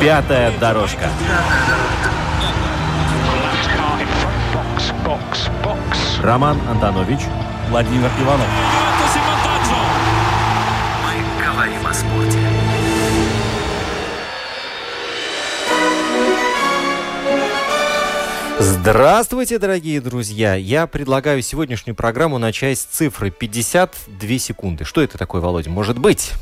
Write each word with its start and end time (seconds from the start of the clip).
Пятая 0.00 0.50
дорожка. 0.58 1.10
Роман 6.22 6.58
Антонович. 6.68 7.20
Владимир 7.68 8.10
Иванов. 8.20 8.46
Мы 11.04 11.44
говорим 11.44 11.86
о 11.86 11.94
спорте. 11.94 12.38
Здравствуйте, 18.58 19.58
дорогие 19.58 20.00
друзья! 20.00 20.54
Я 20.54 20.86
предлагаю 20.86 21.42
сегодняшнюю 21.42 21.94
программу 21.94 22.38
начать 22.38 22.78
с 22.78 22.84
цифры 22.84 23.30
52 23.30 24.38
секунды. 24.38 24.84
Что 24.84 25.02
это 25.02 25.16
такое, 25.16 25.40
Володя, 25.40 25.70
может 25.70 25.98
быть? 25.98 26.32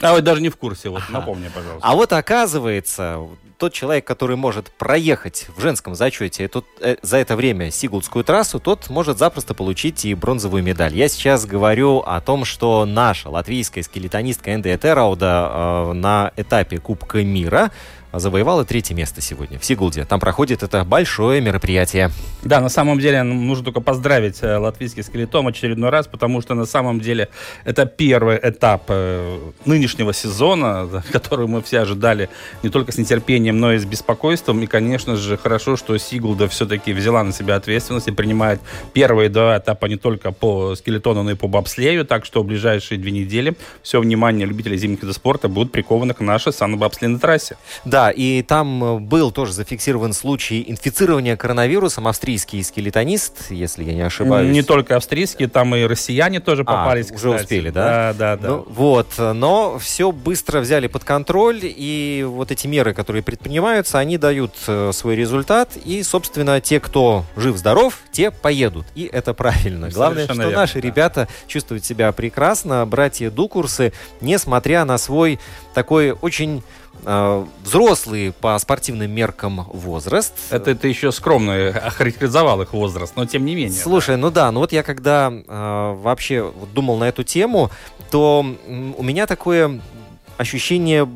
А 0.00 0.12
вот 0.12 0.24
даже 0.24 0.40
не 0.42 0.48
в 0.48 0.56
курсе, 0.56 0.88
вот 0.88 1.02
напомни, 1.08 1.48
пожалуйста. 1.48 1.86
А 1.86 1.94
вот 1.94 2.12
оказывается, 2.12 3.20
тот 3.58 3.72
человек, 3.72 4.04
который 4.04 4.36
может 4.36 4.70
проехать 4.70 5.46
в 5.56 5.60
женском 5.60 5.94
зачете 5.94 6.48
тут, 6.48 6.66
э, 6.80 6.96
за 7.02 7.16
это 7.16 7.36
время 7.36 7.70
Сигулдскую 7.70 8.24
трассу, 8.24 8.60
тот 8.60 8.90
может 8.90 9.18
запросто 9.18 9.54
получить 9.54 10.04
и 10.04 10.14
бронзовую 10.14 10.62
медаль. 10.62 10.94
Я 10.94 11.08
сейчас 11.08 11.46
говорю 11.46 12.00
о 12.00 12.20
том, 12.20 12.44
что 12.44 12.84
наша 12.84 13.30
латвийская 13.30 13.82
скелетонистка 13.82 14.54
Энде 14.54 14.74
Этерауда 14.74 15.50
э, 15.50 15.92
на 15.94 16.32
этапе 16.36 16.78
Кубка 16.78 17.22
мира 17.22 17.70
завоевала 18.18 18.64
третье 18.64 18.94
место 18.94 19.20
сегодня 19.20 19.58
в 19.58 19.64
Сигулде. 19.64 20.04
Там 20.04 20.20
проходит 20.20 20.62
это 20.62 20.84
большое 20.84 21.40
мероприятие. 21.40 22.10
Да, 22.42 22.60
на 22.60 22.68
самом 22.68 23.00
деле 23.00 23.22
нужно 23.22 23.64
только 23.64 23.80
поздравить 23.80 24.38
э, 24.42 24.56
латвийский 24.56 25.02
скелетом 25.02 25.46
очередной 25.48 25.90
раз, 25.90 26.06
потому 26.06 26.40
что 26.40 26.54
на 26.54 26.64
самом 26.64 27.00
деле 27.00 27.28
это 27.64 27.86
первый 27.86 28.38
этап 28.42 28.84
э, 28.88 29.38
нынешнего 29.64 30.12
сезона, 30.12 31.02
который 31.12 31.46
мы 31.46 31.62
все 31.62 31.80
ожидали 31.80 32.28
не 32.62 32.70
только 32.70 32.92
с 32.92 32.98
нетерпением, 32.98 33.58
но 33.58 33.72
и 33.72 33.78
с 33.78 33.84
беспокойством. 33.84 34.62
И, 34.62 34.66
конечно 34.66 35.16
же, 35.16 35.36
хорошо, 35.36 35.76
что 35.76 35.96
Сигулда 35.98 36.48
все-таки 36.48 36.92
взяла 36.92 37.22
на 37.24 37.32
себя 37.32 37.56
ответственность 37.56 38.08
и 38.08 38.12
принимает 38.12 38.60
первые 38.92 39.28
два 39.28 39.58
этапа 39.58 39.86
не 39.86 39.96
только 39.96 40.32
по 40.32 40.74
скелетону, 40.74 41.22
но 41.22 41.32
и 41.32 41.34
по 41.34 41.48
бобслею. 41.48 42.04
Так 42.04 42.24
что 42.24 42.42
в 42.42 42.46
ближайшие 42.46 42.98
две 42.98 43.10
недели 43.10 43.56
все 43.82 44.00
внимание 44.00 44.46
любителей 44.46 44.76
зимних 44.76 45.02
видов 45.02 45.16
спорта 45.16 45.48
будут 45.48 45.72
приковано 45.72 46.14
к 46.14 46.20
нашей 46.20 46.52
санно-бобслейной 46.52 47.18
трассе. 47.18 47.56
Да, 47.84 48.05
и 48.10 48.42
там 48.42 48.84
э, 48.84 48.98
был 48.98 49.30
тоже 49.30 49.52
зафиксирован 49.52 50.12
случай 50.12 50.64
инфицирования 50.66 51.36
коронавирусом. 51.36 52.08
Австрийский 52.08 52.62
скелетонист, 52.62 53.50
если 53.50 53.84
я 53.84 53.94
не 53.94 54.02
ошибаюсь. 54.02 54.52
Не 54.52 54.62
только 54.62 54.96
австрийские, 54.96 55.48
там 55.48 55.74
и 55.74 55.84
россияне 55.84 56.40
тоже 56.40 56.64
попались, 56.64 57.10
а, 57.10 57.14
уже 57.14 57.28
кстати. 57.30 57.42
успели, 57.42 57.70
да? 57.70 58.12
Да, 58.12 58.36
да, 58.36 58.42
да. 58.42 58.48
Ну, 58.48 58.66
вот, 58.68 59.08
но 59.18 59.78
все 59.78 60.12
быстро 60.12 60.60
взяли 60.60 60.86
под 60.86 61.04
контроль, 61.04 61.60
и 61.62 62.24
вот 62.28 62.50
эти 62.50 62.66
меры, 62.66 62.94
которые 62.94 63.22
предпринимаются, 63.22 63.98
они 63.98 64.18
дают 64.18 64.52
э, 64.66 64.90
свой 64.92 65.16
результат, 65.16 65.76
и, 65.84 66.02
собственно, 66.02 66.60
те, 66.60 66.80
кто 66.80 67.24
жив-здоров, 67.36 67.98
те 68.12 68.30
поедут, 68.30 68.86
и 68.94 69.08
это 69.10 69.34
правильно. 69.34 69.90
Главное, 69.90 70.24
Совершенно 70.24 70.42
что 70.42 70.50
верно, 70.50 70.60
наши 70.62 70.74
да. 70.74 70.80
ребята 70.80 71.28
чувствуют 71.46 71.84
себя 71.84 72.12
прекрасно, 72.12 72.86
братья 72.86 73.30
Дукурсы, 73.30 73.92
несмотря 74.20 74.84
на 74.84 74.98
свой 74.98 75.38
такой 75.74 76.12
очень 76.12 76.62
э, 77.04 77.46
взрослый 77.62 78.32
по 78.32 78.58
спортивным 78.58 79.10
меркам 79.10 79.66
возраст. 79.72 80.32
Это 80.50 80.74
ты 80.74 80.88
еще 80.88 81.12
скромно 81.12 81.68
охарактеризовал 81.68 82.62
их 82.62 82.72
возраст, 82.72 83.14
но 83.16 83.26
тем 83.26 83.44
не 83.44 83.54
менее. 83.54 83.80
Слушай, 83.80 84.16
ну 84.16 84.30
да, 84.30 84.50
ну 84.50 84.60
вот 84.60 84.72
я 84.72 84.82
когда 84.82 85.32
э, 85.32 85.96
вообще 86.00 86.52
думал 86.74 86.98
на 86.98 87.08
эту 87.08 87.24
тему, 87.24 87.70
то 88.10 88.46
у 88.96 89.02
меня 89.02 89.26
такое 89.26 89.80
ощущение 90.36 91.08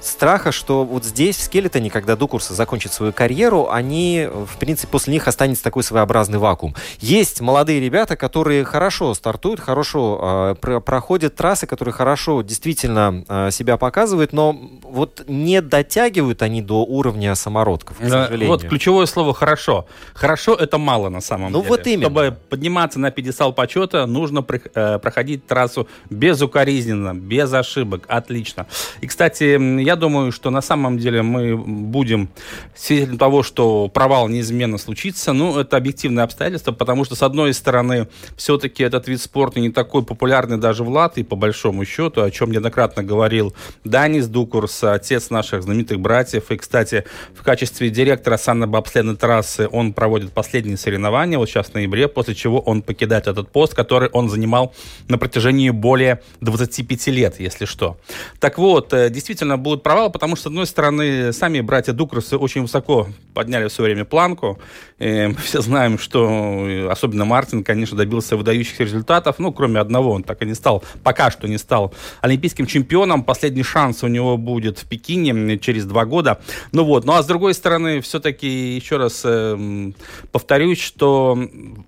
страха, 0.00 0.52
что 0.52 0.84
вот 0.84 1.04
здесь, 1.04 1.36
в 1.36 1.42
Скелетоне, 1.42 1.90
когда 1.90 2.16
Дукурсы 2.16 2.54
закончат 2.54 2.92
свою 2.92 3.12
карьеру, 3.12 3.68
они, 3.70 4.28
в 4.30 4.58
принципе, 4.58 4.88
после 4.90 5.12
них 5.12 5.28
останется 5.28 5.62
такой 5.62 5.82
своеобразный 5.82 6.38
вакуум. 6.38 6.74
Есть 7.00 7.40
молодые 7.40 7.80
ребята, 7.80 8.16
которые 8.16 8.64
хорошо 8.64 9.14
стартуют, 9.14 9.60
хорошо 9.60 10.52
э, 10.52 10.60
про- 10.60 10.80
проходят 10.80 11.36
трассы, 11.36 11.66
которые 11.66 11.92
хорошо 11.92 12.42
действительно 12.42 13.24
э, 13.28 13.50
себя 13.50 13.76
показывают, 13.76 14.32
но 14.32 14.58
вот 14.82 15.24
не 15.28 15.60
дотягивают 15.60 16.42
они 16.42 16.62
до 16.62 16.84
уровня 16.84 17.34
самородков, 17.34 17.98
к 17.98 18.00
Да, 18.02 18.24
сожалению. 18.24 18.48
Вот 18.48 18.62
ключевое 18.64 19.06
слово 19.06 19.34
«хорошо». 19.34 19.86
«Хорошо»— 20.14 20.54
это 20.60 20.78
мало 20.78 21.08
на 21.08 21.20
самом 21.20 21.52
Ну, 21.52 21.58
деле. 21.60 21.68
вот 21.70 21.86
именно. 21.86 22.02
Чтобы 22.06 22.36
подниматься 22.48 22.98
на 22.98 23.10
пьедестал 23.10 23.52
почета, 23.52 24.06
нужно 24.06 24.40
прих- 24.40 24.70
э, 24.74 24.98
проходить 24.98 25.46
трассу 25.46 25.86
безукоризненно, 26.08 27.14
без 27.14 27.52
ошибок. 27.52 28.04
Отлично. 28.08 28.66
И, 29.00 29.06
кстати, 29.06 29.54
м, 29.56 29.78
я 29.90 29.96
думаю, 29.96 30.30
что 30.30 30.50
на 30.50 30.62
самом 30.62 30.98
деле 30.98 31.22
мы 31.22 31.56
будем 31.56 32.28
свидетелем 32.76 33.18
того, 33.18 33.42
что 33.42 33.88
провал 33.88 34.28
неизменно 34.28 34.78
случится. 34.78 35.32
Ну, 35.32 35.58
это 35.58 35.76
объективное 35.76 36.22
обстоятельство, 36.22 36.70
потому 36.70 37.04
что, 37.04 37.16
с 37.16 37.22
одной 37.24 37.52
стороны, 37.54 38.06
все-таки 38.36 38.84
этот 38.84 39.08
вид 39.08 39.20
спорта 39.20 39.58
не 39.58 39.70
такой 39.70 40.04
популярный 40.04 40.58
даже 40.58 40.84
в 40.84 40.88
Латвии, 40.90 41.24
по 41.24 41.34
большому 41.34 41.84
счету, 41.84 42.22
о 42.22 42.30
чем 42.30 42.52
неоднократно 42.52 43.02
говорил 43.02 43.52
Данис 43.82 44.28
Дукурс, 44.28 44.84
отец 44.84 45.30
наших 45.30 45.64
знаменитых 45.64 45.98
братьев. 45.98 46.52
И, 46.52 46.56
кстати, 46.56 47.04
в 47.34 47.42
качестве 47.42 47.90
директора 47.90 48.36
санно-бобследной 48.36 49.16
трассы 49.16 49.68
он 49.72 49.92
проводит 49.92 50.32
последние 50.32 50.76
соревнования, 50.76 51.36
вот 51.36 51.48
сейчас 51.48 51.70
в 51.70 51.74
ноябре, 51.74 52.06
после 52.06 52.36
чего 52.36 52.60
он 52.60 52.82
покидает 52.82 53.26
этот 53.26 53.50
пост, 53.50 53.74
который 53.74 54.08
он 54.10 54.28
занимал 54.28 54.72
на 55.08 55.18
протяжении 55.18 55.70
более 55.70 56.22
25 56.40 57.08
лет, 57.08 57.40
если 57.40 57.64
что. 57.64 57.96
Так 58.38 58.56
вот, 58.58 58.92
э, 58.92 59.10
действительно 59.10 59.58
будет 59.58 59.79
провал, 59.82 60.10
потому 60.10 60.36
что, 60.36 60.44
с 60.44 60.46
одной 60.46 60.66
стороны, 60.66 61.32
сами 61.32 61.60
братья 61.60 61.92
Дукрусы 61.92 62.36
очень 62.36 62.62
высоко 62.62 63.08
подняли 63.34 63.68
в 63.68 63.72
свое 63.72 63.92
время 63.92 64.04
планку. 64.04 64.58
Э, 65.00 65.28
Мы 65.28 65.34
все 65.34 65.62
знаем, 65.62 65.98
что 65.98 66.28
э, 66.68 66.88
особенно 66.88 67.24
Мартин, 67.24 67.64
конечно, 67.64 67.96
добился 67.96 68.36
выдающихся 68.36 68.84
результатов. 68.84 69.36
Ну, 69.38 69.52
кроме 69.52 69.80
одного, 69.80 70.12
он 70.12 70.22
так 70.22 70.42
и 70.42 70.46
не 70.46 70.54
стал, 70.54 70.84
пока 71.02 71.30
что 71.30 71.48
не 71.48 71.58
стал 71.58 71.92
олимпийским 72.20 72.66
чемпионом. 72.66 73.24
Последний 73.24 73.62
шанс 73.62 74.04
у 74.04 74.08
него 74.08 74.36
будет 74.36 74.78
в 74.78 74.86
Пекине 74.86 75.30
м, 75.30 75.58
через 75.58 75.86
два 75.86 76.04
года. 76.04 76.40
Ну 76.72 76.84
вот, 76.84 77.04
ну 77.04 77.14
а 77.14 77.22
с 77.22 77.26
другой 77.26 77.54
стороны, 77.54 78.00
все-таки, 78.02 78.76
еще 78.76 78.98
раз 78.98 79.22
э, 79.24 79.92
повторюсь, 80.32 80.80
что 80.80 81.38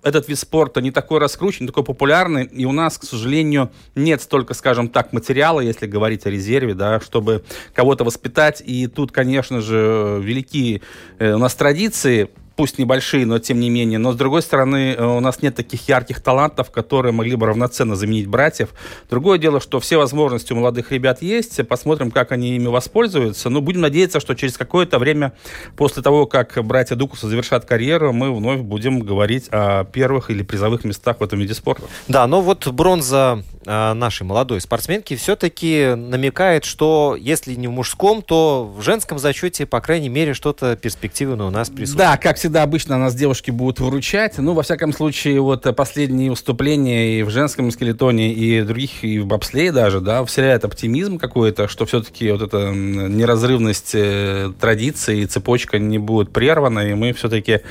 этот 0.01 0.27
вид 0.27 0.39
спорта 0.39 0.81
не 0.81 0.91
такой 0.91 1.19
раскрученный, 1.19 1.65
не 1.65 1.67
такой 1.67 1.83
популярный, 1.83 2.45
и 2.45 2.65
у 2.65 2.71
нас, 2.71 2.97
к 2.97 3.03
сожалению, 3.03 3.71
нет 3.95 4.21
столько, 4.21 4.55
скажем 4.55 4.89
так, 4.89 5.13
материала, 5.13 5.59
если 5.59 5.85
говорить 5.85 6.25
о 6.25 6.31
резерве, 6.31 6.73
да, 6.73 6.99
чтобы 6.99 7.43
кого-то 7.75 8.03
воспитать. 8.03 8.63
И 8.65 8.87
тут, 8.87 9.11
конечно 9.11 9.61
же, 9.61 10.19
великие 10.23 10.81
э, 11.19 11.33
у 11.33 11.37
нас 11.37 11.53
традиции, 11.53 12.29
пусть 12.55 12.77
небольшие, 12.77 13.25
но 13.25 13.39
тем 13.39 13.59
не 13.59 13.69
менее. 13.69 13.99
Но 13.99 14.11
с 14.11 14.15
другой 14.15 14.41
стороны, 14.41 14.93
э, 14.93 15.03
у 15.03 15.19
нас 15.19 15.41
нет 15.41 15.55
таких 15.55 15.87
ярких 15.87 16.21
талантов, 16.21 16.71
которые 16.71 17.11
могли 17.11 17.35
бы 17.35 17.47
равноценно 17.47 17.95
заменить 17.95 18.27
братьев. 18.27 18.69
Другое 19.09 19.37
дело, 19.37 19.59
что 19.59 19.79
все 19.79 19.97
возможности 19.97 20.53
у 20.53 20.57
молодых 20.57 20.91
ребят 20.91 21.21
есть. 21.21 21.65
Посмотрим, 21.67 22.11
как 22.11 22.31
они 22.31 22.55
ими 22.55 22.67
воспользуются. 22.67 23.49
Но 23.49 23.61
будем 23.61 23.81
надеяться, 23.81 24.19
что 24.19 24.35
через 24.35 24.57
какое-то 24.57 24.99
время, 24.99 25.33
после 25.75 26.03
того, 26.03 26.25
как 26.25 26.63
братья 26.63 26.95
Дукуса 26.95 27.27
завершат 27.27 27.65
карьеру, 27.65 28.13
мы 28.13 28.35
вновь 28.35 28.61
будем 28.61 28.99
говорить 28.99 29.47
о 29.51 29.85
первых 29.85 30.29
или 30.29 30.43
призовых 30.43 30.83
местах 30.83 31.19
в 31.19 31.23
этом 31.23 31.39
виде 31.39 31.53
спорта. 31.53 31.83
Да, 32.07 32.27
но 32.27 32.41
вот 32.41 32.67
бронза 32.67 33.43
э, 33.65 33.93
нашей 33.93 34.23
молодой 34.23 34.61
спортсменки 34.61 35.15
все-таки 35.15 35.95
намекает, 35.95 36.65
что 36.65 37.17
если 37.19 37.55
не 37.55 37.67
в 37.67 37.71
мужском, 37.71 38.21
то 38.21 38.71
в 38.75 38.81
женском 38.81 39.17
зачете, 39.17 39.65
по 39.65 39.81
крайней 39.81 40.09
мере, 40.09 40.33
что-то 40.33 40.75
перспективное 40.75 41.47
у 41.47 41.49
нас 41.49 41.69
присутствует. 41.69 42.09
Да, 42.09 42.17
как 42.17 42.37
всегда, 42.43 42.63
обычно 42.63 42.97
нас 42.97 43.15
девушки 43.15 43.51
будут 43.51 43.79
выручать. 43.79 44.37
Ну, 44.37 44.51
во 44.51 44.63
всяком 44.63 44.91
случае, 44.91 45.39
вот 45.39 45.63
последние 45.77 46.29
выступления 46.29 47.19
и 47.19 47.23
в 47.23 47.29
женском 47.29 47.71
скелетоне, 47.71 48.33
и 48.33 48.61
других, 48.63 49.01
и 49.05 49.19
в 49.19 49.25
бобслее 49.25 49.71
даже, 49.71 50.01
да, 50.01 50.25
вселяет 50.25 50.65
оптимизм 50.65 51.19
какой-то, 51.19 51.69
что 51.69 51.85
все-таки 51.85 52.29
вот 52.29 52.41
эта 52.41 52.73
неразрывность 52.73 53.91
э, 53.93 54.51
традиций 54.59 55.21
и 55.21 55.25
цепочка 55.25 55.79
не 55.79 55.99
будет 55.99 56.33
прервана, 56.33 56.81
и 56.81 56.93
мы 56.95 57.13
все-таки 57.13 57.61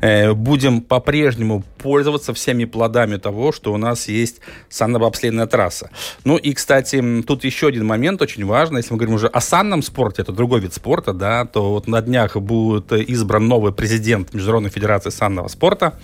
э, 0.00 0.32
будем 0.32 0.80
по-прежнему 0.80 1.64
пользоваться 1.82 2.32
всеми 2.34 2.64
плодами 2.64 3.16
того, 3.16 3.52
что 3.52 3.72
у 3.72 3.76
нас 3.76 4.08
есть 4.08 4.40
санно-бобслейная 4.70 5.46
трасса. 5.46 5.90
Ну 6.24 6.36
и, 6.36 6.52
кстати, 6.52 7.22
тут 7.26 7.44
еще 7.44 7.68
один 7.68 7.86
момент 7.86 8.22
очень 8.22 8.44
важный. 8.44 8.78
Если 8.78 8.92
мы 8.92 8.98
говорим 8.98 9.14
уже 9.14 9.28
о 9.28 9.40
санном 9.40 9.82
спорте, 9.82 10.22
это 10.22 10.32
другой 10.32 10.60
вид 10.60 10.74
спорта, 10.74 11.12
да, 11.12 11.44
то 11.44 11.70
вот 11.70 11.88
на 11.88 12.00
днях 12.02 12.36
будет 12.36 12.92
избран 12.92 13.48
новый 13.48 13.72
президент 13.72 14.34
Международной 14.34 14.70
Федерации 14.70 15.10
санного 15.10 15.48
спорта. 15.48 15.98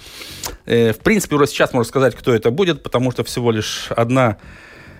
Э, 0.64 0.92
в 0.92 0.98
принципе, 0.98 1.36
уже 1.36 1.46
сейчас 1.46 1.72
можно 1.72 1.88
сказать, 1.88 2.14
кто 2.14 2.34
это 2.34 2.50
будет, 2.50 2.82
потому 2.82 3.12
что 3.12 3.24
всего 3.24 3.50
лишь 3.50 3.88
одна 3.90 4.38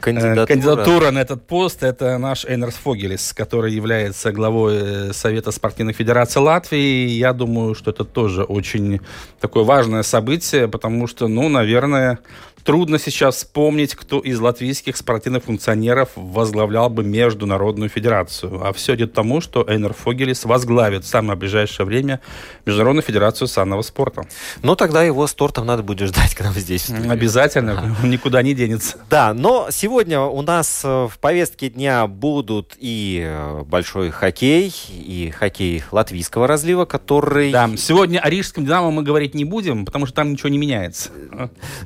Кандидатура. 0.07 0.47
Кандидатура 0.47 1.11
на 1.11 1.19
этот 1.19 1.47
пост– 1.47 1.79
это 1.83 2.17
наш 2.19 2.45
Эйнерс 2.45 2.77
Фогелис, 2.77 3.33
который 3.33 3.73
является 3.73 4.31
главой 4.31 4.75
э, 4.77 5.13
Совета 5.13 5.51
спортивных 5.51 5.97
федераций 5.97 6.41
Латвии. 6.41 7.09
Я 7.09 7.33
думаю, 7.33 7.75
что 7.75 7.91
это 7.91 8.05
тоже 8.05 8.45
очень 8.45 9.01
такое 9.41 9.65
важное 9.65 10.05
событие, 10.05 10.69
потому 10.69 11.09
что, 11.09 11.27
ну, 11.27 11.49
наверное, 11.49 12.21
Трудно 12.67 12.99
сейчас 12.99 13.37
вспомнить, 13.37 13.95
кто 13.95 14.19
из 14.19 14.41
латвийских 14.41 14.97
спортивных 14.97 15.45
функционеров 15.45 16.09
возглавлял 16.17 16.91
бы 16.91 17.05
Международную 17.05 17.89
федерацию. 17.89 18.61
А 18.67 18.73
все 18.73 18.97
идет 18.97 19.13
к 19.13 19.15
тому, 19.15 19.41
что 19.41 19.65
Эйнер 19.69 19.93
Фогелис 19.93 20.45
возглавит 20.45 21.05
в 21.05 21.07
самое 21.07 21.39
ближайшее 21.39 21.87
время 21.87 22.21
Международную 22.65 23.05
федерацию 23.05 23.47
санного 23.47 23.83
спорта. 23.83 24.27
Ну, 24.63 24.75
тогда 24.75 25.05
его 25.05 25.29
с 25.29 25.35
тортом 25.35 25.65
надо 25.65 25.85
будет 25.85 26.09
ждать 26.09 26.35
к 26.35 26.41
нам 26.41 26.55
здесь. 26.55 26.91
Обязательно, 26.91 27.95
никуда 28.03 28.43
не 28.43 28.53
денется. 28.53 28.99
Да, 29.11 29.33
но 29.33 29.69
сегодня 29.71 30.23
у 30.23 30.43
нас 30.43 30.81
э, 30.83 31.07
в 31.09 31.21
повестке 31.21 31.71
дня 31.71 32.09
будут 32.09 32.77
и 32.81 33.23
э, 33.25 33.63
большой 33.63 34.11
хоккей, 34.11 34.75
и 34.91 35.31
хоккей 35.31 35.85
латвийского 35.93 36.49
разлива, 36.49 36.85
который... 36.85 37.53
Да, 37.53 37.71
сегодня 37.77 38.19
о 38.19 38.29
Рижском 38.29 38.65
«Динамо» 38.65 38.91
мы 38.91 39.05
говорить 39.05 39.35
не 39.35 39.45
будем, 39.45 39.85
потому 39.85 40.07
что 40.07 40.17
там 40.17 40.33
ничего 40.33 40.49
не 40.49 40.59
меняется. 40.59 41.11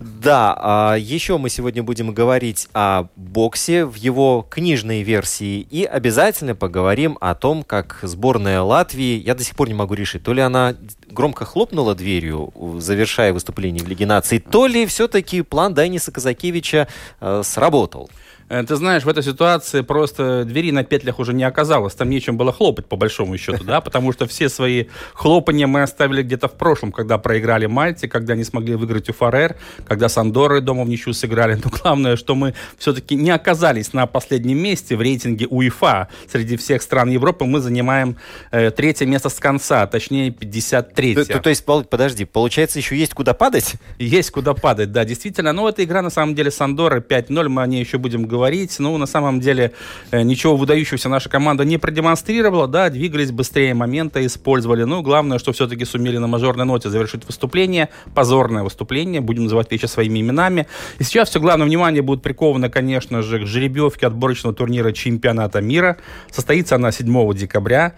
Да, 0.00 0.69
еще 0.99 1.38
мы 1.38 1.49
сегодня 1.49 1.82
будем 1.82 2.12
говорить 2.12 2.69
о 2.72 3.05
боксе 3.17 3.84
в 3.84 3.94
его 3.94 4.46
книжной 4.49 5.02
версии 5.02 5.61
и 5.61 5.84
обязательно 5.84 6.55
поговорим 6.55 7.17
о 7.20 7.34
том, 7.34 7.62
как 7.62 7.99
сборная 8.02 8.62
Латвии, 8.62 9.19
я 9.19 9.34
до 9.34 9.44
сих 9.44 9.56
пор 9.56 9.69
не 9.69 9.75
могу 9.75 9.94
решить, 9.94 10.22
то 10.22 10.32
ли 10.32 10.40
она 10.40 10.75
громко 11.11 11.44
хлопнула 11.44 11.94
дверью, 11.94 12.52
завершая 12.78 13.32
выступление 13.32 13.84
в 13.84 13.88
Лиге 13.88 14.06
наций, 14.06 14.38
то 14.38 14.67
ли 14.67 14.87
все-таки 14.87 15.43
план 15.43 15.75
Дайниса 15.75 16.12
Казакевича 16.12 16.88
э, 17.20 17.43
сработал. 17.44 18.11
Э, 18.50 18.64
ты 18.64 18.75
знаешь, 18.75 19.05
в 19.05 19.08
этой 19.08 19.23
ситуации 19.23 19.81
просто 19.82 20.44
двери 20.44 20.73
на 20.73 20.82
петлях 20.82 21.20
уже 21.20 21.32
не 21.32 21.44
оказалось. 21.44 21.94
Там 21.94 22.11
нечем 22.11 22.37
было 22.37 22.52
хлопать, 22.52 22.87
по 22.87 22.97
большому 22.97 23.38
счету, 23.38 23.62
да, 23.64 23.81
потому 23.81 24.12
что 24.12 24.26
все 24.26 24.49
свои 24.49 24.87
хлопания 25.14 25.69
мы 25.69 25.82
оставили 25.82 26.23
где-то 26.23 26.49
в 26.49 26.55
прошлом, 26.55 26.91
когда 26.91 27.17
проиграли 27.17 27.67
Мальте, 27.67 28.08
когда 28.08 28.35
не 28.35 28.43
смогли 28.43 28.75
выиграть 28.75 29.08
у 29.08 29.12
Фарер, 29.12 29.56
когда 29.87 30.08
с 30.08 30.19
Андорой 30.19 30.61
дома 30.61 30.82
в 30.85 30.88
ничью 30.88 31.14
сыграли. 31.14 31.55
Но 31.64 31.70
главное, 31.82 32.17
что 32.17 32.35
мы 32.35 32.55
все-таки 32.76 33.14
не 33.14 33.31
оказались 33.31 33.93
на 33.93 34.06
последнем 34.06 34.58
месте 34.58 34.96
в 34.96 35.00
рейтинге 35.00 35.46
УЕФА. 35.46 36.08
Среди 36.29 36.56
всех 36.56 36.82
стран 36.82 37.11
Европы 37.11 37.44
мы 37.44 37.61
занимаем 37.61 38.17
э, 38.50 38.73
третье 38.73 39.06
место 39.06 39.29
с 39.29 39.38
конца, 39.38 39.87
точнее 39.87 40.32
53 40.32 41.14
то, 41.14 41.25
то, 41.25 41.38
то 41.38 41.50
есть, 41.50 41.64
подожди, 41.64 42.25
получается, 42.25 42.81
еще 42.81 42.96
есть 42.96 43.14
куда 43.14 43.32
падать? 43.32 43.75
Есть 43.99 44.32
куда 44.32 44.55
падать, 44.55 44.91
да, 44.91 45.05
действительно. 45.05 45.53
Но 45.53 45.69
эта 45.69 45.85
игра, 45.85 46.03
на 46.03 46.11
самом 46.11 46.35
деле, 46.35 46.50
с 46.50 46.61
Андорой 46.61 47.00
5-0, 47.00 47.49
мы 47.49 47.62
о 47.62 47.67
ней 47.69 47.81
еще 47.81 47.99
будем 47.99 48.25
говорить 48.25 48.39
говорить. 48.40 48.78
Ну, 48.78 48.96
на 48.96 49.06
самом 49.06 49.40
деле, 49.40 49.72
э, 50.12 50.22
ничего 50.22 50.56
выдающегося 50.56 51.10
наша 51.10 51.28
команда 51.28 51.64
не 51.64 51.76
продемонстрировала, 51.76 52.66
да, 52.66 52.88
двигались 52.88 53.31
быстрее 53.32 53.75
момента, 53.75 54.25
использовали. 54.25 54.84
Ну, 54.84 55.02
главное, 55.02 55.38
что 55.38 55.52
все-таки 55.52 55.84
сумели 55.84 56.16
на 56.16 56.26
мажорной 56.26 56.64
ноте 56.64 56.88
завершить 56.88 57.26
выступление, 57.26 57.88
позорное 58.14 58.62
выступление, 58.62 59.20
будем 59.20 59.44
называть 59.44 59.70
вещи 59.70 59.87
своими 59.87 60.20
именами. 60.20 60.66
И 60.98 61.04
сейчас 61.04 61.28
все 61.28 61.38
главное 61.38 61.66
внимание 61.66 62.00
будет 62.00 62.22
приковано, 62.22 62.70
конечно 62.70 63.22
же, 63.22 63.40
к 63.40 63.46
жеребьевке 63.46 64.06
отборочного 64.06 64.56
турнира 64.56 64.93
чемпионата 64.93 65.60
мира. 65.60 65.98
Состоится 66.31 66.76
она 66.76 66.93
7 66.93 67.34
декабря. 67.34 67.93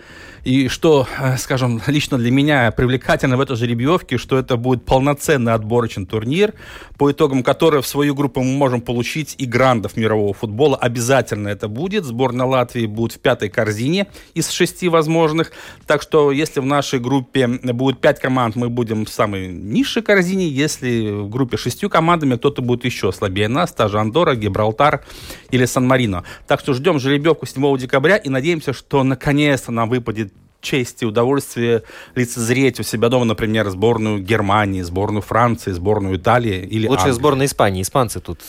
И 0.45 0.67
что, 0.69 1.07
э, 1.21 1.37
скажем, 1.37 1.81
лично 1.87 2.19
для 2.19 2.33
меня 2.33 2.71
привлекательно 2.73 3.37
в 3.37 3.41
этой 3.41 3.55
жеребьевке, 3.55 4.19
что 4.19 4.37
это 4.37 4.57
будет 4.57 4.85
полноценный 4.85 5.53
отборочный 5.53 6.05
турнир, 6.05 6.55
по 6.99 7.13
итогам 7.13 7.45
которого 7.45 7.81
в 7.81 7.87
свою 7.87 8.15
группу 8.15 8.43
мы 8.43 8.53
можем 8.53 8.81
получить 8.81 9.37
и 9.39 9.47
грандов 9.47 9.97
мирового 9.97 10.32
футбола. 10.33 10.77
Обязательно 10.77 11.49
это 11.49 11.69
будет. 11.69 12.05
Сборная 12.05 12.47
Латвии 12.47 12.87
будет 12.87 13.13
в 13.13 13.19
пятой 13.21 13.49
корзине 13.49 14.07
из 14.35 14.51
шести 14.51 14.89
возможных. 14.89 15.53
Так 15.87 16.03
что, 16.03 16.31
если 16.31 16.61
в 16.61 16.67
нашей 16.67 17.01
группе 17.01 17.47
будет 17.47 18.01
пять 18.01 18.21
команд, 18.21 18.57
мы 18.57 18.69
будем 18.69 19.05
в 19.05 19.09
самой 19.09 19.49
низшей 19.49 20.03
корзине. 20.03 20.49
Если 20.49 21.11
в 21.11 21.29
группе 21.29 21.57
шестью 21.57 21.91
командами, 21.91 22.37
кто-то 22.37 22.63
будет 22.63 22.85
еще 22.85 23.13
слабее 23.13 23.49
нас. 23.49 23.73
Та 23.73 23.89
же 23.89 23.99
Андора, 23.99 24.35
Гибралтар 24.35 25.05
или 25.51 25.65
Сан-Марино. 25.65 26.25
Так 26.47 26.61
что 26.61 26.73
ждем 26.75 26.99
жеребьевку 26.99 27.47
7 27.47 27.79
декабря 27.79 28.17
и 28.17 28.29
надеемся, 28.29 28.73
что 28.73 29.03
наконец-то 29.05 29.73
нам 29.73 29.89
выпадет 29.89 30.33
честь 30.63 31.03
и 31.03 31.07
удовольствие 31.07 31.83
лицезреть 32.15 32.81
у 32.81 32.83
себя 32.83 33.09
дома, 33.09 33.27
например, 33.27 33.69
сборную 33.69 34.21
Германии, 34.21 34.81
сборную 34.81 35.21
Франции, 35.21 35.73
сборную 35.73 36.17
Италии 36.17 36.65
или 36.65 36.87
Лучшая 36.87 37.09
Англии. 37.09 37.21
сборная 37.21 37.47
Испании. 37.47 37.83
Испанцы 37.83 38.21
тут 38.21 38.41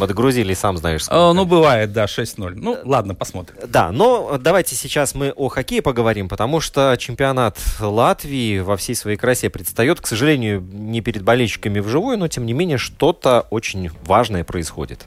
отгрузили, 0.00 0.54
сам 0.54 0.78
знаешь. 0.78 1.04
Сколько. 1.04 1.32
Ну, 1.34 1.44
бывает, 1.44 1.92
да, 1.92 2.04
6-0. 2.04 2.54
Ну, 2.54 2.78
ладно, 2.84 3.14
посмотрим. 3.14 3.56
Да, 3.66 3.90
но 3.90 4.38
давайте 4.40 4.76
сейчас 4.76 5.14
мы 5.14 5.32
о 5.32 5.48
хоккее 5.48 5.82
поговорим, 5.82 6.28
потому 6.28 6.60
что 6.60 6.96
чемпионат 6.98 7.58
Латвии 7.80 8.60
во 8.60 8.76
всей 8.76 8.94
своей 8.94 9.16
красе 9.16 9.50
предстает, 9.50 10.00
к 10.00 10.06
сожалению, 10.06 10.60
не 10.60 11.00
перед 11.00 11.22
болельщиками 11.22 11.80
вживую, 11.80 12.16
но, 12.18 12.28
тем 12.28 12.46
не 12.46 12.52
менее, 12.52 12.78
что-то 12.78 13.46
очень 13.50 13.90
важное 14.04 14.44
происходит. 14.44 15.06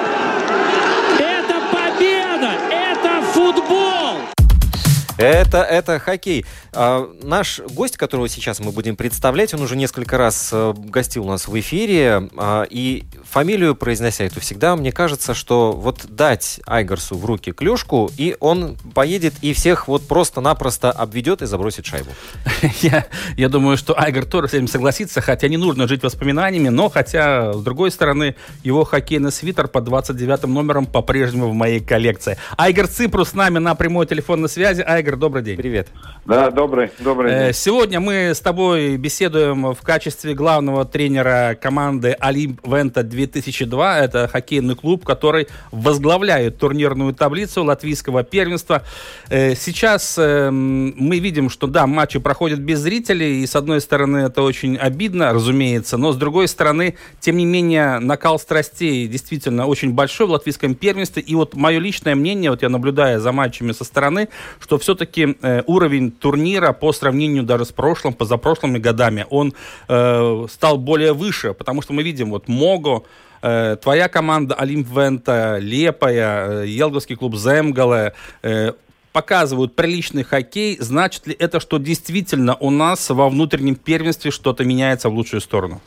Это, 5.17 5.63
это 5.63 5.99
хоккей. 5.99 6.45
А, 6.73 7.09
наш 7.21 7.59
гость, 7.59 7.97
которого 7.97 8.29
сейчас 8.29 8.59
мы 8.59 8.71
будем 8.71 8.95
представлять, 8.95 9.53
он 9.53 9.61
уже 9.61 9.75
несколько 9.75 10.17
раз 10.17 10.49
а, 10.53 10.73
гостил 10.73 11.25
у 11.25 11.29
нас 11.29 11.47
в 11.47 11.59
эфире. 11.59 12.29
А, 12.37 12.63
и 12.63 13.03
фамилию, 13.29 13.75
произнося 13.75 14.23
эту 14.25 14.39
всегда, 14.39 14.75
мне 14.75 14.91
кажется, 14.91 15.33
что 15.33 15.71
вот 15.71 16.05
дать 16.07 16.59
Айгарсу 16.65 17.17
в 17.17 17.25
руки 17.25 17.51
клюшку, 17.51 18.11
и 18.17 18.35
он 18.39 18.77
поедет 18.93 19.33
и 19.41 19.53
всех 19.53 19.87
вот 19.87 20.07
просто-напросто 20.07 20.91
обведет 20.91 21.41
и 21.41 21.45
забросит 21.45 21.85
шайбу. 21.85 22.09
Я, 22.81 23.05
я 23.37 23.49
думаю, 23.49 23.77
что 23.77 23.99
Айгар 23.99 24.25
тоже 24.25 24.47
с 24.49 24.53
этим 24.53 24.67
согласится, 24.67 25.21
хотя 25.21 25.47
не 25.47 25.57
нужно 25.57 25.87
жить 25.87 26.03
воспоминаниями, 26.03 26.69
но 26.69 26.89
хотя, 26.89 27.53
с 27.53 27.61
другой 27.61 27.91
стороны, 27.91 28.35
его 28.63 28.83
хоккейный 28.83 29.31
свитер 29.31 29.67
под 29.67 29.83
29 29.85 30.43
номером 30.43 30.85
по-прежнему 30.85 31.49
в 31.49 31.53
моей 31.53 31.79
коллекции. 31.79 32.37
Айгар 32.57 32.87
Ципрус 32.87 33.31
с 33.31 33.33
нами 33.33 33.59
на 33.59 33.75
прямой 33.75 34.05
телефонной 34.05 34.49
связи. 34.49 34.81
Айгар, 34.81 35.00
Игорь, 35.01 35.15
добрый 35.15 35.41
день. 35.41 35.57
Привет. 35.57 35.87
Да, 36.27 36.51
добрый, 36.51 36.91
добрый 36.99 37.31
э, 37.31 37.45
день. 37.45 37.53
Сегодня 37.53 37.99
мы 37.99 38.35
с 38.35 38.39
тобой 38.39 38.97
беседуем 38.97 39.73
в 39.73 39.81
качестве 39.81 40.35
главного 40.35 40.85
тренера 40.85 41.57
команды 41.59 42.15
Олимп 42.19 42.61
Вента 42.67 43.01
2002. 43.01 43.99
Это 43.99 44.27
хоккейный 44.27 44.75
клуб, 44.75 45.03
который 45.03 45.47
возглавляет 45.71 46.59
турнирную 46.59 47.15
таблицу 47.15 47.63
латвийского 47.63 48.23
первенства. 48.23 48.83
Э, 49.29 49.55
сейчас 49.55 50.19
э, 50.19 50.51
мы 50.51 51.17
видим, 51.17 51.49
что 51.49 51.65
да, 51.65 51.87
матчи 51.87 52.19
проходят 52.19 52.59
без 52.59 52.77
зрителей, 52.77 53.41
и 53.41 53.47
с 53.47 53.55
одной 53.55 53.81
стороны 53.81 54.19
это 54.19 54.43
очень 54.43 54.77
обидно, 54.77 55.33
разумеется, 55.33 55.97
но 55.97 56.11
с 56.11 56.15
другой 56.15 56.47
стороны, 56.47 56.95
тем 57.19 57.37
не 57.37 57.45
менее, 57.45 57.97
накал 57.97 58.37
страстей 58.37 59.07
действительно 59.07 59.65
очень 59.65 59.93
большой 59.93 60.27
в 60.27 60.29
латвийском 60.29 60.75
первенстве. 60.75 61.23
И 61.23 61.33
вот 61.33 61.55
мое 61.55 61.79
личное 61.79 62.13
мнение, 62.13 62.51
вот 62.51 62.61
я 62.61 62.69
наблюдая 62.69 63.17
за 63.17 63.31
матчами 63.31 63.71
со 63.71 63.83
стороны, 63.83 64.29
что 64.59 64.77
все 64.77 64.90
все-таки 64.91 65.37
э, 65.41 65.63
уровень 65.67 66.11
турнира 66.11 66.73
по 66.73 66.91
сравнению 66.91 67.43
даже 67.43 67.63
с 67.63 67.71
прошлым, 67.71 68.13
позапрошлыми 68.13 68.77
годами, 68.77 69.25
он 69.29 69.53
э, 69.87 70.45
стал 70.49 70.77
более 70.77 71.13
выше, 71.13 71.53
потому 71.53 71.81
что 71.81 71.93
мы 71.93 72.03
видим 72.03 72.29
вот 72.29 72.49
Мого, 72.49 73.05
э, 73.41 73.77
твоя 73.81 74.09
команда 74.09 74.55
Олимп 74.55 74.87
Вента, 74.89 75.59
Лепая, 75.59 76.63
Елговский 76.63 77.15
клуб 77.15 77.35
Земгале, 77.35 78.13
э, 78.43 78.73
показывают 79.13 79.75
приличный 79.75 80.23
хоккей, 80.23 80.77
значит 80.79 81.25
ли 81.27 81.35
это, 81.39 81.61
что 81.61 81.77
действительно 81.77 82.57
у 82.59 82.69
нас 82.69 83.09
во 83.09 83.29
внутреннем 83.29 83.75
первенстве 83.75 84.29
что-то 84.31 84.65
меняется 84.65 85.09
в 85.09 85.13
лучшую 85.13 85.39
сторону? 85.39 85.79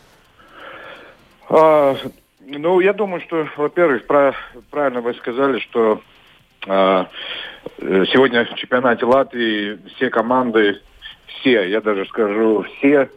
А, 1.51 1.95
ну, 2.41 2.81
я 2.81 2.95
думаю, 2.95 3.21
что, 3.21 3.47
во-первых, 3.59 4.07
про, 4.07 4.35
правильно 4.71 5.03
вы 5.03 5.13
сказали, 5.15 5.59
что 5.59 6.01
а, 6.67 7.09
сегодня 7.79 8.45
в 8.45 8.55
чемпионате 8.55 9.05
Латвии 9.05 9.79
все 9.95 10.11
команды, 10.11 10.81
все, 11.27 11.69
я 11.69 11.81
даже 11.81 12.07
скажу, 12.07 12.65
все 12.79 13.11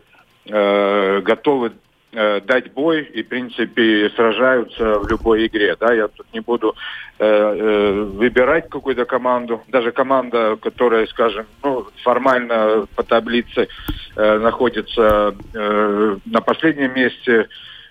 э, 0.46 1.22
готовы 1.22 1.74
э, 2.12 2.42
дать 2.42 2.74
бой 2.74 3.04
и, 3.04 3.24
в 3.24 3.28
принципе, 3.28 4.10
сражаются 4.16 5.00
в 5.00 5.08
любой 5.10 5.48
игре. 5.48 5.76
Да? 5.80 5.94
Я 5.94 6.08
тут 6.08 6.26
не 6.34 6.40
буду 6.40 6.76
э, 7.20 7.26
э, 7.26 8.02
выбирать 8.04 8.70
какую-то 8.70 9.06
команду. 9.06 9.62
Даже 9.68 9.92
команда, 9.92 10.58
которая, 10.62 11.06
скажем, 11.08 11.46
ну, 11.64 11.88
формально 12.04 12.88
по 12.96 13.04
таблице 13.04 13.68
э, 14.16 14.40
находится 14.40 15.36
э, 15.54 16.18
на 16.26 16.42
последнем 16.42 16.94
месте, 16.94 17.48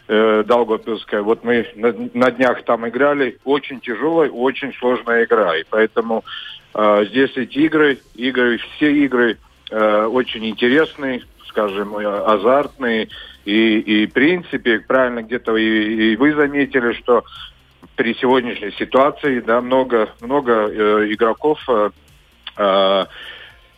э. 0.08 1.20
Вот 1.22 1.44
мы 1.44 1.66
на, 1.74 1.94
на 2.14 2.30
днях 2.30 2.62
там 2.64 2.88
играли. 2.88 3.38
Очень 3.44 3.80
тяжелая, 3.80 4.30
очень 4.30 4.72
сложная 4.74 5.24
игра. 5.24 5.56
И 5.56 5.64
поэтому 5.68 6.24
э, 6.74 7.04
здесь 7.08 7.36
эти 7.36 7.58
игры, 7.58 7.98
игры, 8.14 8.58
все 8.58 8.92
игры 8.92 9.38
э, 9.70 10.04
очень 10.06 10.46
интересные, 10.46 11.22
скажем, 11.48 11.96
азартные. 11.96 13.08
И, 13.44 13.78
и 13.78 14.06
в 14.06 14.12
принципе, 14.12 14.80
правильно 14.80 15.22
где-то 15.22 15.56
и, 15.56 16.12
и 16.12 16.16
вы 16.16 16.34
заметили, 16.34 16.92
что 16.94 17.24
при 17.96 18.14
сегодняшней 18.14 18.72
ситуации, 18.72 19.40
да, 19.40 19.60
много, 19.60 20.10
много 20.20 20.68
э, 20.68 21.12
игроков 21.12 21.58
э, 21.68 21.90
э, 22.58 23.06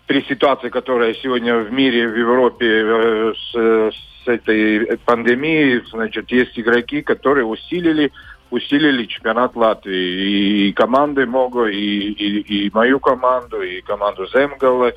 при 0.06 0.22
ситуации, 0.22 0.70
которая 0.70 1.14
сегодня 1.14 1.58
в 1.58 1.72
мире, 1.72 2.08
в 2.08 2.16
Европе 2.16 2.66
э, 2.66 3.32
с, 3.36 3.94
с 4.28 4.30
этой 4.30 4.98
пандемией, 4.98 5.82
значит, 5.90 6.30
есть 6.30 6.58
игроки, 6.58 7.00
которые 7.00 7.46
усилили 7.46 8.12
усилили 8.50 9.04
чемпионат 9.04 9.56
Латвии. 9.56 10.68
И 10.68 10.72
команды 10.72 11.26
могу, 11.26 11.66
и, 11.66 11.76
и, 11.76 12.66
и 12.66 12.70
мою 12.72 12.98
команду, 12.98 13.60
и 13.62 13.80
команду 13.82 14.26
Земгала, 14.32 14.92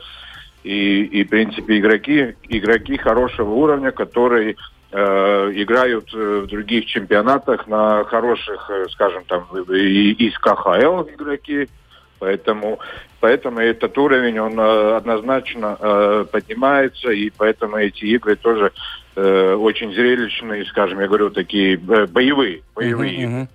и, 0.63 1.03
и, 1.03 1.23
в 1.25 1.29
принципе, 1.29 1.79
игроки, 1.79 2.35
игроки 2.47 2.97
хорошего 2.97 3.49
уровня, 3.51 3.91
которые 3.91 4.55
э, 4.91 5.51
играют 5.55 6.13
э, 6.13 6.43
в 6.45 6.47
других 6.47 6.85
чемпионатах 6.85 7.67
на 7.67 8.03
хороших, 8.05 8.69
э, 8.69 8.85
скажем, 8.91 9.25
там, 9.25 9.43
из 9.53 10.37
КХЛ 10.37 11.09
игроки. 11.13 11.67
Поэтому, 12.19 12.79
поэтому 13.19 13.59
этот 13.59 13.97
уровень, 13.97 14.39
он 14.39 14.59
однозначно 14.59 16.27
поднимается, 16.31 17.09
и 17.09 17.31
поэтому 17.31 17.77
эти 17.77 18.05
игры 18.05 18.35
тоже 18.35 18.71
э, 19.15 19.53
очень 19.53 19.93
зрелищные, 19.93 20.65
скажем, 20.65 20.99
я 20.99 21.07
говорю, 21.07 21.29
такие 21.29 21.75
э, 21.75 22.05
боевые, 22.07 22.61
боевые 22.75 23.15
игры. 23.15 23.47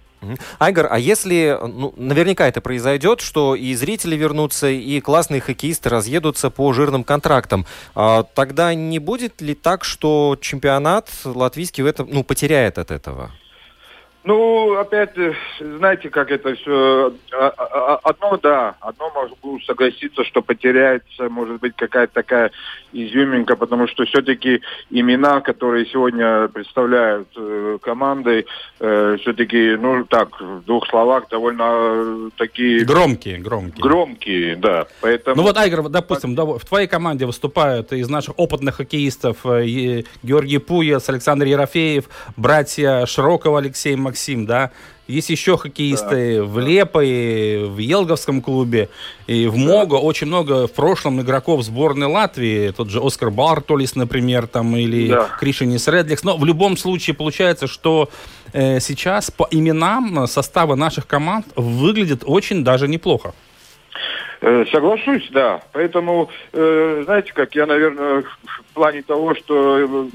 Айгор, 0.58 0.88
а 0.90 0.98
если, 0.98 1.58
ну, 1.62 1.94
наверняка 1.96 2.48
это 2.48 2.60
произойдет, 2.60 3.20
что 3.20 3.54
и 3.54 3.74
зрители 3.74 4.16
вернутся, 4.16 4.68
и 4.68 5.00
классные 5.00 5.40
хоккеисты 5.40 5.88
разъедутся 5.88 6.50
по 6.50 6.72
жирным 6.72 7.04
контрактам, 7.04 7.66
а, 7.94 8.22
тогда 8.22 8.74
не 8.74 8.98
будет 8.98 9.40
ли 9.40 9.54
так, 9.54 9.84
что 9.84 10.36
чемпионат 10.40 11.10
латвийский 11.24 11.84
в 11.84 11.86
этом, 11.86 12.08
ну, 12.10 12.24
потеряет 12.24 12.78
от 12.78 12.90
этого? 12.90 13.30
Ну, 14.26 14.76
опять, 14.76 15.16
э, 15.16 15.34
знаете, 15.60 16.10
как 16.10 16.32
это 16.32 16.56
все... 16.56 17.14
А, 17.32 17.52
а, 17.56 18.00
одно, 18.02 18.36
да, 18.42 18.74
одно 18.80 19.08
могу 19.14 19.60
согласиться, 19.60 20.24
что 20.24 20.42
потеряется, 20.42 21.28
может 21.28 21.60
быть, 21.60 21.76
какая-то 21.76 22.12
такая 22.12 22.50
изюминка, 22.92 23.54
потому 23.54 23.86
что 23.86 24.04
все-таки 24.04 24.62
имена, 24.90 25.40
которые 25.42 25.86
сегодня 25.86 26.48
представляют 26.48 27.28
э, 27.36 27.78
команды, 27.80 28.46
э, 28.80 29.16
все-таки, 29.20 29.76
ну, 29.76 30.04
так, 30.04 30.40
в 30.40 30.64
двух 30.64 30.88
словах, 30.88 31.28
довольно 31.28 31.62
э, 31.68 32.30
такие... 32.36 32.84
Громкие, 32.84 33.38
громкие. 33.38 33.80
Громкие, 33.80 34.56
да. 34.56 34.88
Поэтому... 35.02 35.36
Ну 35.36 35.42
вот, 35.44 35.56
Айгор, 35.56 35.88
допустим, 35.88 36.34
в 36.34 36.64
твоей 36.64 36.88
команде 36.88 37.26
выступают 37.26 37.92
из 37.92 38.08
наших 38.08 38.36
опытных 38.40 38.74
хоккеистов 38.74 39.44
Георгий 39.44 40.58
Пуяс, 40.58 41.08
Александр 41.08 41.46
Ерофеев, 41.46 42.06
братья 42.36 43.06
Широкого 43.06 43.58
Алексей 43.60 43.94
Максимов, 43.94 44.15
Максим, 44.16 44.46
да, 44.46 44.70
есть 45.08 45.28
еще 45.28 45.58
хоккеисты 45.58 46.38
да, 46.38 46.44
в 46.44 46.58
Лепо, 46.58 47.00
в 47.00 47.78
Елговском 47.78 48.40
клубе, 48.40 48.88
и 49.26 49.46
в 49.46 49.56
Мого. 49.56 49.98
Очень 50.00 50.28
много 50.28 50.66
в 50.66 50.72
прошлом 50.72 51.20
игроков 51.20 51.62
сборной 51.62 52.06
Латвии. 52.06 52.70
Тот 52.70 52.88
же 52.88 53.00
Оскар 53.00 53.30
Бартолис, 53.30 53.94
например, 53.94 54.46
там, 54.46 54.74
или 54.74 55.10
да. 55.10 55.28
Кришинис 55.38 55.86
Редликс. 55.86 56.24
Но 56.24 56.38
в 56.38 56.46
любом 56.46 56.78
случае 56.78 57.14
получается, 57.14 57.66
что 57.66 58.08
э, 58.54 58.80
сейчас 58.80 59.30
по 59.30 59.46
именам 59.50 60.26
состава 60.26 60.76
наших 60.76 61.06
команд 61.06 61.46
выглядит 61.56 62.22
очень 62.24 62.64
даже 62.64 62.88
неплохо. 62.88 63.34
Э, 64.40 64.64
соглашусь, 64.70 65.28
да. 65.30 65.62
Поэтому, 65.72 66.28
э, 66.52 67.02
знаете, 67.04 67.32
как 67.32 67.54
я, 67.54 67.66
наверное, 67.66 68.22
в 68.22 68.74
плане 68.74 69.02
того, 69.02 69.34
что 69.34 69.78
э, 69.78 70.08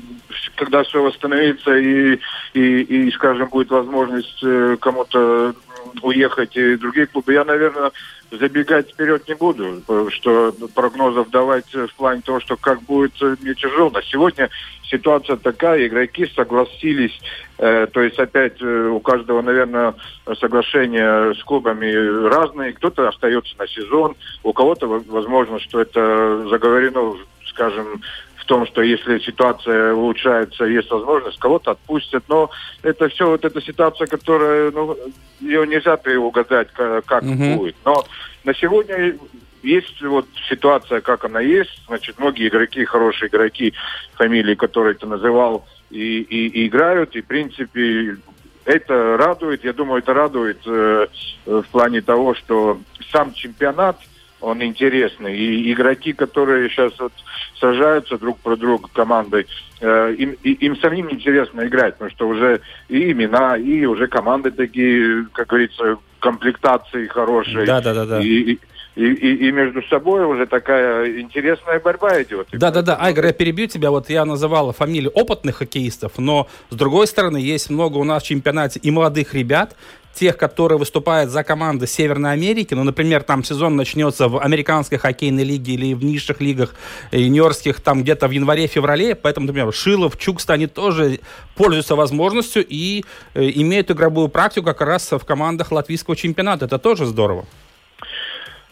когда 0.55 0.83
все 0.83 1.01
восстановится 1.01 1.75
и, 1.75 2.19
и, 2.53 2.81
и 2.81 3.11
скажем, 3.11 3.49
будет 3.49 3.71
возможность 3.71 4.43
кому-то 4.79 5.55
уехать 6.01 6.55
и 6.55 6.75
другие 6.75 7.07
клубы, 7.07 7.33
я, 7.33 7.43
наверное, 7.43 7.91
забегать 8.31 8.91
вперед 8.91 9.27
не 9.27 9.35
буду, 9.35 9.81
что 10.09 10.53
прогнозов 10.73 11.29
давать 11.29 11.73
в 11.73 11.93
плане 11.95 12.21
того, 12.21 12.39
что 12.39 12.55
как 12.55 12.81
будет, 12.83 13.13
мне 13.41 13.53
тяжело. 13.53 13.89
На 13.89 14.01
сегодня 14.03 14.50
ситуация 14.83 15.35
такая, 15.35 15.88
игроки 15.88 16.29
согласились, 16.35 17.19
э, 17.57 17.88
то 17.91 18.01
есть 18.01 18.19
опять 18.19 18.61
э, 18.61 18.88
у 18.88 19.00
каждого, 19.00 19.41
наверное, 19.41 19.95
соглашения 20.39 21.33
с 21.33 21.43
клубами 21.43 22.27
разные, 22.27 22.73
кто-то 22.73 23.09
остается 23.09 23.53
на 23.57 23.67
сезон, 23.67 24.15
у 24.43 24.53
кого-то, 24.53 24.88
возможно, 24.88 25.59
что 25.59 25.81
это 25.81 26.47
заговорено, 26.50 27.15
скажем, 27.47 28.01
в 28.41 28.45
том, 28.45 28.65
что 28.65 28.81
если 28.81 29.19
ситуация 29.19 29.93
улучшается, 29.93 30.65
есть 30.65 30.89
возможность, 30.89 31.39
кого-то 31.39 31.71
отпустят. 31.71 32.24
Но 32.27 32.50
это 32.81 33.07
все 33.10 33.29
вот 33.29 33.45
эта 33.45 33.62
ситуация, 33.62 34.07
которая, 34.07 34.71
ну, 34.71 34.98
ее 35.39 35.67
нельзя 35.67 36.00
угадать, 36.19 36.69
как, 36.71 37.24
угу. 37.24 37.57
будет. 37.57 37.75
Но 37.86 38.03
на 38.43 38.53
сегодня 38.55 39.15
есть 39.62 40.01
вот 40.01 40.25
ситуация, 40.50 41.01
как 41.01 41.24
она 41.25 41.39
есть. 41.39 41.83
Значит, 41.88 42.17
многие 42.17 42.48
игроки, 42.48 42.83
хорошие 42.83 43.29
игроки, 43.29 43.74
фамилии, 44.15 44.55
которые 44.55 44.95
ты 44.95 45.05
называл, 45.05 45.67
и, 45.91 46.21
и, 46.21 46.48
и 46.48 46.67
играют. 46.67 47.15
И, 47.15 47.21
в 47.21 47.27
принципе, 47.27 48.17
это 48.65 49.17
радует. 49.17 49.63
Я 49.63 49.74
думаю, 49.74 50.00
это 50.00 50.15
радует 50.15 50.60
э, 50.65 51.07
в 51.45 51.65
плане 51.71 52.01
того, 52.01 52.33
что 52.33 52.79
сам 53.12 53.33
чемпионат– 53.33 53.98
он 54.41 54.63
интересный. 54.63 55.38
И 55.38 55.71
игроки, 55.71 56.13
которые 56.13 56.69
сейчас 56.69 56.91
вот 57.00 57.13
сажаются 57.60 58.17
друг 58.17 58.39
про 58.39 58.55
друга 58.55 58.89
командой, 58.91 59.48
э, 59.79 60.15
им, 60.17 60.36
и, 60.43 60.51
им 60.51 60.75
самим 60.77 61.12
интересно 61.12 61.65
играть, 61.67 61.93
потому 61.93 62.12
что 62.12 62.27
уже 62.27 62.62
и 62.89 63.12
имена, 63.12 63.57
и 63.57 63.86
уже 63.86 64.07
команды 64.07 64.51
такие, 64.51 65.25
как 65.31 65.48
говорится, 65.48 65.98
комплектации 66.19 67.07
хорошие. 67.07 67.65
Да, 67.65 67.81
да, 67.81 67.93
да, 67.93 68.05
да. 68.05 68.19
И, 68.19 68.25
и, 68.25 68.60
и, 68.95 69.48
и 69.48 69.51
между 69.51 69.81
собой 69.83 70.25
уже 70.25 70.45
такая 70.45 71.19
интересная 71.19 71.79
борьба 71.79 72.21
идет. 72.24 72.48
Да-да-да, 72.51 72.98
Айгор, 73.00 73.25
я 73.25 73.33
перебью 73.33 73.67
тебя. 73.67 73.89
Вот 73.89 74.10
я 74.10 74.25
называл 74.25 74.74
фамилии 74.74 75.10
опытных 75.13 75.57
хоккеистов, 75.57 76.13
но 76.17 76.48
с 76.69 76.75
другой 76.75 77.07
стороны 77.07 77.38
есть 77.38 77.69
много 77.69 77.98
у 77.98 78.03
нас 78.03 78.24
в 78.24 78.25
чемпионате 78.27 78.79
и 78.79 78.91
молодых 78.91 79.33
ребят, 79.33 79.75
тех, 80.13 80.37
которые 80.37 80.77
выступают 80.77 81.29
за 81.29 81.43
команды 81.43 81.87
Северной 81.87 82.33
Америки, 82.33 82.73
ну, 82.73 82.83
например, 82.83 83.23
там 83.23 83.43
сезон 83.43 83.75
начнется 83.75 84.27
в 84.27 84.39
американской 84.39 84.97
хоккейной 84.97 85.43
лиге 85.43 85.73
или 85.73 85.93
в 85.93 86.03
низших 86.03 86.41
лигах 86.41 86.75
юниорских 87.11 87.81
там 87.81 88.03
где-то 88.03 88.27
в 88.27 88.31
январе-феврале, 88.31 89.15
поэтому, 89.15 89.47
например, 89.47 89.73
Шилов, 89.73 90.17
Чукста, 90.17 90.53
они 90.53 90.67
тоже 90.67 91.19
пользуются 91.55 91.95
возможностью 91.95 92.65
и 92.67 93.03
э, 93.33 93.49
имеют 93.55 93.91
игровую 93.91 94.27
практику 94.27 94.65
как 94.67 94.81
раз 94.81 95.11
в 95.11 95.19
командах 95.19 95.71
латвийского 95.71 96.15
чемпионата. 96.15 96.65
Это 96.65 96.77
тоже 96.77 97.05
здорово. 97.05 97.45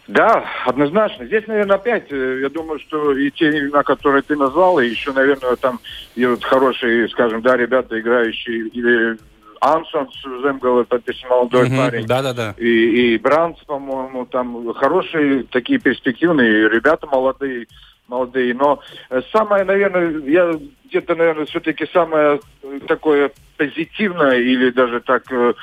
Да, 0.09 0.43
однозначно. 0.65 1.27
Здесь, 1.27 1.45
наверное, 1.45 1.75
опять, 1.75 2.11
э, 2.11 2.39
я 2.41 2.49
думаю, 2.49 2.79
что 2.79 3.15
и 3.15 3.29
те 3.29 3.49
имена, 3.49 3.83
которые 3.83 4.23
ты 4.23 4.35
назвал, 4.35 4.79
и 4.79 4.87
еще, 4.87 5.13
наверное, 5.13 5.55
там 5.55 5.79
и 6.15 6.25
вот 6.25 6.43
хорошие, 6.43 7.07
скажем, 7.09 7.43
да, 7.43 7.55
ребята, 7.55 7.99
играющие 7.99 8.69
или 8.69 9.17
Ансонс 9.61 10.13
Земгала, 10.23 10.85
молодой 11.29 11.67
Мгм, 11.67 11.77
парень. 11.77 12.05
Да-да-да. 12.05 12.55
И, 12.57 13.13
и 13.13 13.17
Бранц, 13.17 13.57
по-моему, 13.65 14.25
там 14.25 14.73
хорошие 14.73 15.43
такие 15.43 15.79
перспективные 15.79 16.69
ребята 16.69 17.07
молодые, 17.07 17.67
молодые. 18.07 18.53
Но 18.53 18.79
э, 19.09 19.21
самое, 19.31 19.63
наверное, 19.63 20.19
я 20.29 20.59
где-то, 20.85 21.15
наверное, 21.15 21.45
все-таки 21.45 21.85
самое 21.93 22.39
э, 22.63 22.79
такое 22.87 23.31
позитивное 23.57 24.37
или 24.37 24.71
даже 24.71 25.01
так 25.01 25.23
э, 25.31 25.53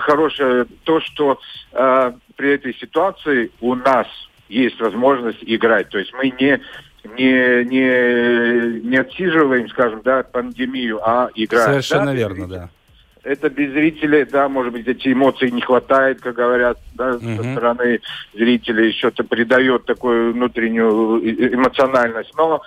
хорошее 0.00 0.66
то, 0.84 1.00
что 1.00 1.38
э, 1.72 2.12
при 2.36 2.54
этой 2.54 2.74
ситуации 2.74 3.50
у 3.60 3.74
нас 3.74 4.06
есть 4.48 4.80
возможность 4.80 5.42
играть. 5.42 5.88
То 5.90 5.98
есть 5.98 6.12
мы 6.14 6.30
не 6.30 6.60
не, 7.18 7.64
не, 7.64 8.80
не 8.80 8.96
отсиживаем, 8.96 9.68
скажем, 9.70 10.02
да, 10.04 10.22
пандемию, 10.22 11.00
а 11.02 11.30
играем. 11.34 11.82
Совершенно 11.82 12.06
Да, 12.06 12.14
верно, 12.14 12.48
да. 12.48 12.70
Это 13.24 13.48
без 13.50 13.70
зрителей, 13.72 14.24
да, 14.24 14.48
может 14.48 14.72
быть, 14.72 14.86
эти 14.86 15.12
эмоции 15.12 15.50
не 15.50 15.60
хватает, 15.60 16.20
как 16.20 16.34
говорят, 16.34 16.78
да, 16.94 17.18
со 17.18 17.24
Мгм. 17.24 17.52
стороны 17.52 18.00
зрителей, 18.34 18.92
что-то 18.92 19.24
придает 19.24 19.84
такую 19.84 20.32
внутреннюю 20.32 21.22
э- 21.22 21.54
эмоциональность. 21.54 22.32
Но 22.36 22.62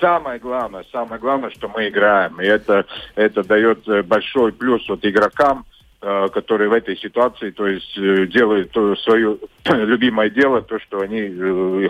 самое 0.00 0.38
главное, 0.38 0.84
самое 0.90 1.20
главное, 1.20 1.50
что 1.50 1.68
мы 1.68 1.88
играем, 1.88 2.40
и 2.40 2.44
это, 2.46 2.86
это 3.16 3.42
дает 3.44 3.86
э, 3.88 4.02
большой 4.02 4.52
плюс 4.52 4.88
вот 4.88 5.04
игрокам, 5.04 5.66
э, 6.00 6.28
которые 6.32 6.70
в 6.70 6.72
этой 6.72 6.96
ситуации, 6.96 7.50
то 7.50 7.66
есть 7.66 7.96
э, 7.98 8.26
делают 8.26 8.72
свое 9.02 9.36
любимое 9.66 10.30
дело, 10.30 10.62
то, 10.62 10.78
что 10.78 11.00
они 11.00 11.20
э, 11.20 11.88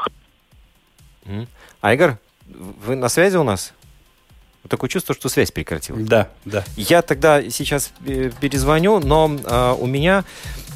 Мгм. 1.25 1.47
Айгор, 1.83 2.17
вы 2.47 2.97
на 2.97 3.09
связи 3.09 3.37
у 3.37 3.45
нас? 3.45 3.75
Вот 4.63 4.71
Такое 4.71 4.91
чувство, 4.91 5.15
что 5.15 5.29
связь 5.29 5.51
прекратилась. 5.51 6.07
Да, 6.07 6.29
да. 6.45 6.65
Я 6.77 7.03
тогда 7.03 7.49
сейчас 7.51 7.93
э, 8.07 8.31
перезвоню, 8.41 8.99
но 9.01 9.31
э, 9.45 9.77
у 9.79 9.87
меня 9.87 10.25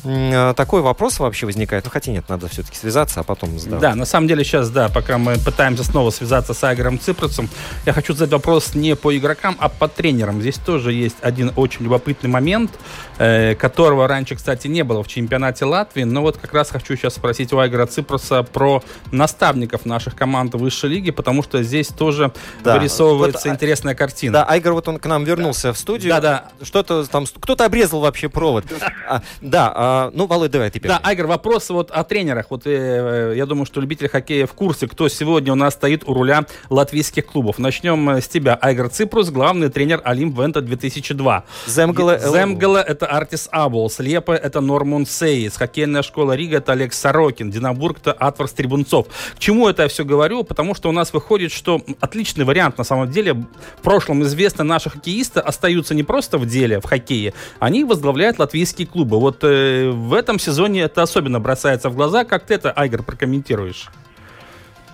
такой 0.02 0.82
вопрос 0.82 1.18
вообще 1.21 1.47
возникает. 1.47 1.85
Ну, 1.85 1.90
хотя 1.90 2.11
нет, 2.12 2.28
надо 2.28 2.49
все-таки 2.49 2.76
связаться, 2.76 3.21
а 3.21 3.23
потом 3.23 3.59
задавать. 3.59 3.82
Да, 3.82 3.94
на 3.94 4.04
самом 4.04 4.26
деле 4.28 4.44
сейчас, 4.44 4.68
да, 4.71 4.88
пока 4.88 5.18
мы 5.18 5.37
пытаемся 5.38 5.85
снова 5.85 6.11
связаться 6.11 6.54
с 6.54 6.64
Айгором 6.64 6.99
Ципросом, 6.99 7.49
я 7.87 7.92
хочу 7.92 8.12
задать 8.12 8.32
вопрос 8.32 8.75
не 8.75 8.97
по 8.97 9.16
игрокам, 9.16 9.56
а 9.59 9.68
по 9.68 9.88
тренерам. 9.88 10.40
Здесь 10.40 10.56
тоже 10.56 10.92
есть 10.92 11.16
один 11.21 11.52
очень 11.56 11.85
любопытный 11.85 12.28
момент, 12.30 12.73
э, 13.18 13.54
которого 13.54 14.09
раньше, 14.09 14.35
кстати, 14.35 14.66
не 14.66 14.82
было 14.82 15.02
в 15.04 15.09
чемпионате 15.09 15.64
Латвии, 15.64 16.02
но 16.02 16.23
вот 16.23 16.37
как 16.37 16.52
раз 16.52 16.71
хочу 16.71 16.97
сейчас 16.97 17.14
спросить 17.14 17.52
у 17.52 17.59
Айгора 17.59 17.87
Ципроса 17.87 18.42
про 18.42 18.82
наставников 19.12 19.87
наших 19.87 20.16
команд 20.16 20.54
высшей 20.54 20.90
лиги, 20.90 21.11
потому 21.11 21.42
что 21.42 21.62
здесь 21.62 21.88
тоже 21.88 22.32
Да. 22.64 22.76
вырисовывается 22.76 23.38
Вот, 23.44 23.47
а- 23.47 23.54
интересная 23.54 23.94
картина. 23.94 24.32
Да, 24.32 24.44
Айгар, 24.49 24.73
вот 24.73 24.88
он 24.88 24.99
к 24.99 25.06
нам 25.06 25.25
вернулся 25.25 25.73
в 25.73 25.78
студию. 25.78 26.11
Да-да. 26.12 26.49
Что-то 26.62 27.06
там, 27.06 27.26
кто-то 27.26 27.64
обрезал 27.64 28.00
вообще 28.00 28.28
провод. 28.28 28.64
А, 29.09 29.21
да, 29.42 29.73
а, 29.93 30.11
ну, 30.15 30.27
Володь, 30.27 30.51
давай 30.51 30.71
ты 30.71 30.81
первый. 30.81 30.95
Да, 30.95 31.01
Айгар, 31.07 31.26
вопрос 31.27 31.69
вот 31.69 31.91
о 31.91 32.03
тренерах. 32.03 32.47
Вот 32.49 32.67
э, 32.67 33.33
э, 33.33 33.37
я 33.37 33.45
думаю, 33.45 33.67
что 33.67 33.79
любители 33.79 34.09
хоккея 34.09 34.47
в 34.47 34.55
курсе, 34.55 34.89
кто 34.89 35.07
сегодня 35.09 35.53
у 35.53 35.55
нас 35.55 35.75
стоит 35.75 36.09
у 36.09 36.15
руля 36.15 36.47
латвийских 36.71 37.27
клубов. 37.27 37.59
Начнем 37.59 38.09
э, 38.09 38.23
с 38.23 38.29
тебя. 38.29 38.59
Айгарс 38.61 38.88
Ципрус, 38.89 39.29
главный 39.29 39.69
тренер 39.69 40.01
Олимп 40.03 40.39
Вента 40.39 40.63
2002. 40.63 41.45
Земгала. 41.67 42.19
Земгала 42.19 42.79
это 42.79 43.07
Артис 43.07 43.49
Аболс, 43.53 43.99
Лиепая 43.99 44.33
это 44.33 44.63
Нормунд 44.62 45.05
Сейс, 45.05 45.59
хоккейная 45.59 46.03
школа 46.03 46.33
Рига 46.33 46.57
это 46.57 46.73
Олег 46.73 46.95
Сорокин, 46.95 47.51
Динабург 47.51 47.99
это 47.99 48.13
Атварс 48.13 48.53
Трибунцов. 48.53 49.09
К 49.35 49.39
чему 49.39 49.69
это 49.69 49.83
я 49.83 49.89
все 49.89 50.07
говорю? 50.07 50.43
Потому 50.43 50.75
что 50.75 50.89
у 50.89 50.93
нас 50.93 51.13
выходит, 51.13 51.53
что 51.53 51.83
отличный 52.01 52.47
вариант 52.47 52.79
на 52.79 52.85
самом 52.85 53.11
деле. 53.11 53.35
В 53.35 53.83
прошлом 53.83 54.23
известно, 54.23 54.65
наши 54.65 54.89
хоккеисты 54.89 55.41
остаются 55.41 55.95
не 55.95 56.03
просто 56.03 56.39
в 56.39 56.47
деле, 56.47 56.81
в 56.81 56.85
хоккее, 56.85 57.35
они 57.59 57.85
возглавляют 57.85 58.39
латвийские 58.39 58.87
клубы. 58.87 59.21
Вот 59.21 59.45
э, 59.45 59.82
в 59.91 60.15
этом 60.15 60.39
сезоне 60.39 60.83
это 60.83 61.03
особенно 61.03 61.41
бросается 61.41 61.89
в 61.91 61.97
глаза. 61.97 62.25
Как 62.25 62.47
ты 62.47 62.55
это, 62.55 62.71
Айгор, 62.73 63.03
прокомментируешь? 63.03 63.89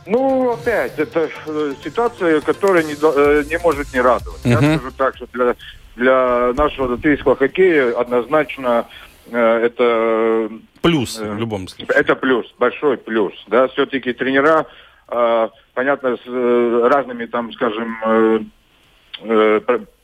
Ну, 0.07 0.53
опять, 0.53 0.99
это 0.99 1.29
э, 1.47 1.75
ситуация, 1.85 2.41
которая 2.41 2.83
не, 2.83 2.95
э, 2.95 3.45
не 3.51 3.59
может 3.59 3.93
не 3.93 4.01
радовать. 4.01 4.41
Я 4.45 4.59
Мгм. 4.61 4.77
скажу 4.79 4.91
так, 4.97 5.17
что 5.17 5.27
для, 5.33 5.55
для 5.97 6.53
нашего 6.55 6.87
латвийского 6.93 7.37
хоккея 7.37 7.93
однозначно 7.99 8.87
э, 9.31 9.39
это, 9.67 10.49
Плюс 10.81 11.19
в 11.19 11.39
любом 11.39 11.69
случае. 11.69 11.95
это 11.95 12.15
плюс, 12.15 12.47
большой 12.59 12.97
плюс. 12.97 13.35
Да, 13.49 13.69
все-таки 13.69 14.13
тренера, 14.15 14.65
понятно, 15.75 16.17
с 16.17 16.89
разными 16.91 17.27
там, 17.27 17.53
скажем, 17.53 18.51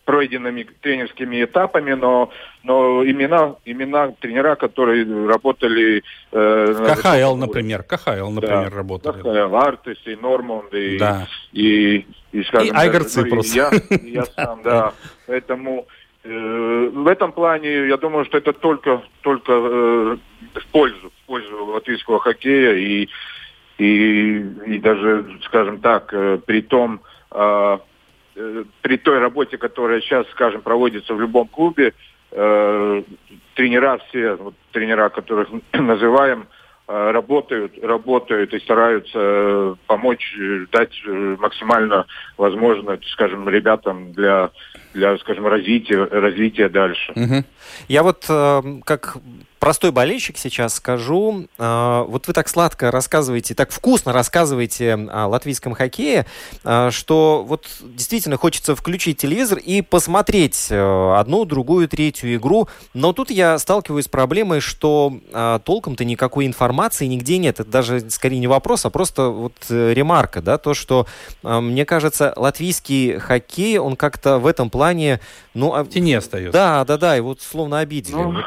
пройденными 0.05 0.67
тренерскими 0.83 1.45
этапами, 1.45 1.93
но, 1.95 2.31
но 2.63 3.03
имена, 3.05 3.57
имена 3.65 4.13
тренера, 4.21 4.55
которые 4.55 5.05
работали... 5.27 6.03
э, 6.33 6.95
КХЛ, 6.97 7.37
например. 7.37 7.83
КХЛ, 7.83 8.31
например, 8.31 8.71
Да. 8.71 8.77
работали. 8.77 9.21
КХЛ, 9.23 9.57
Артес 9.57 9.99
и 10.07 10.17
Нормунд, 10.17 10.73
и, 10.75 10.99
Да. 10.99 11.27
и, 11.53 12.07
и, 12.33 12.43
скажем, 12.45 12.75
И 12.75 12.79
Айгор 12.79 13.03
даже, 13.05 13.21
ну, 13.21 13.27
и 13.27 13.29
Ципрос. 13.31 13.55
я, 13.55 13.71
и 13.97 14.11
я 14.11 14.25
сам, 14.27 14.63
да. 14.63 14.93
Поэтому 15.27 15.87
э, 16.23 16.91
в 16.93 17.07
этом 17.09 17.33
плане 17.33 17.89
я 17.89 17.97
думаю, 17.97 18.25
что 18.27 18.39
это 18.39 18.53
только, 18.53 19.03
только 19.23 19.53
э, 19.53 20.17
в 20.55 20.67
пользу, 20.71 21.11
в 21.23 21.27
пользу 21.27 21.65
латвийского 21.67 22.21
хоккея 22.21 22.75
и, 22.75 23.09
и, 23.79 24.39
и 24.67 24.79
даже, 24.79 25.25
скажем 25.47 25.81
так, 25.81 26.13
э, 26.13 26.39
при 26.45 26.61
том, 26.61 27.01
э, 27.31 27.79
при 28.83 28.97
той 28.97 29.19
работе, 29.19 29.59
которая 29.59 30.01
сейчас, 30.01 30.27
скажем, 30.31 30.63
проводится 30.63 31.15
в 31.15 31.21
любом 31.21 31.49
клубе, 31.49 31.95
э, 32.33 33.03
тренера 33.55 33.99
все, 34.09 34.35
вот, 34.35 34.55
тренера, 34.73 35.09
которых 35.09 35.49
называем, 35.73 36.49
э, 36.89 37.11
работают, 37.11 37.73
работают 37.83 38.53
и 38.53 38.59
стараются 38.61 39.19
э, 39.19 39.75
помочь, 39.87 40.37
э, 40.39 40.67
дать 40.73 40.93
э, 41.07 41.37
максимально 41.39 42.07
возможно, 42.37 42.99
скажем, 43.13 43.49
ребятам 43.49 44.13
для, 44.13 44.51
для 44.95 45.17
скажем, 45.19 45.47
развития, 45.47 46.05
развития 46.05 46.69
дальше. 46.69 47.13
Мгм. 47.15 47.45
Я 47.89 48.03
вот 48.03 48.27
э, 48.29 48.63
как 48.85 49.17
простой 49.65 49.93
болельщик 49.93 50.37
сейчас 50.37 50.75
скажу, 50.75 51.47
э, 51.57 52.05
вот 52.07 52.27
вы 52.27 52.35
так 52.35 52.51
сладко 52.51 52.91
рассказываете, 52.91 53.55
так 53.55 53.71
вкусно 53.71 54.13
рассказываете 54.13 54.93
о 54.93 55.27
латвийском 55.27 55.73
хоккее, 55.73 56.27
э, 56.65 56.91
что 56.91 57.43
вот 57.49 57.67
действительно 57.81 58.37
хочется 58.37 58.77
включить 58.77 59.17
телевизор 59.17 59.57
и 59.57 59.81
посмотреть 59.81 60.67
э, 60.69 61.15
одну, 61.17 61.47
другую, 61.47 61.89
третью 61.89 62.35
игру, 62.35 62.69
но 62.93 63.15
тут 63.15 63.31
я 63.31 63.59
сталкиваюсь 63.59 64.05
с 64.05 64.09
проблемой, 64.09 64.61
что 64.61 65.19
э, 65.33 65.59
толком-то 65.65 66.05
никакой 66.05 66.45
информации 66.45 67.07
нигде 67.07 67.39
нет, 67.39 67.59
это 67.59 67.71
даже 67.71 68.11
скорее 68.11 68.41
не 68.41 68.49
вопрос, 68.49 68.85
а 68.85 68.91
просто 68.91 69.29
вот 69.29 69.55
э, 69.71 69.95
ремарка, 69.95 70.43
да, 70.43 70.59
то, 70.59 70.75
что 70.75 71.07
мне 71.43 71.87
кажется, 71.87 72.35
латвийский 72.37 73.19
хоккей, 73.19 73.79
он 73.79 73.97
как-то 73.97 74.39
в 74.39 74.47
этом 74.47 74.69
плане, 74.69 75.21
ну, 75.55 75.75
а- 75.75 75.85
В 75.85 75.89
тени 75.89 76.15
остается. 76.15 76.53
да, 76.53 76.85
да, 76.85 76.99
да, 76.99 77.17
и 77.17 77.21
вот 77.21 77.41
словно 77.41 77.79
обидели. 77.79 78.15
Ну, 78.15 78.33
Вот. 78.33 78.45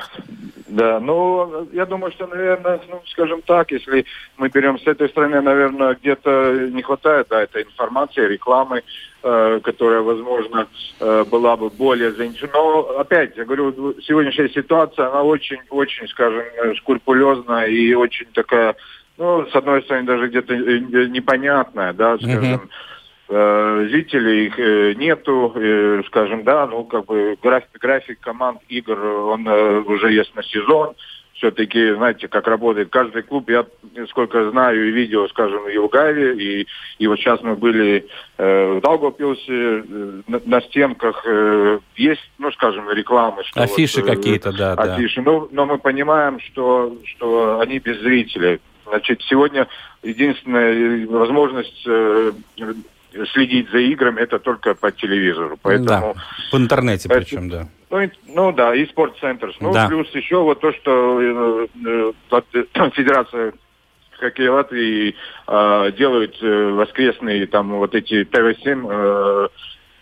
Да, 0.70 1.00
ну, 1.00 1.67
я 1.72 1.86
думаю, 1.86 2.12
что, 2.12 2.28
наверное, 2.28 2.80
ну, 2.89 3.02
скажем 3.08 3.41
так, 3.41 3.72
если 3.72 4.06
мы 4.38 4.50
берем 4.50 4.78
с 4.78 4.86
этой 4.86 5.10
стороны, 5.10 5.41
наверное, 5.41 5.96
где-то 5.96 6.70
не 6.72 6.84
хватает, 6.84 7.28
да, 7.30 7.41
этой 7.41 7.63
информации, 7.63 8.28
рекламы, 8.28 8.84
э, 9.24 9.60
которая, 9.63 10.02
возможно, 10.02 10.67
э, 11.00 11.26
была 11.32 11.56
бы 11.56 11.70
более 11.70 12.12
заинтересована. 12.12 12.54
Но, 12.93 13.00
опять, 13.00 13.36
я 13.38 13.46
говорю, 13.46 13.96
сегодняшняя 14.02 14.50
ситуация, 14.50 15.08
она 15.08 15.24
очень-очень, 15.24 16.08
скажем, 16.10 16.43
скрупулезная 16.78 17.67
и 17.67 17.93
очень 17.93 18.28
такая, 18.34 18.76
ну, 19.17 19.48
с 19.48 19.56
одной 19.56 19.82
стороны, 19.84 20.06
даже 20.06 20.28
где-то 20.28 20.54
э, 20.54 20.80
непонятная, 21.08 21.93
да, 21.93 22.17
скажем, 22.17 22.43
э, 22.56 22.60
зрителей 23.28 24.46
их 24.48 24.58
э, 24.58 24.94
нету, 24.94 25.52
э, 25.56 26.02
скажем, 26.08 26.44
да, 26.44 26.66
ну, 26.66 26.86
как 26.86 27.06
бы 27.06 27.38
график, 27.42 27.70
график 27.80 28.20
команд 28.22 28.62
игр, 28.70 28.98
он 28.98 29.48
э, 29.48 29.80
уже 29.82 30.13
есть 30.13 30.34
на 30.36 30.44
сезон. 30.44 30.96
Все-таки, 31.34 31.94
знаете, 31.94 32.28
как 32.28 32.48
работает 32.48 32.90
каждый 32.90 33.22
клуб. 33.22 33.48
Я, 33.50 33.66
сколько 34.10 34.50
знаю 34.50 34.88
и 34.88 34.92
видео, 34.92 35.28
скажем, 35.28 35.68
и 35.70 35.78
в 35.78 35.88
Гаве, 35.88 36.36
и, 36.36 36.68
и 36.98 37.08
вот 37.08 37.20
сейчас 37.20 37.42
мы 37.44 37.56
были 37.56 38.08
э, 38.38 38.74
в 38.74 38.82
Даугавпилсе, 38.82 39.44
э, 39.48 39.84
на, 40.28 40.42
на 40.46 40.62
стенках 40.62 41.22
э, 41.28 41.80
есть, 41.96 42.32
ну, 42.40 42.52
скажем, 42.54 42.90
рекламы. 42.90 43.44
Что 43.44 43.62
Афиши 43.62 44.02
вот, 44.02 44.10
э, 44.10 44.16
какие-то, 44.16 44.52
да, 44.52 44.76
да. 44.76 44.96
афиши. 44.96 45.22
Ну, 45.22 45.48
но 45.52 45.68
мы 45.68 45.78
понимаем, 45.78 46.40
что, 46.40 46.98
что 47.04 47.60
они 47.60 47.78
без 47.80 48.00
зрителей. 48.00 48.60
Значит, 48.88 49.22
сегодня 49.24 49.68
единственная 50.02 50.74
э, 50.74 51.06
возможность 51.06 51.84
э, 51.86 52.32
следить 53.34 53.70
за 53.72 53.80
играми 53.80 54.22
это 54.22 54.40
только 54.40 54.74
по 54.76 54.92
телевизору. 54.92 55.58
Поэтому, 55.62 55.88
Да, 55.88 56.14
в 56.52 56.58
интернете 56.60 57.10
Поэтому- 57.10 57.26
причем, 57.26 57.50
да. 57.50 57.68
ну, 57.90 58.12
ну 58.28 58.52
да, 58.52 58.76
и 58.76 58.86
спортцентр. 58.86 59.54
Ну, 59.60 59.74
Да. 59.74 59.88
плюс 59.88 60.08
еще 60.16 60.38
вот 60.42 60.60
то, 60.60 60.72
что 60.74 61.22
э, 61.22 61.68
э, 61.86 62.12
Лат- 62.32 62.46
Федерация 62.94 63.54
хоккея 64.20 64.52
Латвии 64.52 65.16
э, 65.48 65.92
делают 65.98 66.36
э, 66.42 66.72
воскресные 66.72 67.46
там 67.48 67.70
вот 67.74 67.94
эти 67.96 68.24
ТВ-7 68.26 68.88
э, 68.90 69.48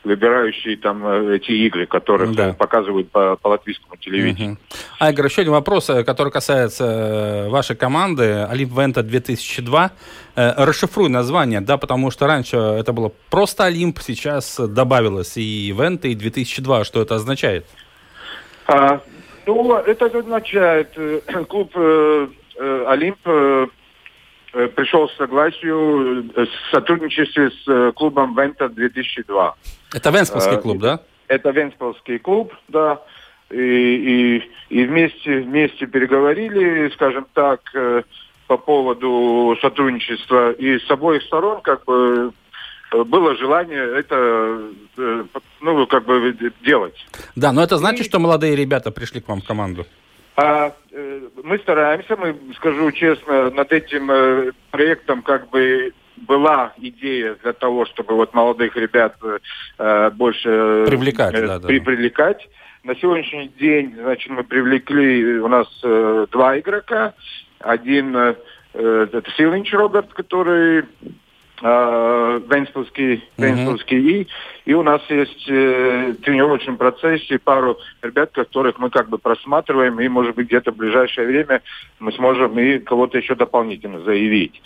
выбирающие 0.06 0.78
там 0.78 1.06
э, 1.06 1.36
эти 1.36 1.52
игры, 1.52 1.86
которые 1.88 2.32
Да. 2.34 2.54
показывают 2.54 3.12
по, 3.12 3.36
по 3.36 3.50
латвийскому 3.50 3.98
телевидению. 3.98 4.52
Мгм. 4.52 4.60
Айгор, 5.00 5.26
еще 5.26 5.42
один 5.42 5.54
вопрос, 5.54 5.90
э, 5.90 6.04
который 6.04 6.32
касается 6.32 6.86
э, 6.86 7.50
вашей 7.50 7.76
команды 7.76 8.46
Олимп 8.50 8.78
Вента 8.78 9.04
2002. 9.04 9.92
Э, 10.36 10.64
Расшифруй 10.66 11.10
название, 11.10 11.60
да, 11.62 11.78
потому 11.78 12.12
что 12.12 12.28
раньше 12.28 12.56
это 12.56 12.94
было 12.94 13.12
просто 13.30 13.66
Олимп, 13.66 14.00
сейчас 14.00 14.60
добавилось 14.60 15.38
и 15.38 15.72
Вента, 15.78 16.08
и 16.08 16.16
2002. 16.16 16.84
Что 16.86 17.02
это 17.02 17.16
означает? 17.16 17.66
А, 18.68 19.02
ну, 19.46 19.76
это 19.76 20.06
означает, 20.06 20.90
клуб 21.50 21.72
э, 21.76 22.28
Олимп 22.88 23.18
э, 23.26 23.68
пришел 24.76 25.08
к 25.08 25.12
согласию 25.18 26.32
с 26.36 26.72
сотрудничестве 26.72 27.52
с 27.52 27.92
клубом 27.94 28.36
Вента 28.36 28.70
2002. 28.70 29.56
Это 29.96 30.10
Венспилский 30.10 30.58
Э, 30.58 30.62
клуб, 30.62 30.80
да? 30.80 31.00
Это 31.30 31.50
Венспилский 31.52 32.20
клуб, 32.20 32.54
да. 32.68 33.02
И, 33.50 33.56
и, 33.56 34.44
и 34.70 34.86
вместе, 34.86 35.40
вместе 35.40 35.88
переговорили, 35.88 36.90
скажем 36.90 37.26
так, 37.34 37.62
э, 37.74 38.04
по 38.48 38.58
поводу 38.58 39.58
сотрудничества. 39.62 40.52
И 40.52 40.80
с 40.80 40.92
обоих 40.92 41.24
сторон, 41.24 41.62
как 41.62 41.86
бы, 41.86 42.34
э, 42.92 43.04
было 43.04 43.38
желание 43.38 44.00
это, 44.00 44.62
э, 44.98 45.24
ну, 45.62 45.88
как 45.88 46.06
бы, 46.06 46.36
делать. 46.62 47.08
Да, 47.36 47.54
но 47.54 47.64
это 47.64 47.78
значит, 47.78 48.06
что 48.06 48.20
молодые 48.20 48.56
ребята 48.56 48.92
пришли 48.92 49.22
к 49.22 49.30
вам 49.30 49.42
в 49.42 49.48
команду? 49.48 49.86
А, 50.36 50.74
э, 50.92 51.22
мы 51.42 51.58
стараемся, 51.60 52.18
мы 52.18 52.36
скажу 52.56 52.92
честно, 52.92 53.50
над 53.52 53.72
этим 53.72 54.12
э, 54.12 54.52
проектом 54.72 55.22
как 55.22 55.50
бы 55.50 55.94
была 56.18 56.74
идея 56.78 57.36
для 57.44 57.54
того, 57.54 57.86
чтобы 57.86 58.16
вот 58.16 58.34
молодых 58.34 58.76
ребят 58.76 59.16
э, 59.78 60.10
больше 60.12 60.50
э, 60.50 60.86
Привлекать, 60.88 61.34
э, 61.36 61.48
да, 61.48 61.60
да. 61.60 61.68
при- 61.68 61.80
привлекать. 61.80 62.48
На 62.84 62.96
сегодняшний 62.96 63.48
день, 63.60 63.96
значит, 63.96 64.30
мы 64.30 64.44
привлекли 64.44 65.40
у 65.40 65.48
нас 65.48 65.68
э, 65.84 66.28
два 66.32 66.60
игрока. 66.60 67.14
Один 67.60 68.16
э, 68.16 68.36
э, 68.74 69.08
это 69.12 69.32
Силинч 69.38 69.74
Роберт, 69.74 70.14
который 70.14 70.84
э, 71.62 72.42
Венспилский. 72.48 73.24
Венспилский 73.38 74.22
и, 74.22 74.28
и 74.66 74.74
у 74.74 74.84
нас 74.84 75.02
есть 75.10 75.50
э, 75.50 76.12
в 76.12 76.22
тренировочном 76.24 76.78
процессе 76.78 77.40
пару 77.40 77.78
ребят, 78.02 78.32
которых 78.34 78.78
мы 78.78 78.90
как 78.90 79.10
бы 79.10 79.18
просматриваем, 79.18 80.00
и, 80.00 80.08
может 80.08 80.36
быть, 80.36 80.48
где-то 80.48 80.72
в 80.72 80.76
ближайшее 80.76 81.28
время 81.28 81.62
мы 82.00 82.12
сможем 82.14 82.58
и 82.60 82.80
кого-то 82.80 83.18
еще 83.18 83.36
дополнительно 83.36 84.00
заявить. 84.02 84.62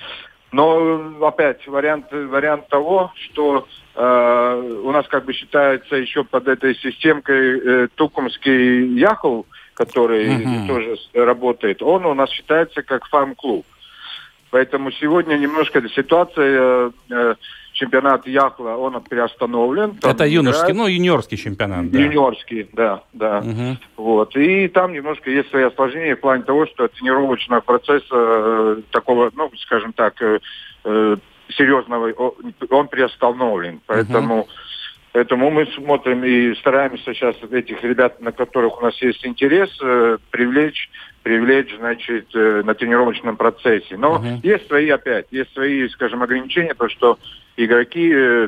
Но 0.52 1.26
опять 1.28 1.66
вариант, 1.68 2.08
вариант 2.12 2.68
того, 2.70 3.12
что 3.16 3.68
э, 3.96 4.80
у 4.84 4.92
нас 4.92 5.08
как 5.08 5.26
бы 5.26 5.34
считается 5.34 5.96
еще 5.96 6.24
под 6.24 6.48
этой 6.48 6.76
системкой 6.76 7.60
э, 7.60 7.88
Тукумский 7.96 8.98
Яхов, 8.98 9.46
который 9.76 10.30
Мгм. 10.30 10.68
тоже 10.68 10.98
работает, 11.14 11.82
он 11.82 12.06
у 12.06 12.14
нас 12.14 12.30
считается 12.32 12.82
как 12.82 13.06
фарм-клуб. 13.08 13.66
Поэтому 14.52 14.92
сегодня 14.92 15.36
немножко 15.38 15.88
ситуация, 15.90 16.92
э, 17.10 17.36
чемпионат 17.80 18.28
Яхла, 18.28 18.76
он 18.76 19.02
приостановлен. 19.02 19.96
Там 19.96 20.12
это 20.12 20.26
юношеский, 20.26 20.74
играют. 20.74 20.78
ну, 20.78 20.88
юниорский 20.88 21.38
чемпионат, 21.38 21.90
да. 21.90 22.00
Юниорский, 22.00 22.70
да, 22.74 23.04
да. 23.14 23.42
Мгм. 23.42 23.78
Вот. 23.96 24.36
И 24.36 24.68
там 24.68 24.94
немножко 24.94 25.30
есть 25.32 25.50
свои 25.50 25.64
осложнения 25.64 26.16
в 26.16 26.20
плане 26.20 26.44
того, 26.44 26.66
что 26.68 26.88
тренировочного 26.90 27.62
процесса 27.62 28.06
э, 28.12 28.82
такого, 28.92 29.32
ну, 29.34 29.50
скажем 29.60 29.94
так, 29.94 30.22
э, 30.22 30.40
э, 30.84 31.18
серьезного, 31.58 32.12
он 32.70 32.88
приостановлен. 32.90 33.80
Поэтому, 33.88 34.48
поэтому 35.12 35.50
мы 35.50 35.66
смотрим 35.68 36.24
и 36.24 36.54
стараемся 36.56 37.14
сейчас 37.14 37.36
этих 37.52 37.84
ребят, 37.84 38.20
на 38.22 38.32
которых 38.32 38.82
у 38.82 38.86
нас 38.86 39.00
есть 39.02 39.26
интерес, 39.26 39.70
э, 39.82 40.18
привлечь 40.32 40.90
привлечь, 41.22 41.76
значит, 41.78 42.28
э, 42.34 42.62
на 42.64 42.74
тренировочном 42.74 43.36
процессе. 43.36 43.98
Но 43.98 44.20
Мгм. 44.20 44.40
есть 44.42 44.68
свои, 44.68 44.90
опять, 44.90 45.28
есть 45.32 45.54
свои, 45.54 45.88
скажем, 45.90 46.24
ограничения, 46.24 46.74
то 46.74 46.88
что 46.88 47.20
игроки 47.58 48.12
э, 48.16 48.48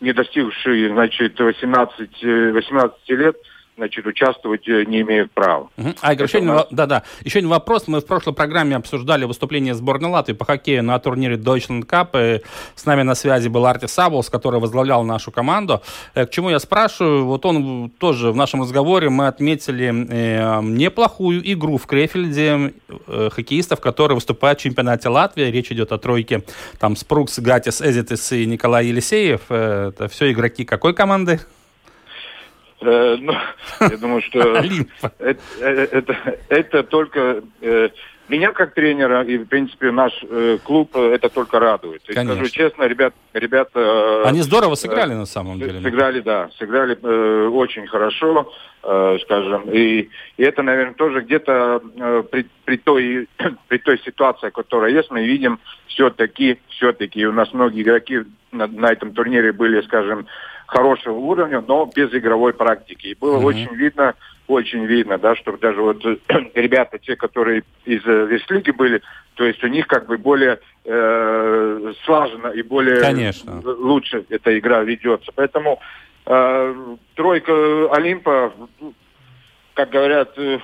не- 0.00 0.12
достигшие, 0.12 0.88
значит, 0.88 1.38
18, 1.38 2.10
э, 2.24 2.50
18 2.50 3.08
лет, 3.10 3.36
значит, 3.76 4.06
участвовать 4.06 4.68
э, 4.68 4.84
не 4.84 5.00
имеют 5.00 5.32
права. 5.32 5.68
Мгм. 5.76 5.94
Айгор, 6.02 6.26
еще 6.26 6.40
нас- 6.42 6.66
да, 6.70 6.86
да. 6.86 7.02
еще 7.24 7.38
один 7.38 7.48
вопрос. 7.50 7.88
Мы 7.88 8.00
в 8.00 8.06
прошлой 8.06 8.34
программе 8.34 8.76
обсуждали 8.76 9.24
выступление 9.24 9.74
сборной 9.74 10.10
Латвии 10.10 10.34
по 10.34 10.44
хоккею 10.44 10.82
на 10.84 10.98
турнире 10.98 11.36
Deutschland 11.36 11.86
Cup. 11.86 12.08
И 12.14 12.42
с 12.74 12.84
нами 12.84 13.02
на 13.02 13.14
связи 13.14 13.48
был 13.48 13.64
Арти 13.66 13.86
Сабулс, 13.86 14.28
который 14.28 14.60
возглавлял 14.60 15.04
нашу 15.04 15.30
команду. 15.32 15.82
Э, 16.14 16.26
К 16.26 16.30
чему 16.30 16.50
я 16.50 16.58
спрашиваю? 16.58 17.24
Вот 17.24 17.46
он 17.46 17.90
тоже 17.98 18.30
в 18.32 18.36
нашем 18.36 18.60
разговоре 18.62 19.08
мы 19.08 19.26
отметили 19.26 19.86
э, 19.88 20.62
неплохую 20.62 21.40
игру 21.52 21.78
в 21.78 21.86
Крефельде 21.86 22.74
э, 23.06 23.28
хоккеистов, 23.32 23.80
которые 23.80 24.16
выступают 24.16 24.60
в 24.60 24.62
чемпионате 24.62 25.08
Латвии. 25.08 25.44
Речь 25.44 25.72
идет 25.72 25.92
о 25.92 25.98
тройке 25.98 26.44
там 26.78 26.94
Спрукс, 26.96 27.38
Гатис, 27.38 27.80
Эзитис 27.80 28.32
и 28.32 28.44
Николай 28.46 28.86
Елисеев. 28.86 29.40
Э, 29.48 29.88
Это 29.92 30.08
все 30.08 30.30
игроки 30.30 30.64
какой 30.64 30.94
команды? 30.94 31.40
Э, 32.82 33.16
ну, 33.20 33.32
я 33.80 33.96
думаю, 33.96 34.22
что 34.22 34.40
это, 35.18 35.40
э, 35.60 36.02
это, 36.48 36.82
только 36.82 37.42
э, 37.60 37.88
меня 38.28 38.52
как 38.52 38.74
тренера 38.74 39.22
и, 39.22 39.38
в 39.38 39.46
принципе, 39.46 39.90
наш 39.90 40.12
э, 40.28 40.58
клуб 40.64 40.90
э, 40.94 41.14
это 41.14 41.28
только 41.28 41.60
радует. 41.60 42.02
И 42.08 42.14
Конечно. 42.14 42.36
скажу 42.36 42.50
честно, 42.50 42.84
ребят, 42.84 43.14
ребята... 43.34 44.22
э, 44.24 44.28
Они 44.28 44.40
здорово 44.40 44.74
сыграли 44.74 45.14
на 45.14 45.26
самом 45.26 45.58
деле. 45.58 45.80
Сыграли, 45.80 46.20
да, 46.20 46.48
сыграли 46.58 46.98
э, 47.00 47.48
очень 47.48 47.86
хорошо, 47.86 48.52
э, 48.82 49.18
скажем, 49.22 49.70
и, 49.70 50.08
и 50.36 50.42
это, 50.42 50.62
наверное, 50.62 50.94
тоже 50.94 51.20
где-то 51.20 51.82
э, 51.96 52.22
при, 52.30 52.46
при 52.64 52.76
той 52.78 53.28
при 53.68 53.78
той 53.78 53.98
ситуации, 54.00 54.50
которая 54.50 54.92
есть, 54.92 55.10
мы 55.10 55.24
видим 55.24 55.60
все-таки, 55.88 56.58
все-таки 56.68 57.26
у 57.26 57.32
нас 57.32 57.52
многие 57.52 57.82
игроки 57.82 58.20
на, 58.50 58.66
на 58.66 58.86
этом 58.92 59.12
турнире 59.12 59.52
были, 59.52 59.82
скажем, 59.82 60.26
хорошего 60.72 61.16
уровня, 61.18 61.62
но 61.66 61.84
без 61.94 62.12
игровой 62.14 62.54
практики. 62.54 63.08
И 63.08 63.14
было 63.14 63.36
Мгм. 63.36 63.44
очень 63.44 63.74
видно, 63.74 64.14
очень 64.48 64.84
видно, 64.86 65.18
да, 65.18 65.36
что 65.36 65.56
даже 65.58 65.82
вот 65.82 66.04
э, 66.04 66.16
ребята, 66.54 66.98
те, 66.98 67.14
которые 67.14 67.62
из 67.84 68.00
э, 68.06 68.26
Вестлиги 68.26 68.70
были, 68.70 69.02
то 69.34 69.44
есть 69.44 69.62
у 69.62 69.68
них 69.68 69.86
как 69.86 70.06
бы 70.06 70.16
более 70.16 70.58
э, 70.84 71.92
слаженно 72.04 72.48
и 72.48 72.62
более 72.62 73.00
Конечно. 73.00 73.60
лучше 73.64 74.24
эта 74.30 74.58
игра 74.58 74.82
ведется. 74.82 75.30
Поэтому 75.34 75.78
э, 76.26 76.74
тройка 77.16 77.52
Олимпа, 77.92 78.52
как 79.74 79.90
говорят, 79.90 80.32
э, 80.38 80.58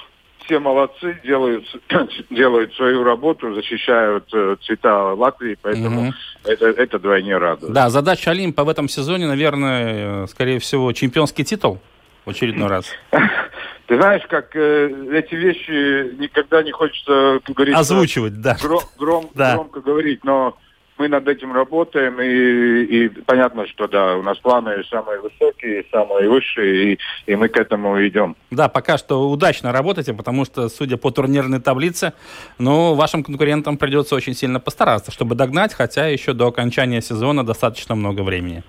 все 0.49 0.59
молодцы, 0.61 1.21
делают, 1.23 1.65
делают 2.31 2.75
свою 2.75 3.05
работу, 3.05 3.53
защищают 3.55 4.25
э, 4.33 4.57
цвета 4.63 5.13
Латвии, 5.13 5.59
поэтому 5.61 6.05
Мгм. 6.05 6.15
это, 6.45 6.69
это 6.69 6.99
двойне 6.99 7.37
радует. 7.37 7.73
Да, 7.75 7.91
задача 7.91 8.31
Олимпа 8.31 8.65
в 8.65 8.69
этом 8.71 8.89
сезоне, 8.89 9.27
наверное, 9.27 10.25
э, 10.25 10.27
скорее 10.29 10.59
всего, 10.59 10.91
чемпионский 10.95 11.45
титул 11.45 11.81
в 12.25 12.31
очередной 12.31 12.69
раз. 12.69 12.87
Ты 13.89 13.97
знаешь, 13.97 14.23
как 14.29 14.57
э, 14.57 14.89
эти 15.13 15.35
вещи 15.35 16.15
никогда 16.19 16.63
не 16.63 16.73
хочется, 16.73 17.41
как 17.45 17.55
говорится, 17.55 17.81
Озвучивать, 17.81 18.41
да. 18.41 18.57
гро- 18.63 18.81
гром- 18.99 19.31
Да. 19.35 19.55
громко 19.55 19.81
говорить, 19.83 20.25
но 20.25 20.57
мы 20.99 21.09
над 21.09 21.27
этим 21.29 21.53
работаем, 21.53 22.21
и, 22.21 22.83
и 22.83 23.09
понятно, 23.09 23.67
что 23.67 23.87
да, 23.87 24.17
у 24.17 24.23
нас 24.23 24.39
планы 24.39 24.83
самые 24.91 25.21
высокие, 25.21 25.85
самые 25.91 26.29
высшие, 26.29 26.95
и, 26.95 26.99
и 27.27 27.37
мы 27.37 27.49
к 27.49 27.57
этому 27.57 28.07
идем. 28.07 28.37
Да, 28.51 28.69
пока 28.69 28.99
что 28.99 29.31
удачно 29.31 29.73
работаете, 29.73 30.13
потому 30.13 30.45
что, 30.45 30.69
судя 30.69 30.97
по 30.97 31.11
турнирной 31.11 31.61
таблице, 31.61 32.13
ну, 32.59 32.95
вашим 32.95 33.23
конкурентам 33.23 33.79
придется 33.79 34.17
очень 34.17 34.35
сильно 34.35 34.61
постараться, 34.61 35.13
чтобы 35.13 35.35
догнать, 35.35 35.73
хотя 35.73 36.07
еще 36.07 36.33
до 36.33 36.49
окончания 36.49 37.01
сезона 37.01 37.47
достаточно 37.47 37.95
много 37.95 38.23
времени. 38.23 38.63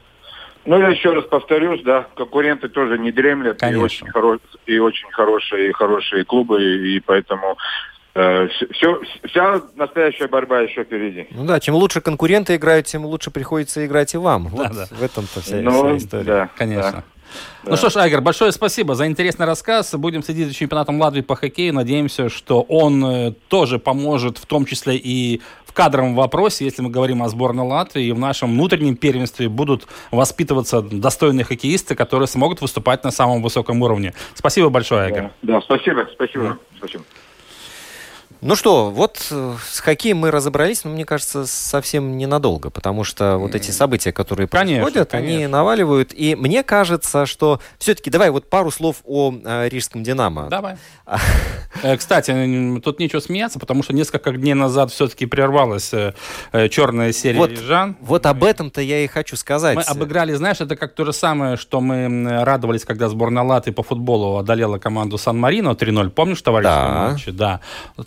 Ну, 0.66 0.78
я 0.78 0.90
еще 0.90 1.14
раз 1.14 1.26
повторюсь, 1.26 1.82
да, 1.84 2.08
конкуренты 2.16 2.70
тоже 2.70 3.00
не 3.00 3.12
дремлят, 3.12 3.58
и 3.58 3.60
Конечно. 3.60 3.84
очень, 3.84 4.08
хоро- 4.10 4.40
и 4.68 4.78
очень 4.78 5.10
хорошие, 5.12 5.74
хорошие 5.74 6.26
клубы, 6.26 6.62
и, 6.62 6.98
и 6.98 7.00
поэтому 7.00 7.58
все, 8.14 9.02
вся 9.26 9.62
настоящая 9.76 10.28
борьба 10.28 10.62
еще 10.62 10.84
впереди. 10.84 11.28
Ну 11.32 11.46
да, 11.46 11.60
чем 11.60 11.76
лучше 11.76 12.02
конкуренты 12.02 12.56
играют, 12.56 12.88
тем 12.88 13.06
лучше 13.06 13.32
приходится 13.32 13.86
играть 13.86 14.14
и 14.14 14.18
вам. 14.18 14.48
Вот 14.48 14.72
да. 14.72 14.86
в 14.92 15.04
этом-то 15.04 15.42
вся, 15.42 15.58
Ну, 15.58 15.72
вся 15.72 15.98
история. 15.98 16.24
да, 16.24 16.50
Конечно. 16.58 16.92
да. 16.92 17.04
Ну 17.66 17.76
что 17.78 17.90
ж, 17.90 17.98
Айгор, 17.98 18.22
большое 18.22 18.52
спасибо 18.52 18.96
за 18.96 19.06
интересный 19.06 19.46
рассказ. 19.46 19.94
Будем 19.94 20.24
следить 20.24 20.48
за 20.48 20.54
чемпионатом 20.54 21.00
Латвии 21.00 21.22
по 21.22 21.36
хоккею. 21.36 21.74
Надеемся, 21.74 22.30
что 22.30 22.62
он 22.62 23.06
э, 23.06 23.34
тоже 23.50 23.78
поможет, 23.80 24.38
в 24.38 24.46
том 24.46 24.66
числе 24.66 24.96
и 24.96 25.42
в 25.66 25.74
кадровом 25.74 26.16
вопросе, 26.16 26.66
если 26.66 26.82
мы 26.82 26.90
говорим 26.90 27.22
о 27.22 27.30
сборной 27.30 27.66
Латвии. 27.66 28.06
И 28.06 28.12
в 28.12 28.18
нашем 28.20 28.52
внутреннем 28.54 28.96
первенстве 28.96 29.50
будут 29.50 29.86
воспитываться 30.10 30.82
достойные 30.82 31.44
хоккеисты, 31.46 31.94
которые 31.96 32.28
смогут 32.28 32.62
выступать 32.62 33.04
на 33.04 33.12
самом 33.12 33.44
высоком 33.44 33.82
уровне. 33.82 34.14
Спасибо 34.34 34.70
большое, 34.70 35.04
Айгор. 35.04 35.22
Да, 35.44 35.54
да, 35.54 35.62
спасибо, 35.62 36.10
спасибо, 36.12 36.58
спасибо. 36.78 37.04
Ну 38.42 38.56
что, 38.56 38.90
вот 38.90 39.28
э, 39.32 39.56
с 39.70 39.82
хоккеем 39.82 40.20
мы 40.20 40.32
разобрались, 40.32 40.86
но 40.86 40.92
мне 40.92 41.04
кажется, 41.04 41.46
совсем 41.46 42.18
ненадолго, 42.18 42.70
потому 42.70 43.04
что 43.04 43.38
вот 43.38 43.54
эти 43.54 43.72
события, 43.72 44.14
которые 44.14 44.48
Конечно, 44.48 44.84
происходят, 44.84 45.12
конечно. 45.12 45.36
они 45.36 45.48
наваливают. 45.48 46.14
И 46.14 46.36
мне 46.36 46.64
кажется, 46.64 47.26
что 47.26 47.60
все-таки 47.80 48.10
давай 48.10 48.30
вот 48.30 48.50
пару 48.50 48.72
слов 48.72 48.98
о 49.04 49.34
э, 49.44 49.68
рижском 49.68 50.04
Динамо. 50.04 50.48
Давай. 50.50 50.78
Э, 51.84 51.96
Кстати, 51.98 52.80
тут 52.84 53.00
нечего 53.00 53.20
смеяться, 53.20 53.60
потому 53.60 53.84
что 53.84 53.94
несколько 53.94 54.32
дней 54.32 54.56
назад 54.56 54.92
все-таки 54.92 55.28
прервалась 55.28 55.94
э, 55.94 56.14
э, 56.52 56.68
черная 56.68 57.12
серия 57.14 57.38
Вот, 57.38 57.52
рижан. 57.52 57.96
вот 58.02 58.26
об 58.26 58.44
этом-то 58.44 58.82
я 58.82 59.04
и 59.04 59.08
хочу 59.08 59.36
сказать. 59.36 59.76
Мы 59.76 59.84
обыграли, 59.84 60.34
знаешь, 60.34 60.60
это 60.60 60.76
как 60.76 60.94
то 60.96 61.06
же 61.06 61.14
самое, 61.14 61.58
что 61.58 61.80
мы 61.80 62.44
радовались, 62.44 62.86
когда 62.86 63.08
сборная 63.08 63.44
Латы 63.44 63.72
по 63.72 63.84
футболу 63.84 64.38
одолела 64.38 64.80
команду 64.80 65.18
Сан-Марино 65.20 65.70
3-0. 65.70 66.10
Помнишь, 66.10 66.42
товарищ? 66.42 66.66
Да. 66.66 67.10
матче? 67.12 67.32
Да. 67.32 67.60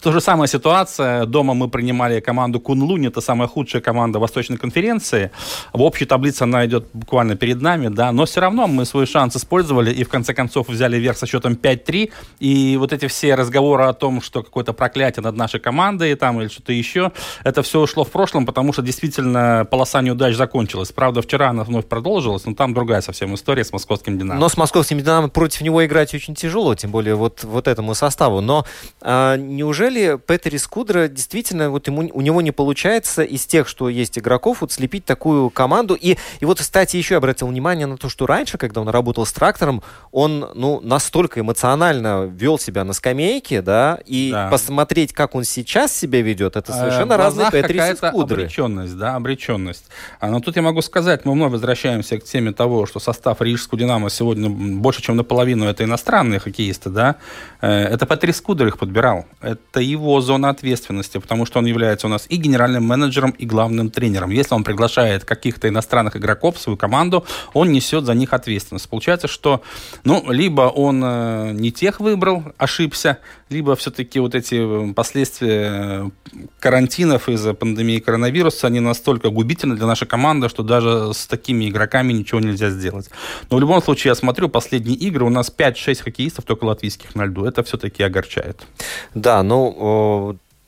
То 0.02 0.10
же 0.10 0.20
самая 0.22 0.48
ситуация. 0.48 1.26
Дома 1.26 1.54
мы 1.54 1.68
принимали 1.68 2.20
команду 2.20 2.60
Кунлунь, 2.60 3.06
это 3.06 3.20
самая 3.20 3.48
худшая 3.48 3.82
команда 3.82 4.18
Восточной 4.18 4.56
конференции. 4.56 5.30
В 5.72 5.82
общей 5.82 6.06
таблице 6.06 6.42
она 6.42 6.64
идет 6.64 6.86
буквально 6.94 7.36
перед 7.36 7.60
нами, 7.60 7.88
да, 7.88 8.12
но 8.12 8.24
все 8.24 8.40
равно 8.40 8.66
мы 8.66 8.84
свой 8.86 9.06
шанс 9.06 9.36
использовали 9.36 9.92
и 9.92 10.04
в 10.04 10.08
конце 10.08 10.32
концов 10.34 10.68
взяли 10.68 10.96
верх 10.96 11.18
со 11.18 11.26
счетом 11.26 11.52
5-3. 11.54 12.10
И 12.40 12.76
вот 12.78 12.92
эти 12.92 13.06
все 13.06 13.34
разговоры 13.34 13.84
о 13.84 13.92
том, 13.92 14.22
что 14.22 14.42
какое-то 14.42 14.72
проклятие 14.72 15.22
над 15.22 15.36
нашей 15.36 15.60
командой 15.60 16.14
там 16.14 16.40
или 16.40 16.48
что-то 16.48 16.72
еще, 16.72 17.12
это 17.44 17.62
все 17.62 17.80
ушло 17.80 18.04
в 18.04 18.10
прошлом, 18.10 18.46
потому 18.46 18.72
что 18.72 18.82
действительно 18.82 19.66
полоса 19.70 20.00
неудач 20.02 20.36
закончилась. 20.36 20.92
Правда, 20.92 21.20
вчера 21.20 21.50
она 21.50 21.64
вновь 21.64 21.86
продолжилась, 21.86 22.44
но 22.46 22.54
там 22.54 22.74
другая 22.74 23.00
совсем 23.00 23.34
история 23.34 23.64
с 23.64 23.72
московским 23.72 24.18
«Динамо». 24.18 24.40
Но 24.40 24.48
с 24.48 24.56
московским 24.56 24.98
«Динамо» 24.98 25.28
против 25.28 25.62
него 25.62 25.84
играть 25.84 26.14
очень 26.14 26.34
тяжело, 26.34 26.74
тем 26.74 26.90
более 26.90 27.14
вот, 27.14 27.44
вот 27.44 27.68
этому 27.68 27.94
составу. 27.94 28.40
Но 28.40 28.64
а, 29.00 29.36
неужели 29.36 30.11
Петери 30.18 30.56
Скудра 30.56 31.08
действительно, 31.08 31.70
вот 31.70 31.86
ему, 31.86 32.08
у 32.12 32.20
него 32.20 32.40
не 32.42 32.50
получается 32.50 33.22
из 33.22 33.46
тех, 33.46 33.68
что 33.68 33.88
есть 33.88 34.18
игроков, 34.18 34.60
вот 34.60 34.72
слепить 34.72 35.04
такую 35.04 35.50
команду? 35.50 35.94
И, 35.94 36.16
и 36.40 36.44
вот, 36.44 36.58
кстати, 36.58 36.96
еще 36.96 37.16
обратил 37.16 37.48
внимание 37.48 37.86
на 37.86 37.96
то, 37.96 38.08
что 38.08 38.26
раньше, 38.26 38.58
когда 38.58 38.80
он 38.80 38.88
работал 38.88 39.24
с 39.26 39.32
трактором, 39.32 39.82
он 40.10 40.50
ну, 40.54 40.80
настолько 40.82 41.40
эмоционально 41.40 42.24
вел 42.34 42.58
себя 42.58 42.84
на 42.84 42.92
скамейке, 42.92 43.62
да, 43.62 43.98
и 44.06 44.30
Да. 44.32 44.48
посмотреть, 44.48 45.12
как 45.12 45.34
он 45.34 45.44
сейчас 45.44 45.94
себя 45.96 46.20
ведет, 46.22 46.56
это 46.56 46.72
Э, 46.72 46.74
совершенно 46.74 47.14
в 47.14 47.18
разные 47.18 47.50
Петри 47.50 47.80
Скудры. 47.94 48.42
обреченность, 48.42 48.96
да, 48.96 49.14
обреченность. 49.16 49.84
А, 50.20 50.28
но 50.30 50.40
тут 50.40 50.56
я 50.56 50.62
могу 50.62 50.82
сказать, 50.82 51.24
мы 51.24 51.32
вновь 51.32 51.52
возвращаемся 51.52 52.18
к 52.18 52.24
теме 52.24 52.52
того, 52.52 52.86
что 52.86 53.00
состав 53.00 53.40
Рижского 53.40 53.78
«Динамо» 53.78 54.10
сегодня 54.10 54.48
больше, 54.50 55.02
чем 55.02 55.16
наполовину 55.16 55.66
это 55.66 55.84
иностранные 55.84 56.40
хоккеисты, 56.40 56.90
да. 56.90 57.16
Э, 57.60 57.82
Это 57.92 58.06
Патрис 58.06 58.40
Кудер 58.40 58.66
их 58.68 58.78
подбирал. 58.78 59.26
Это 59.40 59.80
его 59.80 60.01
зона 60.20 60.50
ответственности, 60.50 61.18
потому 61.18 61.46
что 61.46 61.58
он 61.58 61.66
является 61.66 62.06
у 62.06 62.10
нас 62.10 62.26
и 62.28 62.36
генеральным 62.36 62.84
менеджером, 62.84 63.30
и 63.30 63.46
главным 63.46 63.90
тренером. 63.90 64.30
Если 64.30 64.54
он 64.54 64.64
приглашает 64.64 65.24
каких-то 65.24 65.68
иностранных 65.68 66.16
игроков 66.16 66.56
в 66.56 66.60
свою 66.60 66.76
команду, 66.76 67.24
он 67.52 67.72
несет 67.72 68.04
за 68.04 68.14
них 68.14 68.32
ответственность. 68.32 68.88
Получается, 68.88 69.28
что, 69.28 69.62
ну, 70.04 70.24
либо 70.30 70.62
он 70.62 71.02
э, 71.04 71.52
не 71.52 71.70
тех 71.72 72.00
выбрал, 72.00 72.44
ошибся, 72.58 73.18
либо 73.52 73.76
все-таки 73.76 74.18
вот 74.20 74.34
эти 74.34 74.90
э, 74.90 74.92
последствия 74.94 75.70
э, 75.70 76.10
карантинов 76.58 77.28
из-за 77.28 77.54
пандемии 77.54 77.98
коронавируса, 77.98 78.66
они 78.66 78.80
настолько 78.80 79.30
губительны 79.30 79.76
для 79.76 79.86
нашей 79.86 80.08
команды, 80.08 80.48
что 80.48 80.62
даже 80.62 81.12
с 81.14 81.26
такими 81.26 81.68
игроками 81.68 82.12
ничего 82.12 82.40
нельзя 82.40 82.70
сделать. 82.70 83.10
Но 83.50 83.56
в 83.56 83.60
любом 83.60 83.82
случае, 83.82 84.10
я 84.10 84.14
смотрю, 84.14 84.48
последние 84.48 84.96
игры, 84.96 85.24
у 85.24 85.30
нас 85.30 85.52
5-6 85.56 86.02
хоккеистов 86.02 86.44
только 86.44 86.64
латвийских 86.64 87.14
на 87.14 87.26
льду. 87.26 87.44
Это 87.44 87.62
все-таки 87.62 88.02
огорчает. 88.02 88.62
Да, 89.14 89.42
ну, 89.42 89.74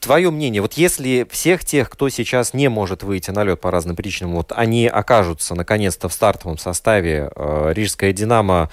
твое 0.04 0.30
мнение, 0.30 0.60
вот 0.60 0.74
если 0.74 1.26
всех 1.30 1.64
тех, 1.64 1.88
кто 1.88 2.08
сейчас 2.08 2.52
не 2.52 2.68
может 2.68 3.02
выйти 3.02 3.30
на 3.30 3.42
лед 3.42 3.60
по 3.60 3.70
разным 3.70 3.96
причинам, 3.96 4.34
вот 4.34 4.52
они 4.54 4.86
окажутся 4.86 5.54
наконец-то 5.54 6.08
в 6.08 6.12
стартовом 6.12 6.58
составе, 6.58 7.30
э, 7.34 7.72
Рижская 7.74 8.12
«Динамо» 8.12 8.70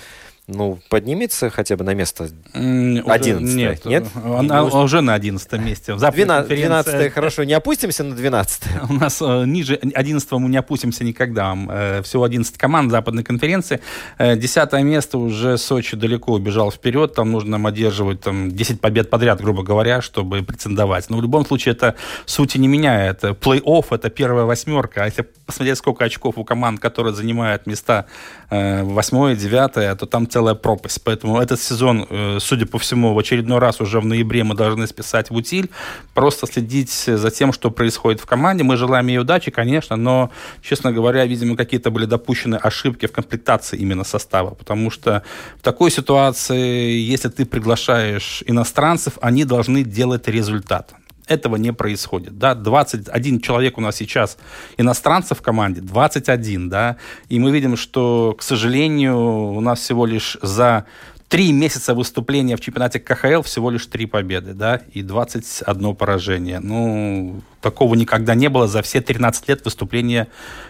ну, 0.54 0.80
поднимется 0.90 1.50
хотя 1.50 1.76
бы 1.76 1.84
на 1.84 1.94
место 1.94 2.30
М, 2.54 2.94
уже- 2.98 3.04
11-е, 3.04 3.56
Нет, 3.56 3.86
нет? 3.86 4.06
Она 4.24 4.64
уже 4.64 5.02
на 5.02 5.14
11 5.14 5.54
месте. 5.60 5.94
В 5.94 6.00
западной 6.00 6.26
12 6.26 6.48
конференции- 6.50 6.92
12 6.92 7.14
хорошо, 7.14 7.44
не 7.44 7.54
опустимся 7.54 8.04
на 8.04 8.16
12 8.16 8.64
У 8.90 8.94
нас 8.94 9.22
э, 9.22 9.44
ниже 9.46 9.76
11 9.76 10.40
мы 10.40 10.50
не 10.50 10.58
опустимся 10.58 11.04
никогда. 11.04 11.58
Э, 11.70 12.02
всего 12.04 12.24
11 12.24 12.58
команд 12.58 12.92
западной 12.92 13.24
конференции. 13.24 13.80
Э, 14.18 14.36
десятое 14.36 14.84
место 14.84 15.18
уже 15.18 15.58
Сочи 15.58 15.96
далеко 15.98 16.34
убежал 16.34 16.72
вперед. 16.72 17.14
Там 17.14 17.32
нужно 17.32 17.52
нам 17.52 17.66
одерживать 17.68 18.22
там, 18.22 18.52
10 18.52 18.80
побед 18.82 19.10
подряд, 19.10 19.42
грубо 19.42 19.64
говоря, 19.64 20.02
чтобы 20.02 20.42
претендовать. 20.44 21.10
Но 21.10 21.18
в 21.18 21.22
любом 21.22 21.46
случае 21.46 21.74
это 21.74 21.96
сути 22.26 22.58
не 22.58 22.68
меняет. 22.68 23.24
Плей-офф 23.24 23.86
это 23.92 24.10
первая 24.10 24.46
восьмерка. 24.46 25.04
А 25.04 25.06
если 25.06 25.26
посмотреть, 25.46 25.78
сколько 25.78 26.06
очков 26.06 26.38
у 26.38 26.44
команд, 26.44 26.80
которые 26.80 27.14
занимают 27.14 27.68
места 27.68 28.06
восьмое, 28.52 29.36
девятое, 29.36 29.96
то 29.96 30.06
там 30.06 30.28
целая 30.28 30.56
пропасть. 30.56 31.02
Поэтому 31.04 31.40
этот 31.40 31.62
сезон, 31.62 32.06
э, 32.10 32.38
судя 32.42 32.66
по 32.66 32.78
всему, 32.78 33.14
в 33.14 33.20
очередной 33.20 33.60
раз 33.60 33.80
уже 33.80 34.00
в 34.02 34.06
ноябре 34.06 34.44
мы 34.44 34.56
должны 34.56 34.88
списать 34.88 35.30
в 35.30 35.36
утиль. 35.36 35.70
Просто 36.14 36.48
следить 36.48 36.92
за 36.92 37.32
тем, 37.32 37.54
что 37.54 37.72
происходит 37.72 38.20
в 38.20 38.26
команде. 38.26 38.64
Мы 38.64 38.76
желаем 38.76 39.08
ей 39.08 39.20
удачи, 39.20 39.52
конечно, 39.52 39.96
но, 39.96 40.32
честно 40.62 40.92
говоря, 40.92 41.26
видимо, 41.26 41.56
какие-то 41.56 41.92
были 41.92 42.06
допущены 42.06 42.56
ошибки 42.56 43.06
в 43.06 43.14
комплектации 43.14 43.78
именно 43.78 44.04
состава. 44.04 44.50
Потому 44.50 44.92
что 44.92 45.24
в 45.58 45.62
такой 45.62 45.90
ситуации, 45.90 47.12
если 47.14 47.30
ты 47.30 47.46
приглашаешь 47.46 48.44
иностранцев, 48.46 49.18
они 49.22 49.46
должны 49.46 49.84
делать 49.84 50.28
результат 50.28 50.94
этого 51.32 51.56
не 51.56 51.74
происходит. 51.74 52.38
Да? 52.38 52.56
21 52.56 53.40
человек 53.40 53.78
у 53.78 53.82
нас 53.82 53.96
сейчас 53.96 54.38
иностранцев 54.78 55.40
в 55.40 55.42
команде, 55.42 55.82
21, 55.82 56.70
да, 56.70 56.98
и 57.30 57.40
мы 57.40 57.52
видим, 57.52 57.78
что, 57.78 58.36
к 58.38 58.44
сожалению, 58.44 59.18
у 59.18 59.62
нас 59.62 59.80
всего 59.80 60.06
лишь 60.06 60.38
за 60.42 60.86
три 61.32 61.54
месяца 61.54 61.96
выступления 61.96 62.58
в 62.58 62.60
чемпионате 62.60 63.00
КХЛ 63.00 63.42
всего 63.44 63.72
лишь 63.72 63.86
три 63.86 64.06
победы, 64.06 64.54
да, 64.54 64.82
и 64.92 65.02
21 65.02 65.96
поражение. 65.96 66.60
Ну, 66.60 67.42
такого 67.62 67.96
никогда 67.96 68.36
не 68.36 68.50
было 68.50 68.68
за 68.68 68.82
все 68.82 69.00
13 69.00 69.48
лет 69.48 69.64
выступления 69.64 70.28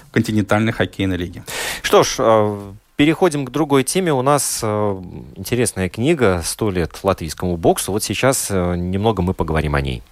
в 0.10 0.12
континентальной 0.12 0.72
хоккейной 0.72 1.18
лиге. 1.18 1.44
Что 1.82 2.04
ж, 2.04 2.16
э, 2.20 2.74
переходим 2.96 3.46
к 3.46 3.50
другой 3.50 3.84
теме. 3.84 4.14
У 4.14 4.22
нас 4.22 4.60
э, 4.62 5.02
интересная 5.36 5.90
книга 5.90 6.44
«100 6.46 6.72
лет 6.72 7.00
латвийскому 7.02 7.58
боксу». 7.58 7.92
Вот 7.92 8.04
сейчас 8.04 8.50
э, 8.52 8.76
немного 8.76 9.24
мы 9.24 9.34
поговорим 9.34 9.74
о 9.74 9.82
ней. 9.82 10.04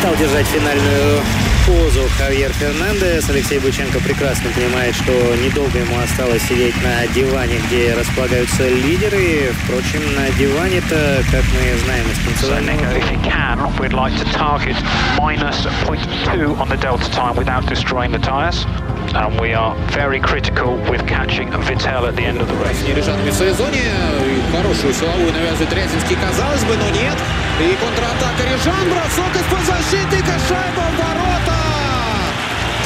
Стал 0.00 0.16
держать 0.16 0.46
финальную 0.46 1.49
позу 1.70 2.02
Хавьер 2.18 2.52
Фернандес. 2.52 3.28
Алексей 3.28 3.58
Быченко 3.60 4.00
прекрасно 4.00 4.50
понимает, 4.50 4.94
что 4.94 5.12
недолго 5.36 5.78
ему 5.78 5.98
осталось 6.00 6.42
сидеть 6.42 6.74
на 6.82 7.06
диване, 7.14 7.58
где 7.66 7.94
располагаются 7.94 8.68
лидеры. 8.68 9.52
Впрочем, 9.62 10.02
на 10.16 10.28
диване-то, 10.38 11.22
как 11.30 11.44
мы 11.54 11.78
знаем 11.84 12.06
из 12.10 12.20
So, 12.20 12.48
танцевального... 12.48 12.96
if 12.96 13.10
you 13.10 13.18
can, 13.22 13.58
we'd 13.78 13.92
like 13.92 14.16
to 14.18 14.24
target 14.32 14.76
minus 15.18 15.66
0.2 15.86 16.58
on 16.58 16.68
the 16.68 16.76
delta 16.76 17.08
time 17.10 17.36
without 17.36 17.66
destroying 17.66 18.10
the 18.12 18.18
tyres. 18.18 18.66
And 19.14 19.40
we 19.40 19.54
are 19.54 19.74
very 19.90 20.20
critical 20.20 20.76
with 20.90 21.06
catching 21.06 21.50
Vittel 21.50 22.08
at 22.08 22.16
the 22.16 22.24
end 22.24 22.40
of 22.40 22.48
the 22.48 22.56
race. 22.64 22.82
Не 22.82 22.94
решат 22.94 23.16
в 23.16 23.24
межсезонье. 23.24 23.82
И 24.26 24.56
Хорошую 24.56 24.92
силовую 24.92 25.32
навязывает 25.32 25.72
Рязинский, 25.72 26.16
казалось 26.16 26.64
бы, 26.64 26.76
но 26.76 26.88
нет. 26.90 27.16
И 27.60 27.76
контратака 27.76 28.42
Рижан. 28.44 28.88
Бросок 28.90 29.34
из-под 29.36 29.64
защитника. 29.66 30.32
Шайба 30.48 30.80
в 30.80 30.98
ворота. 30.98 31.29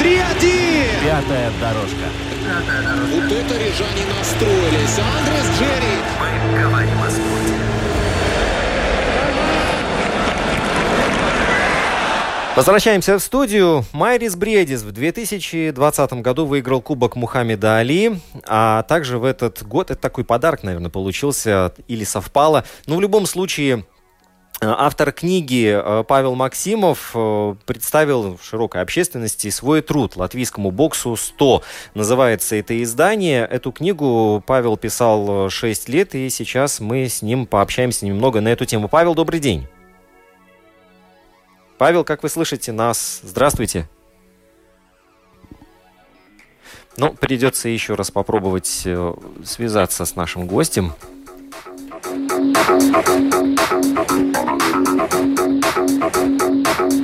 3-1. 0.05 1.03
Пятая 1.03 1.51
дорожка. 1.59 2.05
Вот 3.09 3.23
это 3.23 3.57
рижане 3.57 4.05
настроились. 4.15 4.99
Андрес 4.99 5.59
Джерри. 5.59 5.95
Возвращаемся 12.55 13.17
в 13.17 13.21
студию. 13.23 13.83
Майрис 13.93 14.35
Бредис 14.35 14.83
в 14.83 14.91
2020 14.91 16.13
году 16.21 16.45
выиграл 16.45 16.81
Кубок 16.81 17.15
Мухаммеда 17.15 17.77
Али, 17.77 18.19
а 18.47 18.83
также 18.83 19.17
в 19.17 19.23
этот 19.23 19.63
год, 19.63 19.89
это 19.89 19.99
такой 19.99 20.23
подарок, 20.23 20.61
наверное, 20.61 20.91
получился 20.91 21.73
или 21.87 22.03
совпало. 22.03 22.63
Но 22.85 22.95
в 22.97 23.01
любом 23.01 23.25
случае, 23.25 23.85
автор 24.61 25.11
книги 25.11 25.67
э, 25.67 26.03
Павел 26.07 26.35
Максимов 26.35 27.11
э, 27.13 27.55
представил 27.65 28.39
широкой 28.41 28.81
общественности 28.81 29.49
свой 29.49 29.81
труд 29.81 30.15
«Латвийскому 30.15 30.71
боксу 30.71 31.13
100». 31.13 31.63
Называется 31.93 32.55
это 32.55 32.81
издание. 32.81 33.45
Эту 33.45 33.71
книгу 33.71 34.43
Павел 34.45 34.77
писал 34.77 35.49
6 35.49 35.89
лет, 35.89 36.15
и 36.15 36.29
сейчас 36.29 36.79
мы 36.79 37.09
с 37.09 37.21
ним 37.21 37.45
пообщаемся 37.45 38.05
немного 38.05 38.41
на 38.41 38.49
эту 38.49 38.65
тему. 38.65 38.87
Павел, 38.87 39.13
добрый 39.13 39.39
день. 39.39 39.67
Павел, 41.77 42.05
как 42.05 42.23
вы 42.23 42.29
слышите 42.29 42.71
нас? 42.71 43.19
Здравствуйте. 43.23 43.89
Ну, 46.97 47.13
придется 47.13 47.67
еще 47.67 47.95
раз 47.95 48.09
попробовать 48.09 48.83
э, 48.85 49.13
связаться 49.43 50.05
с 50.05 50.15
нашим 50.15 50.47
гостем. 50.47 50.93
Выходим 52.67 53.29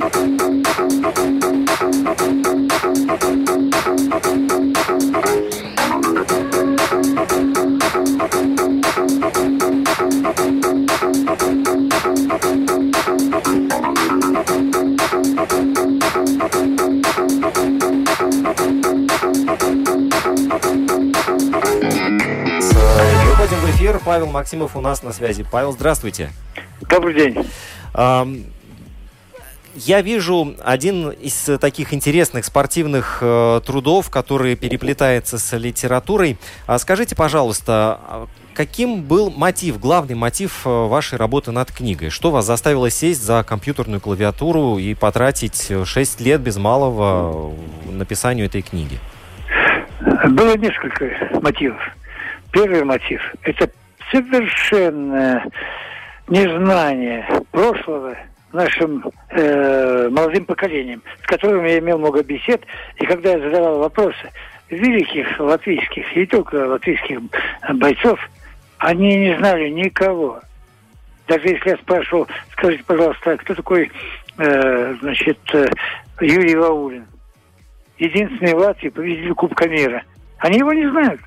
в 0.00 0.41
Павел 24.04 24.26
Максимов 24.26 24.76
у 24.76 24.80
нас 24.80 25.02
на 25.02 25.12
связи. 25.12 25.44
Павел, 25.48 25.72
здравствуйте. 25.72 26.30
Добрый 26.88 27.14
день. 27.14 27.46
Я 29.74 30.02
вижу 30.02 30.54
один 30.62 31.10
из 31.10 31.48
таких 31.58 31.94
интересных 31.94 32.44
спортивных 32.44 33.20
э, 33.22 33.62
трудов, 33.64 34.10
который 34.10 34.54
переплетается 34.54 35.38
с 35.38 35.56
литературой. 35.56 36.36
А 36.66 36.78
скажите, 36.78 37.16
пожалуйста, 37.16 37.98
а 38.02 38.26
каким 38.52 39.00
был 39.02 39.30
мотив, 39.30 39.80
главный 39.80 40.14
мотив 40.14 40.66
э, 40.66 40.68
вашей 40.68 41.16
работы 41.16 41.52
над 41.52 41.72
книгой? 41.72 42.10
Что 42.10 42.30
вас 42.30 42.44
заставило 42.44 42.90
сесть 42.90 43.22
за 43.24 43.44
компьютерную 43.44 44.02
клавиатуру 44.02 44.76
и 44.76 44.92
потратить 44.92 45.72
6 45.86 46.20
лет 46.20 46.42
без 46.42 46.58
малого 46.58 47.54
в 47.86 47.92
написанию 47.92 48.44
этой 48.44 48.60
книги? 48.60 48.98
Было 50.02 50.54
несколько 50.58 51.40
мотивов. 51.40 51.80
Первый 52.50 52.84
мотив– 52.84 53.22
это 53.42 53.70
совершенное 54.12 55.44
незнание 56.28 57.26
прошлого 57.50 58.16
нашим 58.52 59.10
э, 59.30 60.08
молодым 60.10 60.44
поколением, 60.44 61.02
с 61.22 61.26
которым 61.26 61.64
я 61.64 61.78
имел 61.78 61.98
много 61.98 62.22
бесед. 62.22 62.62
И 62.96 63.06
когда 63.06 63.32
я 63.32 63.40
задавал 63.40 63.78
вопросы 63.78 64.30
великих 64.68 65.40
латвийских, 65.40 66.16
и 66.16 66.26
только 66.26 66.66
латвийских 66.66 67.20
бойцов, 67.74 68.18
они 68.78 69.16
не 69.16 69.36
знали 69.38 69.68
никого. 69.68 70.40
Даже 71.28 71.48
если 71.48 71.70
я 71.70 71.76
спрашивал, 71.76 72.26
скажите, 72.52 72.84
пожалуйста, 72.84 73.36
кто 73.38 73.54
такой, 73.54 73.90
э, 74.38 74.94
значит, 75.00 75.38
э, 75.54 75.66
Юрий 76.20 76.56
Ваулин? 76.56 77.06
Единственный 77.98 78.54
в 78.54 78.58
Латвии 78.58 78.88
победитель 78.88 79.34
Кубка 79.34 79.68
мира. 79.68 80.02
Они 80.38 80.58
его 80.58 80.72
не 80.72 80.88
знают. 80.90 81.20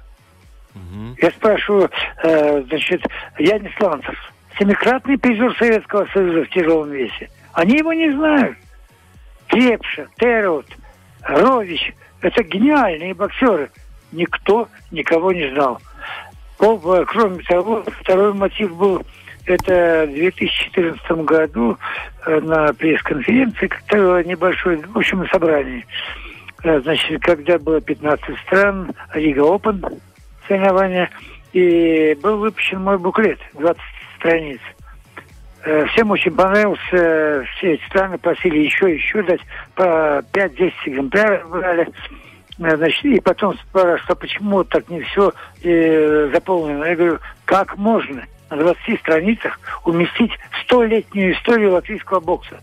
Я 1.17 1.29
спрашиваю, 1.31 1.89
э, 2.23 2.61
значит, 2.63 3.01
Янис 3.39 3.71
Ланцев, 3.79 4.15
семикратный 4.59 5.17
призер 5.17 5.55
Советского 5.57 6.05
Союза 6.13 6.43
в 6.43 6.49
тяжелом 6.49 6.91
весе. 6.91 7.29
Они 7.53 7.77
его 7.77 7.93
не 7.93 8.11
знают. 8.11 8.57
Крепша, 9.47 10.07
Терот, 10.17 10.65
Рович– 11.23 11.93
это 12.21 12.43
гениальные 12.43 13.13
боксеры. 13.13 13.69
Никто 14.11 14.67
никого 14.91 15.31
не 15.31 15.49
знал. 15.51 15.79
Э, 16.59 17.05
Кроме 17.07 17.43
того, 17.43 17.83
второй 18.01 18.33
мотив 18.33 18.75
был 18.75 19.03
это 19.45 20.05
в 20.07 20.13
2014 20.13 21.11
году 21.25 21.77
э, 22.25 22.39
на 22.41 22.73
пресс-конференции, 22.73 23.69
небольшое, 24.27 24.77
в 24.77 24.97
общем, 24.97 25.27
собрание. 25.29 25.85
Э, 26.63 26.79
Значит, 26.81 27.21
когда 27.21 27.59
было 27.59 27.79
15 27.81 28.37
стран, 28.45 28.91
Рига 29.13 29.41
Опен 29.41 29.83
соревнования, 30.47 31.09
и 31.53 32.17
был 32.21 32.37
выпущен 32.37 32.81
мой 32.81 32.97
буклет, 32.97 33.39
20 33.53 33.81
страниц. 34.17 34.59
Э, 35.63 35.85
Всем 35.87 36.11
очень 36.11 36.31
понравился, 36.31 37.45
все 37.57 37.73
эти 37.73 37.85
страны 37.87 38.17
просили 38.17 38.59
еще, 38.59 38.93
еще 38.93 39.23
дать, 39.23 39.41
по 39.75 40.21
5-10 40.33 40.73
экземпляров 40.85 41.49
брали. 41.49 41.87
Э, 42.59 42.77
Значит, 42.77 43.03
и 43.03 43.19
потом 43.19 43.57
спрашивают, 43.57 44.03
а 44.09 44.15
почему 44.15 44.63
так 44.63 44.87
не 44.89 45.01
все 45.01 45.33
э, 45.63 46.29
заполнено? 46.33 46.85
Я 46.85 46.95
говорю, 46.95 47.19
как 47.43 47.75
можно 47.77 48.23
на 48.49 48.55
20 48.57 48.99
страницах 49.01 49.59
уместить 49.83 50.31
столетнюю 50.63 51.33
историю 51.33 51.73
латвийского 51.73 52.21
бокса? 52.21 52.61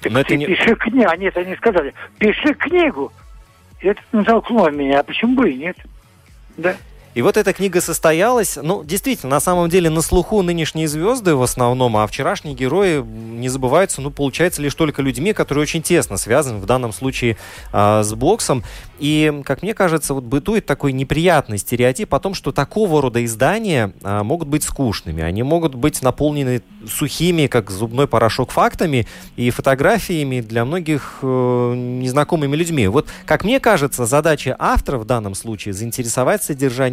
Так 0.00 0.10
Но 0.12 0.20
это 0.20 0.30
ты 0.30 0.36
не- 0.38 0.46
пиши 0.46 0.74
книгу, 0.74 1.08
а 1.08 1.16
нет, 1.16 1.36
они 1.36 1.54
сказали, 1.54 1.94
пиши 2.18 2.52
книгу. 2.54 3.12
И 3.80 3.86
это 3.88 4.00
натолкнуло 4.10 4.70
меня, 4.70 5.00
а 5.00 5.04
почему 5.04 5.36
бы 5.36 5.50
и 5.50 5.56
нет? 5.56 5.76
Да. 6.60 6.76
И 7.14 7.22
вот 7.22 7.36
эта 7.36 7.52
книга 7.52 7.80
состоялась. 7.80 8.56
Ну, 8.60 8.84
действительно, 8.84 9.30
на 9.30 9.40
самом 9.40 9.68
деле 9.68 9.90
на 9.90 10.00
слуху 10.00 10.42
нынешние 10.42 10.86
звезды 10.86 11.34
в 11.34 11.42
основном, 11.42 11.96
а 11.96 12.06
вчерашние 12.06 12.54
герои 12.54 13.02
не 13.02 13.48
забываются, 13.48 14.00
ну, 14.00 14.10
получается, 14.10 14.62
лишь 14.62 14.74
только 14.74 15.02
людьми, 15.02 15.32
которые 15.32 15.62
очень 15.62 15.82
тесно 15.82 16.16
связаны, 16.16 16.58
в 16.58 16.66
данном 16.66 16.92
случае, 16.92 17.36
а, 17.72 18.02
с 18.04 18.14
боксом. 18.14 18.62
И, 19.00 19.42
как 19.44 19.62
мне 19.62 19.74
кажется, 19.74 20.14
вот 20.14 20.24
бытует 20.24 20.66
такой 20.66 20.92
неприятный 20.92 21.58
стереотип 21.58 22.14
о 22.14 22.20
том, 22.20 22.34
что 22.34 22.52
такого 22.52 23.02
рода 23.02 23.24
издания 23.24 23.92
а, 24.02 24.22
могут 24.22 24.46
быть 24.46 24.62
скучными. 24.62 25.22
Они 25.22 25.42
могут 25.42 25.74
быть 25.74 26.02
наполнены 26.02 26.62
сухими, 26.86 27.46
как 27.46 27.70
зубной 27.70 28.06
порошок, 28.06 28.50
фактами 28.50 29.08
и 29.36 29.50
фотографиями 29.50 30.40
для 30.40 30.64
многих 30.64 31.18
э, 31.22 31.74
незнакомыми 31.74 32.56
людьми. 32.56 32.86
Вот, 32.88 33.08
как 33.26 33.44
мне 33.44 33.60
кажется, 33.60 34.06
задача 34.06 34.54
автора 34.58 34.98
в 34.98 35.04
данном 35.04 35.34
случае 35.34 35.74
заинтересовать 35.74 36.42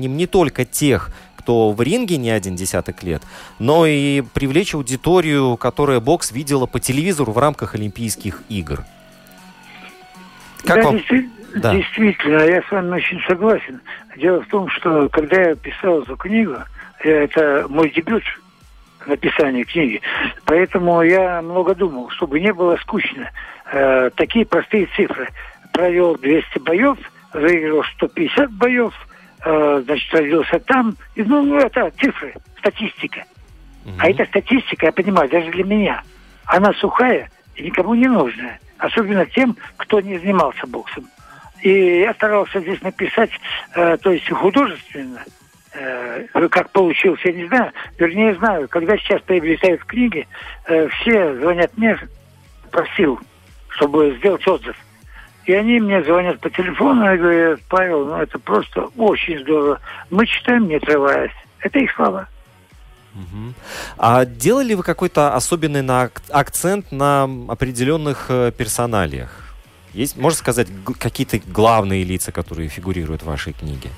содержанием 0.08 0.18
не 0.18 0.28
только 0.28 0.66
тех, 0.66 1.12
кто 1.38 1.72
в 1.72 1.82
ринге 1.82 2.18
не 2.18 2.30
один 2.32 2.56
десяток 2.56 3.04
лет, 3.04 3.22
но 3.60 3.86
и 3.86 4.22
привлечь 4.34 4.74
аудиторию, 4.76 5.58
которая 5.58 6.00
бокс 6.00 6.32
видела 6.32 6.66
по 6.66 6.80
телевизору 6.80 7.32
в 7.32 7.38
рамках 7.38 7.76
Олимпийских 7.76 8.42
игр. 8.50 8.80
Как 10.66 10.78
да, 10.78 10.84
вам? 10.84 10.96
действи- 10.98 11.30
Да. 11.56 11.74
Действительно, 11.74 12.44
я 12.44 12.62
с 12.62 12.72
вами 12.72 12.96
очень 12.98 13.22
согласен. 13.28 13.80
Дело 14.18 14.42
в 14.42 14.48
том, 14.48 14.70
что 14.70 15.10
когда 15.10 15.42
я 15.42 15.56
писал 15.56 16.02
эту 16.02 16.16
книгу, 16.18 16.56
э, 17.04 17.10
это 17.10 17.66
мой 17.70 17.90
дебют 17.90 18.24
написания 19.08 19.64
книги, 19.64 20.02
поэтому 20.46 21.02
я 21.04 21.42
много 21.42 21.74
думал, 21.74 22.10
чтобы 22.10 22.40
не 22.42 22.52
было 22.54 22.76
скучно. 22.78 23.32
Э, 23.72 24.10
такие 24.16 24.46
простые 24.46 24.88
цифры. 24.96 25.30
Провел 25.72 26.18
200 26.18 26.60
боев, 26.60 26.98
выиграл 27.34 27.84
150 27.96 28.52
боев, 28.52 28.94
э, 29.48 29.82
значит, 29.86 30.14
родился 30.14 30.60
там. 30.60 30.96
И, 31.16 31.24
ну, 31.24 31.58
это 31.58 31.92
цифры, 32.00 32.34
статистика. 32.60 33.24
А 34.00 34.10
эта 34.10 34.26
статистика, 34.26 34.88
я 34.88 34.92
понимаю, 34.92 35.30
даже 35.30 35.50
для 35.52 35.64
меня, 35.64 36.04
она 36.46 36.74
сухая 36.74 37.30
и 37.56 37.64
никому 37.64 37.96
не 37.96 38.08
нужная. 38.08 38.60
Особенно 38.78 39.26
тем, 39.26 39.56
кто 39.78 40.02
не 40.02 40.18
занимался 40.20 40.68
боксом. 40.68 41.08
И 41.62 42.02
я 42.02 42.14
старался 42.14 42.60
здесь 42.60 42.82
написать, 42.82 43.32
э, 43.74 43.98
то 43.98 44.12
есть 44.12 44.30
художественно, 44.30 45.24
э, 45.74 46.28
как 46.50 46.70
получилось, 46.72 47.22
я 47.24 47.32
не 47.32 47.48
знаю. 47.48 47.72
Вернее, 47.98 48.36
знаю, 48.36 48.68
когда 48.68 48.98
сейчас 48.98 49.22
приобретают 49.22 49.84
книги, 49.86 50.28
э, 50.68 50.88
все 50.90 51.36
звонят 51.38 51.76
мне, 51.78 51.98
просил, 52.72 53.20
чтобы 53.70 54.16
сделать 54.20 54.46
отзыв. 54.48 54.76
И 55.48 55.54
они 55.54 55.80
мне 55.80 56.04
звонят 56.04 56.42
по 56.42 56.50
телефону 56.50 57.14
и 57.14 57.18
говорят, 57.18 57.62
Павел, 57.70 58.06
ну 58.06 58.18
это 58.18 58.38
просто 58.38 58.82
очень 58.98 59.40
здорово. 59.40 59.80
Мы 60.10 60.28
читаем, 60.28 60.68
не 60.68 60.76
отрываясь. 60.76 61.32
Это 61.62 61.80
их 61.80 61.90
слова. 61.96 62.28
А 63.98 64.26
делали 64.26 64.74
вы 64.74 64.84
какой-то 64.84 65.34
особенный 65.34 65.82
на 65.82 66.04
ак- 66.04 66.22
акцент 66.30 66.92
на 66.92 67.24
определенных 67.48 68.26
э, 68.28 68.52
персоналиях? 68.52 69.56
Есть, 69.94 70.18
можно 70.18 70.38
сказать, 70.38 70.68
какие-то 71.00 71.40
главные 71.48 72.04
лица, 72.04 72.32
которые 72.34 72.68
фигурируют 72.68 73.24
в 73.24 73.26
вашей 73.26 73.54
книге? 73.54 73.90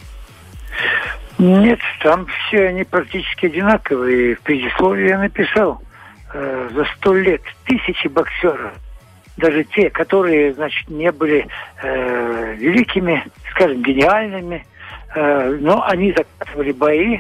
Нет, 1.39 1.79
там 2.01 2.27
все 2.27 2.67
они 2.67 2.83
практически 2.83 3.47
одинаковые. 3.47 4.35
В 4.35 4.41
предисловии 4.41 5.09
я 5.09 5.17
написал 5.17 5.81
э, 6.31 6.69
за 6.73 6.85
сто 6.95 7.15
лет 7.15 7.41
тысячи 7.65 8.07
боксеров. 8.07 8.71
Даже 9.39 9.63
те, 9.63 9.89
которые, 9.89 10.53
значит, 10.53 10.89
не 10.89 11.11
были 11.13 11.47
э, 11.81 12.55
великими, 12.55 13.25
скажем, 13.51 13.81
гениальными, 13.81 14.65
э, 15.15 15.57
но 15.61 15.81
они 15.85 16.11
закатывали 16.11 16.73
бои 16.73 17.19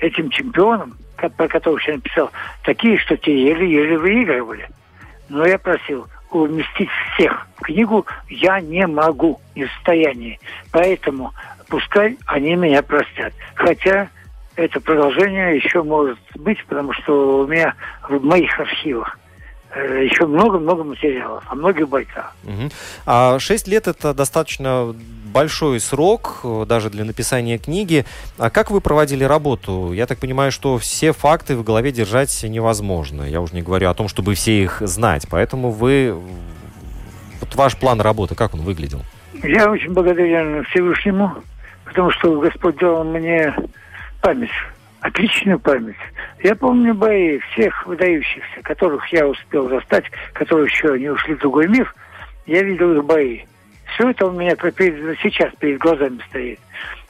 этим 0.00 0.28
чемпионам, 0.30 0.96
про 1.36 1.46
которых 1.46 1.86
я 1.86 1.94
написал, 1.94 2.32
такие, 2.64 2.98
что 2.98 3.16
те 3.16 3.32
еле-еле 3.32 3.96
выигрывали. 3.96 4.68
Но 5.28 5.46
я 5.46 5.56
просил 5.58 6.08
уместить 6.32 6.90
всех 7.14 7.46
в 7.58 7.62
книгу 7.62 8.04
я 8.28 8.60
не 8.60 8.86
могу, 8.88 9.40
не 9.54 9.66
в 9.66 9.72
состоянии. 9.74 10.40
Поэтому 10.72 11.32
пускай 11.68 12.18
они 12.26 12.56
меня 12.56 12.82
простят. 12.82 13.32
Хотя 13.54 14.08
это 14.56 14.80
продолжение 14.80 15.56
еще 15.56 15.84
может 15.84 16.18
быть, 16.34 16.64
потому 16.66 16.92
что 16.92 17.42
у 17.42 17.46
меня 17.46 17.74
в 18.08 18.20
моих 18.24 18.58
архивах 18.58 19.19
еще 19.76 20.26
много-много 20.26 20.84
материалов 20.84 21.44
о 21.48 21.54
многих 21.54 21.88
бойцах. 21.88 22.34
Угу. 22.44 22.70
А 23.06 23.38
шесть 23.38 23.68
лет 23.68 23.86
это 23.86 24.12
достаточно 24.14 24.94
большой 25.32 25.80
срок 25.80 26.40
э, 26.42 26.64
даже 26.66 26.90
для 26.90 27.04
написания 27.04 27.58
книги. 27.58 28.04
А 28.38 28.50
как 28.50 28.70
вы 28.70 28.80
проводили 28.80 29.24
работу? 29.24 29.92
Я 29.92 30.06
так 30.06 30.18
понимаю, 30.18 30.50
что 30.50 30.78
все 30.78 31.12
факты 31.12 31.56
в 31.56 31.62
голове 31.62 31.92
держать 31.92 32.42
невозможно. 32.42 33.22
Я 33.22 33.40
уже 33.40 33.54
не 33.54 33.62
говорю 33.62 33.88
о 33.88 33.94
том, 33.94 34.08
чтобы 34.08 34.34
все 34.34 34.62
их 34.62 34.78
знать. 34.80 35.26
Поэтому 35.30 35.70
вы... 35.70 36.14
Вот 37.40 37.54
ваш 37.54 37.76
план 37.76 38.00
работы, 38.00 38.34
как 38.34 38.54
он 38.54 38.60
выглядел? 38.60 39.00
Я 39.42 39.70
очень 39.70 39.92
благодарен 39.92 40.64
Всевышнему, 40.64 41.36
потому 41.84 42.10
что 42.10 42.38
Господь 42.40 42.76
дал 42.76 43.04
мне 43.04 43.54
память, 44.20 44.50
отличную 45.00 45.58
память. 45.58 45.96
Я 46.42 46.54
помню 46.54 46.94
бои 46.94 47.38
всех 47.38 47.86
выдающихся, 47.86 48.62
которых 48.62 49.06
я 49.12 49.26
успел 49.26 49.68
застать, 49.68 50.04
которые 50.32 50.66
еще 50.66 50.98
не 50.98 51.08
ушли 51.10 51.34
в 51.34 51.40
другой 51.40 51.68
мир. 51.68 51.92
Я 52.46 52.62
видел 52.62 52.92
их 52.96 53.04
бои. 53.04 53.42
Все 53.94 54.10
это 54.10 54.26
у 54.26 54.32
меня 54.32 54.54
сейчас 55.22 55.52
перед 55.58 55.78
глазами 55.78 56.20
стоит. 56.28 56.60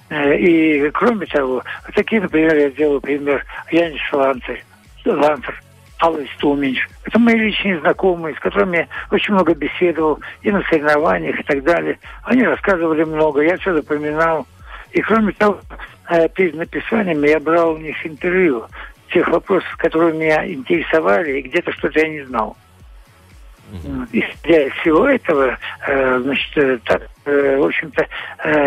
Э, 0.08 0.36
и 0.36 0.90
кроме 0.90 1.26
того, 1.26 1.62
такие, 1.94 2.20
например, 2.20 2.56
я 2.56 2.70
делаю 2.70 3.00
пример 3.00 3.44
Янис 3.70 4.00
Ланцер, 4.12 4.60
Ланцер, 5.04 5.62
Алла 6.00 6.20
Стуминч. 6.36 6.86
Это 7.04 7.18
мои 7.18 7.36
личные 7.36 7.78
знакомые, 7.80 8.34
с 8.34 8.40
которыми 8.40 8.78
я 8.78 8.88
очень 9.10 9.34
много 9.34 9.54
беседовал 9.54 10.18
и 10.42 10.50
на 10.50 10.62
соревнованиях 10.62 11.38
и 11.38 11.42
так 11.42 11.62
далее. 11.62 11.98
Они 12.24 12.42
рассказывали 12.42 13.04
много, 13.04 13.42
я 13.42 13.56
все 13.58 13.74
запоминал. 13.74 14.46
И 14.92 15.00
кроме 15.02 15.32
того, 15.32 15.60
перед 16.34 16.54
написанием 16.54 17.22
я 17.22 17.40
брал 17.40 17.74
у 17.74 17.78
них 17.78 18.04
интервью 18.06 18.66
тех 19.12 19.28
вопросов, 19.28 19.76
которые 19.76 20.14
меня 20.14 20.46
интересовали, 20.46 21.38
и 21.38 21.42
где-то 21.42 21.72
что-то 21.72 22.00
я 22.00 22.08
не 22.08 22.22
знал. 22.22 22.56
Исходя 24.12 24.66
из 24.66 24.72
всего 24.74 25.06
этого, 25.06 25.56
э, 25.86 26.18
значит, 26.20 26.58
э, 26.58 26.78
так, 26.84 27.08
э, 27.24 27.56
в 27.56 27.64
общем-то, 27.64 28.08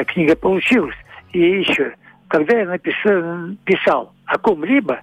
книга 0.06 0.36
получилась. 0.36 0.96
И 1.34 1.40
еще, 1.40 1.94
когда 2.30 2.60
я 2.60 2.66
написал, 2.66 3.56
писал 3.66 4.14
о 4.26 4.38
ком-либо 4.38 5.02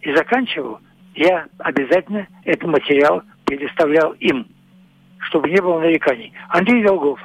и 0.00 0.12
заканчивал, 0.14 0.80
я 1.14 1.46
обязательно 1.58 2.26
этот 2.44 2.64
материал 2.64 3.22
предоставлял 3.44 4.12
им, 4.14 4.46
чтобы 5.20 5.48
не 5.50 5.60
было 5.60 5.80
нареканий. 5.80 6.32
Андрей 6.48 6.82
Долгов. 6.82 7.20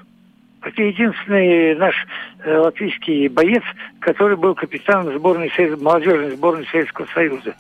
Это 0.66 0.82
единственный 0.82 1.76
наш 1.76 1.96
э, 2.44 2.58
латвийский 2.58 3.28
боец, 3.28 3.62
который 4.00 4.36
был 4.36 4.56
капитаном 4.56 5.14
сборной, 5.14 5.52
молодежной 5.80 6.32
сборной 6.32 6.66
Советского 6.72 7.06
Союза. 7.14 7.54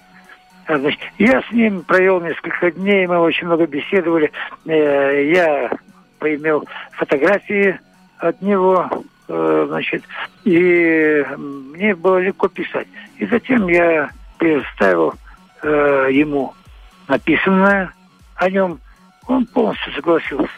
Значит, 0.67 0.99
я 1.19 1.43
с 1.43 1.51
ним 1.51 1.83
провел 1.83 2.19
несколько 2.19 2.71
дней, 2.71 3.05
мы 3.05 3.19
очень 3.19 3.45
много 3.45 3.67
беседовали. 3.67 4.31
Э, 4.65 5.31
я 5.31 5.71
поимел 6.17 6.65
фотографии 6.93 7.79
от 8.17 8.41
него, 8.41 8.89
э, 9.27 9.65
значит, 9.67 10.03
и 10.43 11.23
мне 11.37 11.93
было 11.93 12.17
легко 12.17 12.47
писать. 12.47 12.87
И 13.19 13.27
затем 13.27 13.67
я 13.67 14.09
предоставил 14.39 15.13
ему 15.63 16.53
написанное 17.07 17.91
о 18.35 18.49
нем, 18.51 18.79
он 19.25 19.45
полностью 19.47 19.93
согласился. 19.93 20.49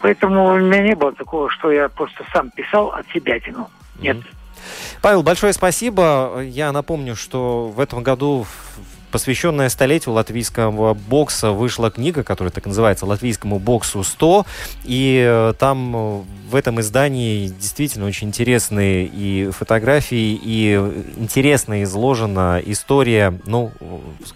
Поэтому 0.00 0.46
у 0.46 0.58
меня 0.58 0.82
не 0.82 0.94
было 0.94 1.12
такого, 1.12 1.50
что 1.50 1.70
я 1.70 1.88
просто 1.88 2.24
сам 2.32 2.50
писал 2.50 2.88
от 2.88 3.06
себя 3.08 3.38
тянул. 3.38 3.68
Нет. 4.00 4.18
Павел, 5.02 5.22
большое 5.22 5.52
спасибо. 5.52 6.42
Я 6.42 6.72
напомню, 6.72 7.14
что 7.14 7.68
в 7.68 7.80
этом 7.80 8.02
году 8.02 8.46
посвященная 9.10 9.68
столетию 9.68 10.14
латвийского 10.14 10.94
бокса. 10.94 11.52
Вышла 11.52 11.90
книга, 11.90 12.22
которая 12.22 12.50
так 12.52 12.66
называется 12.66 13.06
«Латвийскому 13.06 13.58
боксу 13.58 14.00
100». 14.00 14.46
И 14.84 15.24
э, 15.26 15.54
там 15.58 15.96
э, 15.96 16.22
в 16.50 16.56
этом 16.56 16.80
издании 16.80 17.48
действительно 17.48 18.06
очень 18.06 18.28
интересные 18.28 19.06
и 19.06 19.50
фотографии, 19.50 20.38
и 20.42 20.74
интересно 21.16 21.82
изложена 21.82 22.60
история, 22.64 23.38
ну, 23.46 23.72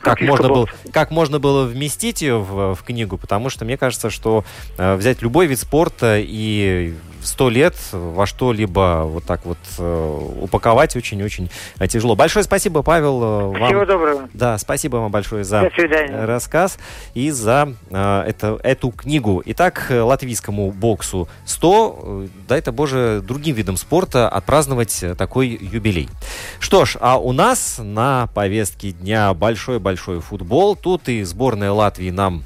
как 0.00 0.20
можно, 0.20 0.48
было, 0.48 0.68
как 0.92 1.10
можно 1.10 1.38
было 1.38 1.64
вместить 1.64 2.22
ее 2.22 2.38
в, 2.38 2.74
в 2.74 2.82
книгу, 2.82 3.18
потому 3.18 3.50
что 3.50 3.64
мне 3.64 3.76
кажется, 3.76 4.10
что 4.10 4.44
э, 4.78 4.96
взять 4.96 5.22
любой 5.22 5.46
вид 5.46 5.58
спорта 5.58 6.18
и 6.18 6.94
сто 7.22 7.48
лет 7.48 7.74
во 7.92 8.26
что-либо 8.26 9.04
вот 9.06 9.24
так 9.24 9.44
вот 9.44 9.58
э, 9.78 10.18
упаковать 10.40 10.96
очень-очень 10.96 11.50
э, 11.78 11.86
тяжело. 11.86 12.16
Большое 12.16 12.44
спасибо, 12.44 12.82
Павел. 12.82 13.22
Э, 13.22 13.58
вам. 13.58 13.66
Всего 13.68 13.84
доброго. 13.84 14.28
Да, 14.34 14.58
спасибо 14.58 14.96
вам 14.96 15.10
большое 15.10 15.44
за 15.44 15.70
рассказ 16.10 16.78
и 17.14 17.30
за 17.30 17.72
э, 17.90 18.24
это, 18.26 18.58
эту 18.62 18.90
книгу. 18.90 19.42
Итак, 19.46 19.86
латвийскому 19.90 20.70
боксу 20.70 21.28
100, 21.46 22.26
дай 22.48 22.58
это 22.58 22.72
боже, 22.72 23.22
другим 23.26 23.54
видам 23.54 23.76
спорта 23.76 24.28
отпраздновать 24.28 25.04
такой 25.16 25.48
юбилей. 25.48 26.08
Что 26.60 26.84
ж, 26.84 26.96
а 27.00 27.18
у 27.18 27.32
нас 27.32 27.80
на 27.82 28.28
повестке 28.34 28.92
дня 28.92 29.32
большой-большой 29.34 30.20
футбол. 30.20 30.76
Тут 30.76 31.08
и 31.08 31.22
сборная 31.24 31.72
Латвии 31.72 32.10
нам 32.10 32.44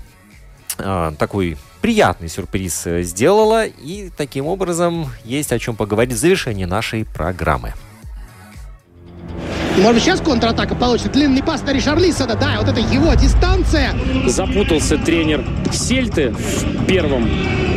э, 0.78 1.12
такой 1.18 1.56
приятный 1.80 2.28
сюрприз 2.28 2.86
э, 2.86 3.02
сделала. 3.02 3.66
И 3.66 4.10
таким 4.16 4.46
образом 4.46 5.10
есть 5.24 5.52
о 5.52 5.58
чем 5.58 5.76
поговорить 5.76 6.14
в 6.14 6.18
завершении 6.18 6.64
нашей 6.64 7.04
программы. 7.04 7.74
Может 9.76 9.94
быть, 9.94 10.02
сейчас 10.04 10.20
контратака 10.20 10.74
получится. 10.74 11.10
Длинный 11.10 11.42
пас 11.42 11.62
на 11.62 11.70
Ришарлисона. 11.70 12.34
Да, 12.34 12.56
вот 12.58 12.68
это 12.68 12.80
его 12.80 13.12
дистанция. 13.14 13.94
Запутался 14.26 14.96
тренер 14.96 15.44
Сельты 15.70 16.30
в 16.30 16.86
первом 16.86 17.28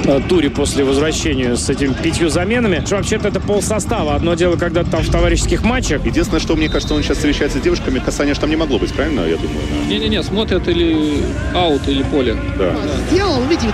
э, 0.06 0.22
туре 0.30 0.50
после 0.50 0.86
возвращения 0.86 1.56
с 1.58 1.70
этими 1.70 1.93
пятью 1.93 2.30
заменами. 2.30 2.84
Вообще-то 2.89 3.28
это 3.28 3.41
пол 3.41 3.62
состава. 3.62 4.16
Одно 4.16 4.36
дело, 4.36 4.56
когда 4.56 4.84
там 4.84 5.04
в 5.04 5.12
товарищеских 5.12 5.64
матчах. 5.64 6.06
Единственное, 6.06 6.39
что 6.39 6.56
мне 6.56 6.70
кажется, 6.70 6.95
он 6.95 7.04
сейчас 7.04 7.18
встречается 7.18 7.60
с 7.60 7.62
девушками, 7.62 8.00
касания 8.00 8.34
же 8.34 8.39
там 8.39 8.50
не 8.50 8.56
могло 8.56 8.80
быть, 8.80 8.93
правильно, 8.93 9.22
я 9.22 9.36
думаю? 9.36 9.60
Не-не-не, 9.89 10.24
смотрят 10.24 10.68
или 10.70 11.22
аут, 11.54 11.88
или 11.88 12.04
поле. 12.04 12.38
Да. 12.58 12.76
Сделал, 13.10 13.41
видите, 13.43 13.68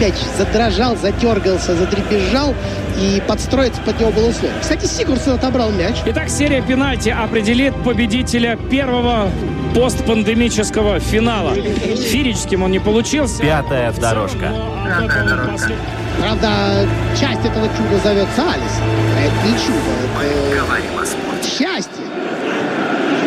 мяч 0.00 0.14
задрожал, 0.38 0.96
затергался, 0.96 1.74
задребезжал, 1.74 2.54
и 2.98 3.22
подстроиться 3.26 3.80
под 3.82 4.00
него 4.00 4.10
было 4.10 4.28
условие. 4.28 4.58
Кстати, 4.60 4.86
Сигурсон 4.86 5.34
отобрал 5.34 5.70
мяч. 5.70 5.96
Итак, 6.06 6.28
серия 6.28 6.62
пенальти 6.62 7.08
определит 7.08 7.74
победителя 7.82 8.56
первого 8.56 9.30
постпандемического 9.74 11.00
финала. 11.00 11.54
Фирическим 11.54 12.62
он 12.62 12.70
не 12.70 12.78
получился. 12.78 13.42
Пятая 13.42 13.92
дорожка. 13.92 14.52
Пятая 15.00 15.28
дорожка. 15.28 15.72
Правда, 16.20 16.88
часть 17.18 17.44
этого 17.44 17.68
чуда 17.76 17.98
зовется 18.02 18.42
Алис. 18.42 18.80
А 19.16 19.20
это 19.20 19.46
не 19.46 19.52
чудо. 19.58 19.78
Это... 20.04 20.48
Мы 20.48 20.54
говорим 20.56 20.98
о 20.98 21.04
спорте. 21.04 21.48
Счастье. 21.48 22.04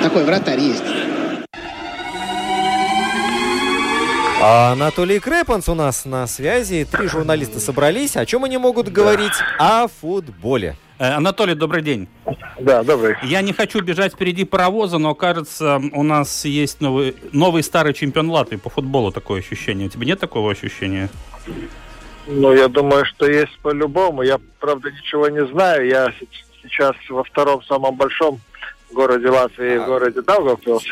Такой 0.01 0.24
вратарь 0.24 0.59
есть. 0.59 0.84
Анатолий 4.39 5.19
Крэпанс 5.19 5.67
у 5.67 5.73
нас 5.73 6.05
на 6.05 6.27
связи. 6.27 6.88
Три 6.89 7.07
журналиста 7.07 7.59
собрались. 7.59 8.15
О 8.15 8.25
чем 8.25 8.43
они 8.43 8.57
могут 8.59 8.89
говорить? 8.89 9.33
О 9.57 9.88
футболе. 9.88 10.75
Э, 10.99 11.13
Анатолий, 11.13 11.55
добрый 11.55 11.81
день. 11.81 12.07
Да, 12.59 12.83
добрый. 12.83 13.15
Я 13.23 13.41
не 13.41 13.51
хочу 13.51 13.81
бежать 13.81 14.13
впереди 14.13 14.45
паровоза, 14.45 14.99
но 14.99 15.15
кажется, 15.15 15.81
у 15.91 16.03
нас 16.03 16.45
есть 16.45 16.81
новый, 16.81 17.15
новый 17.31 17.63
старый 17.63 17.95
чемпион 17.95 18.29
Латвии 18.29 18.57
по 18.57 18.69
футболу, 18.69 19.11
такое 19.11 19.39
ощущение. 19.39 19.88
У 19.88 19.89
тебя 19.89 20.05
нет 20.05 20.19
такого 20.19 20.51
ощущения? 20.51 21.09
Ну, 22.27 22.53
я 22.53 22.67
думаю, 22.67 23.05
что 23.05 23.25
есть 23.25 23.57
по-любому. 23.63 24.21
Я, 24.21 24.39
правда, 24.59 24.91
ничего 24.91 25.29
не 25.29 25.47
знаю. 25.47 25.88
Я 25.88 26.13
сейчас 26.61 26.95
во 27.09 27.23
втором 27.23 27.63
самом 27.63 27.95
большом 27.95 28.39
городе 28.93 29.29
Латвии, 29.29 29.77
в 29.77 29.85
городе 29.85 30.21
Даугавпилс. 30.21 30.83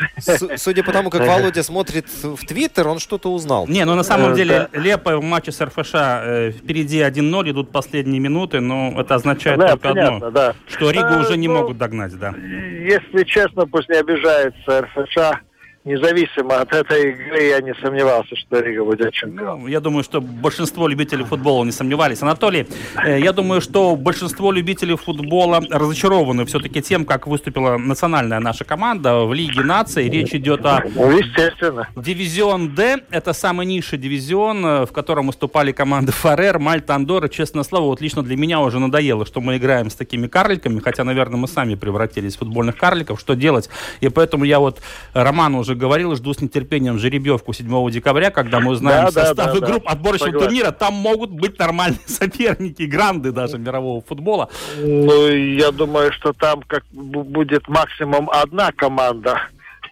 Судя 0.56 0.82
по 0.84 0.92
тому, 0.92 1.10
как 1.10 1.20
Володя 1.26 1.62
смотрит 1.62 2.06
в 2.22 2.44
Твиттер, 2.46 2.88
он 2.88 2.98
что-то 2.98 3.32
узнал. 3.32 3.66
Не, 3.66 3.84
ну 3.84 3.94
на 3.94 4.02
самом 4.02 4.32
э, 4.32 4.36
деле 4.36 4.68
Лепо 4.72 5.16
в 5.16 5.22
матче 5.22 5.52
с 5.52 5.60
РФШ 5.60 5.94
э, 5.94 6.50
впереди 6.52 7.00
1-0, 7.00 7.50
идут 7.50 7.72
последние 7.72 8.20
минуты, 8.20 8.60
но 8.60 8.94
это 9.00 9.14
означает 9.14 9.58
да, 9.58 9.70
только 9.70 9.88
понятно, 9.88 10.16
одно, 10.16 10.30
да. 10.30 10.54
что 10.68 10.90
Ригу 10.90 11.06
а, 11.06 11.20
уже 11.20 11.36
не 11.36 11.48
ну, 11.48 11.54
могут 11.54 11.78
догнать, 11.78 12.16
да. 12.18 12.34
Если 12.36 13.24
честно, 13.24 13.66
пусть 13.66 13.88
не 13.88 13.96
обижается 13.96 14.82
РФШ 14.82 15.42
независимо 15.86 16.60
от 16.60 16.72
этой 16.72 17.12
игры, 17.12 17.42
я 17.44 17.60
не 17.60 17.72
сомневался, 17.74 18.34
что 18.34 18.58
Рига 18.58 18.84
будет 18.84 19.12
чемпионом. 19.12 19.62
Ну, 19.62 19.66
я 19.68 19.80
думаю, 19.80 20.02
что 20.02 20.20
большинство 20.20 20.88
любителей 20.88 21.24
футбола 21.24 21.64
не 21.64 21.70
сомневались. 21.70 22.22
Анатолий, 22.22 22.66
э, 23.04 23.20
я 23.20 23.32
думаю, 23.32 23.60
что 23.60 23.94
большинство 23.94 24.50
любителей 24.50 24.96
футбола 24.96 25.62
разочарованы 25.70 26.44
все-таки 26.44 26.82
тем, 26.82 27.04
как 27.04 27.28
выступила 27.28 27.78
национальная 27.78 28.40
наша 28.40 28.64
команда 28.64 29.20
в 29.20 29.32
Лиге 29.32 29.62
наций. 29.62 30.10
Речь 30.10 30.34
идет 30.34 30.66
о... 30.66 30.82
Ну, 30.92 31.16
естественно. 31.16 31.88
Дивизион 31.94 32.74
Д. 32.74 33.04
Это 33.10 33.32
самый 33.32 33.64
низший 33.64 33.98
дивизион, 33.98 34.66
э, 34.66 34.86
в 34.86 34.92
котором 34.92 35.28
выступали 35.28 35.70
команды 35.70 36.10
Фарер, 36.10 36.58
Мальта, 36.58 36.96
Андорра. 36.96 37.28
Честно 37.28 37.62
слово, 37.62 37.84
вот 37.84 38.00
лично 38.00 38.24
для 38.24 38.36
меня 38.36 38.60
уже 38.60 38.80
надоело, 38.80 39.24
что 39.24 39.40
мы 39.40 39.56
играем 39.56 39.90
с 39.90 39.94
такими 39.94 40.26
карликами, 40.26 40.80
хотя, 40.80 41.04
наверное, 41.04 41.36
мы 41.36 41.46
сами 41.46 41.76
превратились 41.76 42.34
в 42.34 42.40
футбольных 42.40 42.76
карликов. 42.76 43.20
Что 43.20 43.34
делать? 43.34 43.70
И 44.00 44.08
поэтому 44.08 44.44
я 44.44 44.58
вот 44.58 44.80
Роман 45.14 45.54
уже 45.54 45.75
говорил, 45.76 46.14
жду 46.16 46.32
с 46.34 46.40
нетерпением 46.40 46.98
жеребьевку 46.98 47.52
7 47.52 47.90
декабря, 47.90 48.30
когда 48.30 48.60
мы 48.60 48.72
узнаем 48.72 49.06
Да, 49.06 49.10
да, 49.12 49.26
составы 49.26 49.60
да, 49.60 49.66
да. 49.66 49.72
групп 49.72 49.88
отборочного 49.88 50.30
Согласен. 50.32 50.48
турнира. 50.48 50.70
Там 50.72 50.94
могут 50.94 51.30
быть 51.30 51.58
нормальные 51.58 52.00
соперники, 52.06 52.82
гранды 52.82 53.32
даже 53.32 53.58
мирового 53.58 54.02
футбола. 54.02 54.48
Ну, 54.76 55.28
я 55.28 55.70
думаю, 55.70 56.12
что 56.12 56.32
там 56.32 56.62
как 56.66 56.84
бу- 56.92 57.24
будет 57.24 57.68
максимум 57.68 58.28
одна 58.30 58.72
команда 58.72 59.40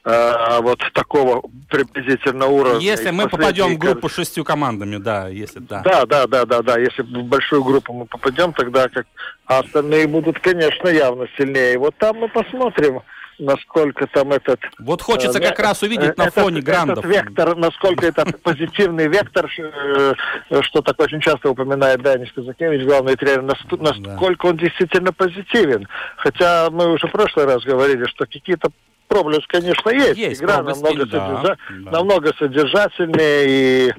э, 0.05 0.59
вот 0.61 0.81
такого 0.93 1.43
приблизительно 1.69 2.47
уровня. 2.47 2.81
Если 2.81 3.11
мы 3.11 3.29
попадем 3.29 3.75
в 3.75 3.79
группу 3.79 4.09
с 4.09 4.15
шестью 4.15 4.45
командами, 4.45 4.97
да, 4.97 5.29
если 5.29 5.59
да. 5.61 5.81
Да, 5.85 6.05
да, 6.07 6.27
да, 6.27 6.45
да, 6.45 6.63
да. 6.63 6.79
Если 6.79 7.03
в 7.03 7.25
большую 7.25 7.65
группу 7.65 7.93
мы 7.93 8.07
попадем, 8.07 8.53
тогда 8.53 8.89
как 8.89 9.07
а 9.47 9.59
остальные 9.61 10.07
будут, 10.07 10.39
конечно, 10.39 10.89
явно 10.89 11.27
сильнее. 11.37 11.79
Вот 11.79 11.95
там 11.99 12.17
мы 12.17 12.29
посмотрим, 12.29 13.03
насколько 13.39 14.07
там 14.07 14.33
этот... 14.33 14.61
Вот 14.79 15.03
хочется 15.03 15.39
э, 15.39 15.43
как 15.43 15.59
раз 15.59 15.83
увидеть 15.83 16.17
на 16.17 16.25
этот- 16.25 16.35
фоне 16.35 16.61
грандов. 16.61 16.99
Этот 17.05 17.11
вектор, 17.11 17.57
насколько 17.57 18.07
этот 18.07 18.43
позитивный 18.43 19.09
вектор, 19.09 19.51
э, 19.59 20.15
что 20.63 20.83
так 20.83 21.01
очень 21.01 21.21
часто 21.21 21.51
упоминает 21.51 22.03
Данис 22.03 22.31
Казакевич, 22.33 22.85
главный 22.85 23.17
тренер, 23.17 23.43
наск- 23.43 23.81
насколько 23.81 24.47
он 24.47 24.57
действительно 24.57 25.13
позитивен. 25.13 25.89
Хотя 26.17 26.71
мы 26.71 26.93
уже 26.93 27.07
в 27.07 27.13
прошлый 27.13 27.47
раз 27.47 27.63
говорили, 27.65 28.05
что 28.07 28.25
какие-то 28.27 28.71
проблески, 29.09 29.47
конечно, 29.49 29.91
есть. 29.91 30.17
Есть 30.19 30.43
Игра 30.43 30.63
намного, 30.63 31.07
да, 31.07 31.19
содержа- 31.19 31.57
да. 31.71 31.91
намного 31.91 32.33
содержательнее 32.39 33.89
и, 33.89 33.93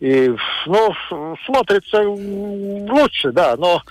и 0.00 0.36
ну, 0.66 0.94
смотрится 1.46 2.00
лучше, 2.02 3.32
да, 3.32 3.56
но 3.56 3.82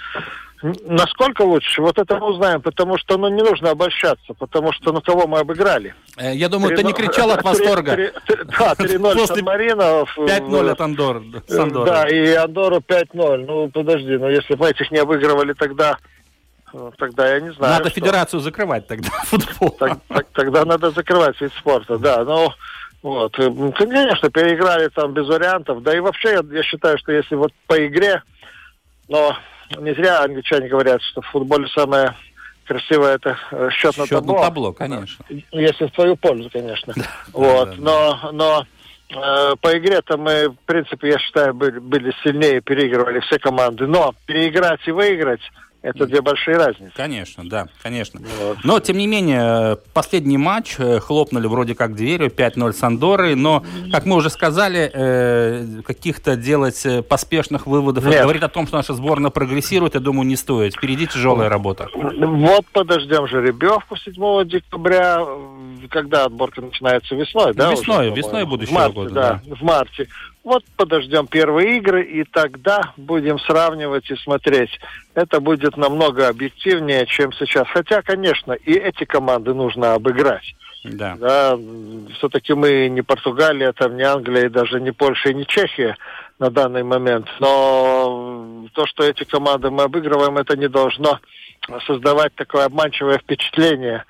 насколько 0.85 1.41
лучше, 1.43 1.81
вот 1.81 1.97
это 1.99 2.17
мы 2.17 2.27
узнаем, 2.27 2.61
потому 2.61 2.97
что 2.97 3.17
ну, 3.17 3.27
не 3.27 3.41
нужно 3.43 3.71
обольщаться, 3.71 4.33
потому 4.33 4.71
что 4.71 4.91
ну 4.93 5.01
кого 5.01 5.27
мы 5.27 5.39
обыграли. 5.39 5.93
Э, 6.17 6.33
Я 6.33 6.47
думаю, 6.49 6.75
ты 6.75 6.83
не 6.83 6.91
3:0 6.93 6.95
кричал 6.95 7.31
от 7.31 7.41
3:3 7.41 7.43
восторга. 7.43 7.95
Да, 7.95 8.73
3-0 8.77 8.99
После 9.13 9.27
Сан-Марино. 9.27 10.05
в- 10.05 10.17
5-0 10.19 10.63
в- 10.65 10.71
от 10.71 10.81
Андор. 10.81 11.21
Э, 11.49 11.69
Да, 11.85 12.07
и 12.07 12.33
Андору 12.33 12.77
5-0. 12.79 13.45
Ну, 13.45 13.69
подожди, 13.69 14.17
ну 14.17 14.29
если 14.29 14.55
бы 14.55 14.69
этих 14.69 14.89
не 14.91 14.99
обыгрывали 14.99 15.53
тогда, 15.53 15.97
э, 16.73 16.91
тогда 16.97 17.27
я 17.33 17.39
не 17.41 17.51
знаю. 17.53 17.73
Надо 17.73 17.89
что. 17.89 17.99
федерацию 17.99 18.39
закрывать 18.39 18.87
тогда, 18.87 19.09
футбол. 19.25 19.69
Так- 19.71 19.99
так- 20.07 20.27
тогда 20.33 20.63
надо 20.65 20.91
закрывать 20.91 21.39
вид 21.41 21.51
спорта, 21.59 21.97
да. 21.97 22.23
Ну, 22.23 22.49
вот. 23.01 23.35
Конечно, 23.75 24.29
переиграли 24.29 24.87
там 24.87 25.13
без 25.13 25.27
вариантов. 25.27 25.83
Да 25.83 25.93
и 25.95 25.99
вообще, 25.99 26.31
я, 26.31 26.41
я 26.55 26.63
считаю, 26.63 26.97
что 26.97 27.11
если 27.11 27.35
вот 27.35 27.51
по 27.67 27.85
игре, 27.85 28.23
но 29.09 29.35
не 29.79 29.93
зря 29.93 30.23
англичане 30.23 30.67
говорят, 30.67 31.01
что 31.01 31.21
в 31.21 31.27
футболе 31.27 31.67
самое 31.67 32.15
красивое 32.65 33.15
это 33.15 33.37
э, 33.51 33.69
счет, 33.71 33.97
на 33.97 34.07
табло. 34.07 34.35
на 34.35 34.41
табло, 34.41 34.73
конечно. 34.73 35.25
Если 35.51 35.85
в 35.85 35.91
твою 35.91 36.15
пользу, 36.15 36.49
конечно. 36.51 36.93
вот. 37.33 37.77
Но, 37.77 38.29
но 38.31 38.65
э, 39.09 39.55
по 39.61 39.77
игре-то 39.77 40.17
мы, 40.17 40.49
в 40.49 40.57
принципе, 40.65 41.09
я 41.09 41.19
считаю, 41.19 41.53
были, 41.53 41.79
были 41.79 42.13
сильнее, 42.23 42.61
переигрывали 42.61 43.19
все 43.21 43.39
команды. 43.39 43.87
Но 43.87 44.13
переиграть 44.25 44.81
и 44.87 44.91
выиграть 44.91 45.41
это 45.83 46.07
две 46.07 46.21
большие 46.21 46.55
разницы. 46.55 46.93
Конечно, 46.95 47.47
да, 47.47 47.67
конечно. 47.81 48.21
Но, 48.63 48.79
тем 48.79 48.97
не 48.97 49.05
менее, 49.05 49.77
последний 49.93 50.37
матч 50.37 50.75
э, 50.77 50.99
хлопнули 50.99 51.45
вроде 51.45 51.75
как 51.75 51.93
дверью, 51.93 52.29
5-0 52.29 52.71
с 52.71 52.81
Андорой, 52.83 53.35
но, 53.35 53.65
как 53.91 54.05
мы 54.05 54.15
уже 54.15 54.29
сказали, 54.29 54.89
э, 54.93 55.81
каких-то 55.85 56.37
делать 56.37 56.85
э, 56.85 57.01
поспешных 57.01 57.67
выводов, 57.67 58.05
Нет. 58.05 58.21
говорить 58.21 58.43
о 58.43 58.47
том, 58.47 58.65
что 58.65 58.77
наша 58.77 58.93
сборная 58.93 59.29
прогрессирует, 59.29 59.95
я 59.95 59.99
думаю, 59.99 60.25
не 60.25 60.37
стоит. 60.37 60.73
Впереди 60.73 61.05
тяжелая 61.05 61.49
работа. 61.49 61.89
Вот 61.93 62.65
подождем 62.71 63.27
жеребьевку 63.27 63.97
7 63.97 64.47
декабря. 64.47 65.25
Когда 65.89 66.23
отборка 66.23 66.61
начинается? 66.61 67.13
Весной, 67.13 67.53
да? 67.53 67.71
Весной, 67.71 68.07
уже, 68.07 68.15
весной 68.15 68.45
будущего 68.45 68.71
в 68.71 68.79
марте, 68.79 68.93
года, 68.93 69.13
Да, 69.13 69.41
в 69.55 69.61
марте. 69.61 70.07
Вот 70.43 70.63
подождем 70.75 71.27
первые 71.27 71.77
игры, 71.77 72.03
и 72.03 72.25
тогда 72.25 72.93
будем 72.97 73.39
сравнивать 73.39 74.09
и 74.11 74.15
смотреть. 74.17 74.77
Это 75.15 75.39
будет 75.39 75.77
намного 75.77 76.27
объективнее, 76.27 77.05
чем 77.05 77.31
сейчас. 77.31 77.65
Хотя, 77.69 78.01
конечно, 78.01 78.51
и 78.51 78.73
эти 78.73 79.05
команды 79.05 79.53
нужно 79.53 79.93
обыграть. 79.93 80.53
Да. 80.83 81.15
Да, 81.17 81.57
все-таки 82.17 82.53
мы 82.53 82.89
не 82.89 83.01
Португалия, 83.01 83.71
там 83.71 83.95
не 83.95 84.03
Англия, 84.03 84.45
и 84.45 84.49
даже 84.49 84.81
не 84.81 84.91
Польша 84.91 85.29
и 85.29 85.33
не 85.33 85.45
Чехия 85.45 85.95
на 86.39 86.49
данный 86.49 86.83
момент. 86.83 87.27
Но 87.39 88.67
то, 88.73 88.85
что 88.85 89.03
эти 89.03 89.23
команды 89.23 89.71
мы 89.71 89.83
обыгрываем, 89.83 90.37
это 90.37 90.57
не 90.57 90.67
должно 90.67 91.19
создавать 91.87 92.35
такое 92.35 92.65
обманчивое 92.65 93.17
впечатление, 93.17 94.03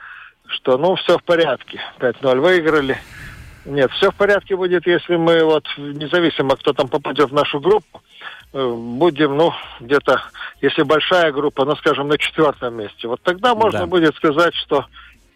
что 0.47 0.79
ну 0.79 0.95
все 0.95 1.19
в 1.19 1.23
порядке, 1.23 1.79
5-0 1.99 2.39
выиграли. 2.39 2.97
Нет, 3.65 3.91
все 3.91 4.11
в 4.11 4.15
порядке 4.15 4.55
будет, 4.55 4.85
если 4.85 5.15
мы 5.15 5.43
вот, 5.43 5.65
независимо, 5.77 6.55
кто 6.57 6.73
там 6.73 6.87
попадет 6.89 7.29
в 7.29 7.33
нашу 7.33 7.59
группу, 7.59 8.01
э, 8.53 8.73
будем, 8.75 9.37
ну, 9.37 9.53
где-то, 9.79 10.21
если 10.61 10.83
большая 10.83 11.31
группа, 11.31 11.63
ну, 11.65 11.75
скажем, 11.77 12.09
на 12.09 12.17
четвертом 12.17 12.75
месте. 12.75 13.07
Вот 13.07 13.21
тогда 13.23 13.55
можно 13.55 13.79
Да. 13.79 13.85
будет 13.85 14.15
сказать, 14.15 14.53
что 14.55 14.85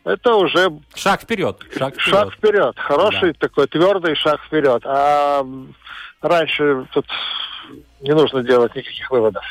это 0.03 0.35
уже 0.35 0.71
Шаг 0.95 1.21
вперед. 1.21 1.57
Шаг 1.77 1.93
вперед. 1.93 2.09
шаг 2.09 2.33
вперед. 2.33 2.75
Хороший 2.77 3.33
такой 3.33 3.67
твердый 3.67 4.15
шаг 4.15 4.41
вперед. 4.45 4.81
А 4.85 5.45
раньше 6.21 6.85
тут 6.93 7.05
не 7.99 8.13
нужно 8.13 8.43
делать 8.43 8.75
никаких 8.75 9.09
выводов. 9.09 9.43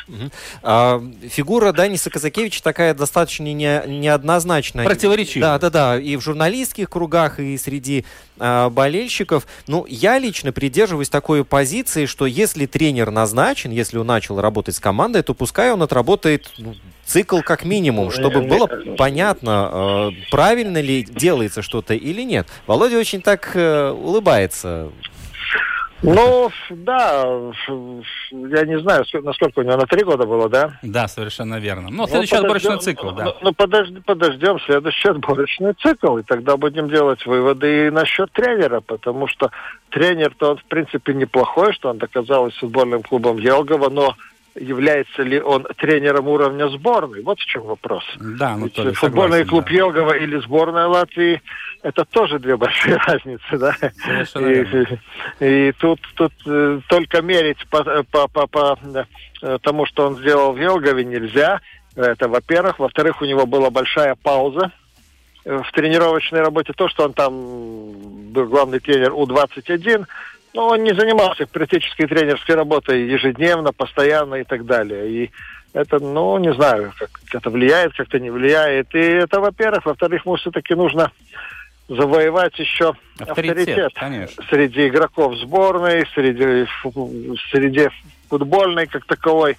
А, 0.63 1.01
фигура 1.29 1.71
Даниса 1.73 2.09
Казакевича 2.09 2.63
такая 2.63 2.93
достаточно 2.93 3.43
не, 3.43 3.83
неоднозначная. 3.85 4.85
Противоречивая. 4.85 5.41
Да, 5.41 5.59
да, 5.59 5.69
да. 5.69 5.99
И 5.99 6.15
в 6.15 6.21
журналистских 6.21 6.89
кругах, 6.89 7.39
и 7.39 7.57
среди 7.57 8.05
а, 8.39 8.69
болельщиков. 8.69 9.47
Ну, 9.67 9.85
я 9.87 10.17
лично 10.17 10.51
придерживаюсь 10.51 11.09
такой 11.09 11.43
позиции, 11.43 12.05
что 12.05 12.25
если 12.25 12.65
тренер 12.65 13.11
назначен, 13.11 13.71
если 13.71 13.97
он 13.97 14.07
начал 14.07 14.39
работать 14.39 14.75
с 14.75 14.79
командой, 14.79 15.23
то 15.23 15.33
пускай 15.33 15.71
он 15.71 15.81
отработает 15.81 16.51
ну, 16.57 16.75
цикл 17.05 17.41
как 17.41 17.65
минимум, 17.65 18.11
чтобы 18.11 18.41
было 18.41 18.67
понятно, 18.97 20.11
э, 20.11 20.29
правильно 20.31 20.79
ли 20.79 21.03
делается 21.03 21.61
что-то 21.61 21.93
или 21.95 22.21
нет. 22.21 22.47
Володя 22.65 22.97
очень 22.97 23.21
так 23.21 23.51
э, 23.55 23.89
улыбается. 23.91 24.91
Ну, 26.03 26.49
да, 26.69 27.23
я 28.31 28.65
не 28.65 28.79
знаю, 28.79 29.03
ск- 29.03 29.21
насколько 29.23 29.59
у 29.59 29.63
него, 29.63 29.77
на 29.77 29.85
три 29.87 30.03
года 30.03 30.25
было, 30.27 30.47
да? 30.47 30.77
Да, 30.83 31.07
совершенно 31.07 31.59
верно. 31.59 31.89
Ну, 31.89 32.03
Ну, 32.03 32.07
следующий 32.07 32.35
отборочный 32.35 32.79
цикл, 32.79 33.09
да. 33.11 33.25
Ну, 33.25 33.33
ну, 33.41 33.53
подожди, 33.53 33.99
подождем 34.01 34.59
следующий 34.59 35.09
отборочный 35.09 35.73
цикл, 35.73 36.17
и 36.17 36.23
тогда 36.23 36.55
будем 36.55 36.87
делать 36.89 37.25
выводы 37.25 37.87
и 37.87 37.89
насчет 37.89 38.31
тренера, 38.31 38.79
потому 38.81 39.27
что 39.27 39.49
тренер-то 39.89 40.51
он, 40.51 40.57
в 40.57 40.65
принципе, 40.65 41.13
неплохой, 41.13 41.73
что 41.73 41.89
он 41.89 41.97
доказал 41.97 42.51
с 42.51 42.55
футбольным 42.57 43.01
клубом 43.01 43.37
Елгова, 43.37 43.89
но 43.89 44.15
является 44.59 45.23
ли 45.23 45.39
он 45.41 45.65
тренером 45.77 46.27
уровня 46.27 46.67
сборной? 46.69 47.21
Вот 47.23 47.39
в 47.39 47.45
чем 47.45 47.63
вопрос. 47.63 48.03
Да, 48.19 48.55
ну, 48.55 48.65
Ведь 48.65 48.73
то 48.73 48.83
ли 48.83 48.91
футбольный 48.93 49.39
согласен, 49.39 49.49
клуб 49.49 49.69
Елгова 49.69 50.17
или 50.17 50.37
сборная 50.39 50.87
Латвии 50.87 51.41
это 51.83 52.05
тоже 52.05 52.39
две 52.39 52.57
большие 52.57 52.97
разницы, 53.07 53.57
да? 53.57 53.75
Совершенно 54.03 54.47
И, 54.47 54.63
верно. 54.63 54.99
и 55.39 55.71
тут, 55.73 55.99
тут 56.15 56.33
э, 56.45 56.79
только 56.87 57.21
мерить 57.21 57.65
по, 57.69 57.83
по, 58.03 58.27
по, 58.27 58.47
по, 58.47 58.77
э, 59.41 59.57
тому, 59.61 59.85
что 59.85 60.07
он 60.07 60.17
сделал 60.17 60.53
в 60.53 60.59
Елгове, 60.59 61.05
нельзя. 61.05 61.61
Это, 61.95 62.27
во-первых. 62.27 62.79
Во-вторых, 62.79 63.21
у 63.21 63.25
него 63.25 63.45
была 63.45 63.69
большая 63.69 64.15
пауза 64.15 64.71
э, 65.45 65.61
в 65.63 65.71
тренировочной 65.71 66.41
работе. 66.41 66.73
То, 66.73 66.89
что 66.89 67.05
он 67.05 67.13
там 67.13 67.33
был 68.31 68.47
главный 68.47 68.79
тренер 68.79 69.13
У-21, 69.13 70.05
но 70.57 70.69
он 70.69 70.83
не 70.83 70.93
занимался 70.95 71.45
практической 71.45 72.07
тренерской 72.07 72.55
работой 72.55 73.07
ежедневно, 73.07 73.71
постоянно 73.73 74.35
и 74.35 74.43
так 74.43 74.65
далее. 74.65 75.07
И 75.07 75.31
это, 75.71 75.99
ну, 75.99 76.39
не 76.39 76.51
знаю, 76.51 76.93
как 76.97 77.11
это 77.31 77.51
влияет, 77.51 77.93
как-то 77.93 78.19
не 78.19 78.31
влияет. 78.31 78.93
И 78.95 78.97
это, 78.97 79.39
во-первых. 79.39 79.85
Во-вторых, 79.85 80.25
ему 80.25 80.35
все-таки 80.37 80.73
нужно 80.73 81.11
завоевать 81.87 82.57
еще 82.57 82.95
Авторитет, 83.19 83.59
авторитет, 83.59 83.91
конечно. 83.93 84.43
среди 84.49 84.87
игроков 84.87 85.37
сборной, 85.37 86.07
среди, 86.15 86.65
среди 87.51 87.89
футбольной 88.27 88.87
как 88.87 89.05
таковой. 89.05 89.57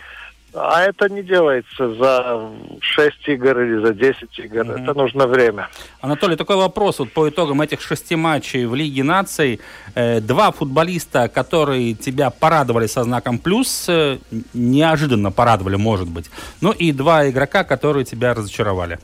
А 0.60 0.82
это 0.82 1.08
не 1.08 1.22
делается 1.22 1.94
за 1.94 2.50
6 2.80 3.28
игр 3.28 3.60
или 3.60 3.84
за 3.86 3.94
10 3.94 4.38
игр. 4.38 4.70
Это 4.70 4.94
нужно 4.94 5.26
время. 5.26 5.68
Анатолий, 6.00 6.36
такой 6.36 6.56
вопрос. 6.56 6.98
Вот 6.98 7.12
по 7.12 7.28
итогам 7.28 7.60
этих 7.60 7.80
шести 7.80 8.16
матчей 8.16 8.66
в 8.66 8.74
Лиге 8.74 9.04
наций, 9.04 9.60
э, 9.94 10.20
два 10.20 10.50
футболиста, 10.50 11.28
которые 11.28 11.94
тебя 11.94 12.30
порадовали 12.30 12.86
со 12.86 13.04
знаком 13.04 13.38
плюс, 13.38 13.86
э, 13.88 14.18
неожиданно 14.52 15.30
порадовали, 15.30 15.76
может 15.76 16.08
быть. 16.08 16.30
Ну 16.60 16.72
и 16.72 16.92
два 16.92 17.28
игрока, 17.28 17.64
которые 17.64 18.04
тебя 18.04 18.34
разочаровали. 18.34 18.98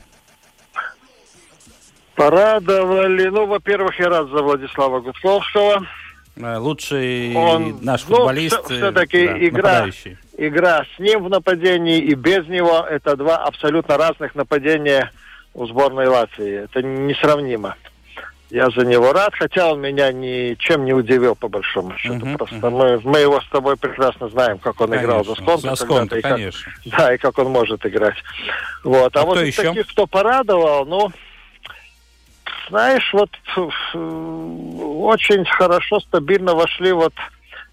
Порадовали. 2.15 3.27
Ну, 3.27 3.45
во-первых, 3.45 3.99
я 3.99 4.09
рад 4.09 4.29
за 4.29 4.41
Владислава 4.41 5.01
Гудковского. 5.01 5.85
Э, 6.37 6.57
Лучший 6.57 7.35
Он, 7.35 7.77
наш 7.81 8.05
ну, 8.07 8.17
футболист, 8.17 8.65
всё- 8.65 8.73
э, 8.73 8.77
всё-таки 8.77 9.27
да, 9.27 9.47
игра, 9.47 9.61
нападающий. 9.71 10.17
Игра 10.37 10.85
с 10.95 10.99
ним 10.99 11.23
в 11.23 11.29
нападении 11.29 11.99
и 11.99 12.13
без 12.13 12.47
него 12.47 12.79
это 12.89 13.15
два 13.15 13.37
абсолютно 13.37 13.97
разных 13.97 14.35
нападения 14.35 15.11
у 15.53 15.65
сборной 15.67 16.07
Латвии. 16.07 16.63
Это 16.65 16.81
несравнимо. 16.81 17.75
Я 18.51 18.69
за 18.69 18.85
него 18.85 19.11
рад, 19.11 19.33
хотя 19.33 19.71
он 19.71 19.81
меня 19.81 20.11
ничем 20.11 20.85
не 20.85 20.93
удивил, 20.93 21.35
по 21.35 21.47
большому 21.47 21.97
счету. 21.97 22.13
Мгм, 22.25 22.37
Просто 22.37 22.69
мы, 22.69 22.99
мы 23.03 23.19
его 23.19 23.41
с 23.41 23.47
тобой 23.49 23.75
прекрасно 23.75 24.29
знаем, 24.29 24.59
как 24.59 24.79
он 24.81 24.95
играл 24.95 25.25
за 25.25 25.33
Конечно, 25.35 25.45
Сконто. 25.45 25.61
за 25.61 25.67
когда-то, 25.67 25.85
Сконто, 25.85 26.17
и 26.17 26.21
как- 26.21 26.31
конечно. 26.33 26.71
да, 26.85 27.13
и 27.13 27.17
как 27.17 27.37
он 27.39 27.47
может 27.51 27.85
играть. 27.85 28.15
Вот. 28.83 29.15
А, 29.17 29.21
А 29.21 29.25
вот 29.25 29.39
из 29.39 29.47
еще? 29.47 29.63
таких, 29.63 29.87
кто 29.87 30.05
порадовал, 30.05 30.85
ну, 30.85 31.11
знаешь, 32.69 33.09
вот 33.13 33.29
э, 33.57 33.97
очень 33.97 35.43
хорошо, 35.45 35.99
стабильно 36.01 36.53
вошли 36.53 36.91
вот 36.91 37.13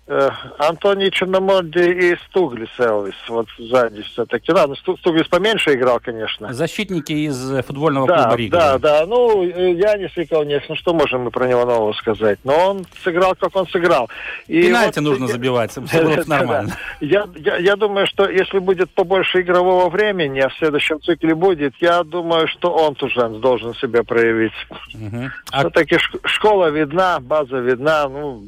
э, 0.07 0.31
Антоний 0.59 1.11
Черноморди 1.11 1.79
и 1.79 2.17
Стуглис 2.29 2.69
Элвис. 2.79 3.15
Вот 3.29 3.47
сзади 3.59 4.03
все-таки. 4.03 4.53
Да, 4.53 4.67
ну, 4.67 4.75
Сту- 4.75 4.97
Стуглис 4.99 5.29
поменьше 5.29 5.75
играл, 5.75 6.01
конечно. 6.01 6.53
Защитники 6.53 7.13
из 7.13 7.51
э, 7.53 7.63
футбольного 7.63 8.07
Да, 8.07 8.23
клуба 8.25 8.37
Рига. 8.37 8.57
да, 8.59 8.79
да. 8.79 9.07
Ну, 9.07 9.43
э, 9.45 9.73
Янис 9.73 10.11
Иколнец, 10.17 10.63
ну 10.69 10.75
что 10.77 10.93
можем 10.95 11.23
мы 11.23 11.31
про 11.31 11.47
него 11.47 11.65
нового 11.65 11.93
сказать? 11.93 12.39
Но 12.45 12.55
он 12.71 12.87
сыграл, 13.05 13.35
как 13.39 13.55
он 13.57 13.67
сыграл. 13.69 14.09
И 14.49 14.63
Пенальти 14.63 14.99
вот- 14.99 15.05
нужно 15.09 15.29
забивать, 15.29 15.71
все 15.71 15.81
Да, 16.17 16.23
нормально. 16.27 16.77
Я, 17.01 17.27
я, 17.37 17.57
я 17.57 17.77
думаю, 17.77 18.07
что 18.07 18.29
если 18.29 18.59
будет 18.59 18.91
побольше 18.91 19.41
игрового 19.41 19.89
времени, 19.89 20.41
а 20.41 20.49
в 20.49 20.55
следующем 20.59 21.01
цикле 21.01 21.35
будет, 21.35 21.75
я 21.81 22.03
думаю, 22.03 22.49
что 22.49 22.73
он 22.73 22.95
Тужанс 22.95 23.39
должен 23.39 23.75
себя 23.75 24.03
проявить. 24.03 24.53
Мгм. 24.95 25.31
А 25.51 25.61
Все-таки 25.61 25.99
школа 26.25 26.69
видна, 26.71 27.19
база 27.21 27.59
видна. 27.59 28.09
Ну, 28.09 28.43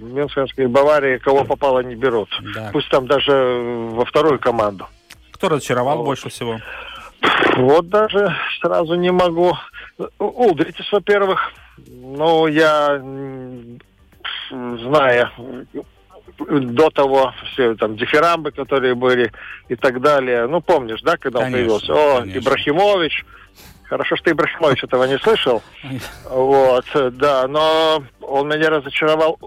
в 0.00 0.12
Мюнхенской 0.12 0.66
Баварии 1.00 1.18
кого 1.18 1.44
попало 1.44 1.80
не 1.80 1.94
берут. 1.94 2.28
Да. 2.54 2.70
Пусть 2.72 2.88
там 2.90 3.06
даже 3.06 3.32
во 3.32 4.04
вторую 4.04 4.38
команду. 4.38 4.86
кто 5.32 5.48
разочаровал 5.48 6.04
больше 6.04 6.28
всего? 6.28 6.60
Вот 7.56 7.88
даже 7.88 8.34
сразу 8.60 8.94
не 8.94 9.10
могу. 9.10 9.56
Улдритис, 10.18 10.90
во-первых. 10.92 11.52
Ну, 11.86 12.46
я, 12.46 12.98
зная 14.50 15.30
до 16.38 16.90
того 16.90 17.34
все 17.52 17.74
там 17.74 17.96
дифирамбы, 17.96 18.50
которые 18.50 18.94
были 18.94 19.32
и 19.68 19.76
так 19.76 20.00
далее. 20.00 20.46
Ну, 20.46 20.60
помнишь, 20.60 21.02
да, 21.02 21.16
когда 21.16 21.40
он 21.40 21.44
Конечно, 21.46 21.78
появился? 21.78 21.92
О, 21.92 22.20
конечно. 22.20 22.38
Ибрахимович. 22.38 23.24
Хорошо, 23.84 24.16
что 24.16 24.30
Ибрахимович 24.30 24.84
этого 24.84 25.04
не 25.04 25.18
слышал. 25.18 25.62
Вот, 26.30 26.84
да, 26.94 27.46
но 27.48 28.02
он 28.20 28.48
меня 28.48 28.70
разочаровал 28.70 29.38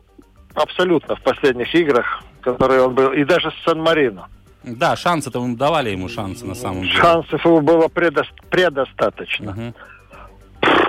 абсолютно 0.56 1.16
в 1.16 1.22
последних 1.22 1.74
играх, 1.76 2.24
которые 2.42 2.82
он 2.82 2.94
был, 2.94 3.12
и 3.12 3.24
даже 3.24 3.52
с 3.52 3.64
Сан-Марино. 3.66 4.28
Да, 4.64 4.96
шансы-то 4.96 5.42
мы 5.42 5.58
давали 5.58 5.90
ему 5.90 6.08
шансы 6.08 6.46
на 6.46 6.56
самом 6.56 6.84
деле. 6.84 6.94
Шансов 6.94 7.44
его 7.44 7.60
было 7.60 7.88
предо- 7.88 8.24
предостаточно. 8.50 9.52
Мгм. 9.52 9.74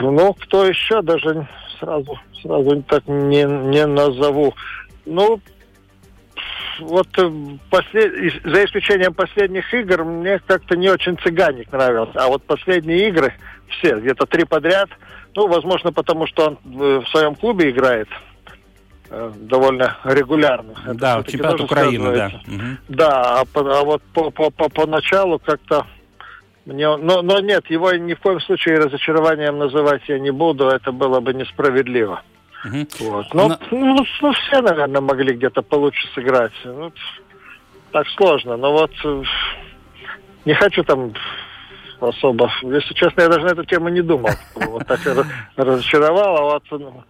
Ну, 0.00 0.34
кто 0.34 0.64
еще, 0.66 1.02
даже 1.02 1.48
сразу, 1.80 2.18
сразу 2.40 2.82
так 2.82 3.06
не, 3.08 3.42
не 3.42 3.84
назову. 3.86 4.54
Ну, 5.06 5.40
вот 6.80 7.08
э, 7.18 7.22
послед- 7.70 8.40
за 8.44 8.64
исключением 8.64 9.14
последних 9.14 9.72
игр, 9.74 10.04
мне 10.04 10.38
как-то 10.46 10.76
не 10.76 10.88
очень 10.88 11.18
цыганик 11.18 11.72
нравился. 11.72 12.12
А 12.16 12.28
вот 12.28 12.44
последние 12.44 13.08
игры, 13.08 13.34
все, 13.68 13.98
где-то 13.98 14.26
три 14.26 14.44
подряд, 14.44 14.88
ну, 15.34 15.48
возможно, 15.48 15.92
потому 15.92 16.26
что 16.28 16.46
он 16.46 16.58
э, 16.80 17.00
в 17.04 17.08
своем 17.08 17.34
клубе 17.34 17.70
играет 17.70 18.08
довольно 19.36 19.96
регулярно. 20.04 20.72
Это 20.84 20.94
Да, 20.94 21.12
всё-таки 21.14 21.32
чемпионат 21.32 21.60
Украины, 21.60 22.14
да. 22.14 22.30
Мгм. 22.46 22.78
Да, 22.88 23.40
а, 23.40 23.44
по- 23.44 23.78
а 23.80 23.84
вот 23.84 24.02
по, 24.12 24.30
по, 24.30 24.50
по, 24.50 24.68
поначалу 24.68 25.38
как-то 25.38 25.86
мне, 26.66 26.96
но, 26.96 27.22
но 27.22 27.40
нет, 27.40 27.68
его 27.70 27.92
ни 27.92 28.14
в 28.14 28.20
коем 28.20 28.40
случае 28.40 28.78
разочарованием 28.78 29.58
называть 29.58 30.02
я 30.08 30.18
не 30.18 30.30
буду, 30.30 30.68
это 30.68 30.92
было 30.92 31.20
бы 31.20 31.34
несправедливо. 31.34 32.22
Мгм. 32.64 32.88
Вот. 33.00 33.34
Но, 33.34 33.48
На- 33.48 33.58
ну, 33.70 34.06
ну, 34.22 34.32
все, 34.32 34.60
наверное, 34.62 35.00
могли 35.02 35.34
где-то 35.34 35.60
получше 35.62 36.06
сыграть. 36.14 36.52
Ну, 36.64 36.90
так 37.92 38.06
сложно, 38.16 38.56
но 38.56 38.72
вот 38.72 38.90
э, 39.04 39.22
не 40.46 40.54
хочу 40.54 40.82
там 40.84 41.12
особо. 42.00 42.50
Если 42.62 42.94
честно, 42.94 43.20
я 43.22 43.28
даже 43.28 43.44
на 43.46 43.50
эту 43.52 43.64
тему 43.64 43.88
не 43.90 44.00
думал. 44.02 44.30
Вот 44.54 44.86
так 44.86 45.00
раз- 45.04 45.26
разочаровал, 45.56 46.36
а 46.38 46.42
вот 46.54 46.62
ну, 46.70 47.04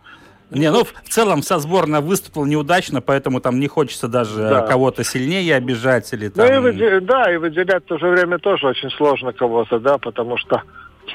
Не, 0.50 0.70
ну 0.70 0.84
в 0.84 1.08
целом 1.08 1.42
вся 1.42 1.58
сборная 1.58 2.00
выступила 2.00 2.44
неудачно, 2.44 3.00
поэтому 3.00 3.40
там 3.40 3.58
не 3.58 3.66
хочется 3.66 4.08
даже 4.08 4.36
Да. 4.36 4.62
кого-то 4.62 5.02
сильнее 5.04 5.54
обижать 5.56 6.12
или 6.12 6.26
Ну 6.26 6.32
там... 6.32 6.46
и 6.46 6.58
выде- 6.70 7.00
да, 7.00 7.32
и 7.32 7.36
выделять 7.38 7.82
в 7.84 7.86
то 7.86 7.98
же 7.98 8.06
время 8.08 8.38
тоже 8.38 8.66
очень 8.68 8.90
сложно 8.90 9.32
кого-то, 9.32 9.78
да, 9.80 9.98
потому 9.98 10.36
что 10.36 10.62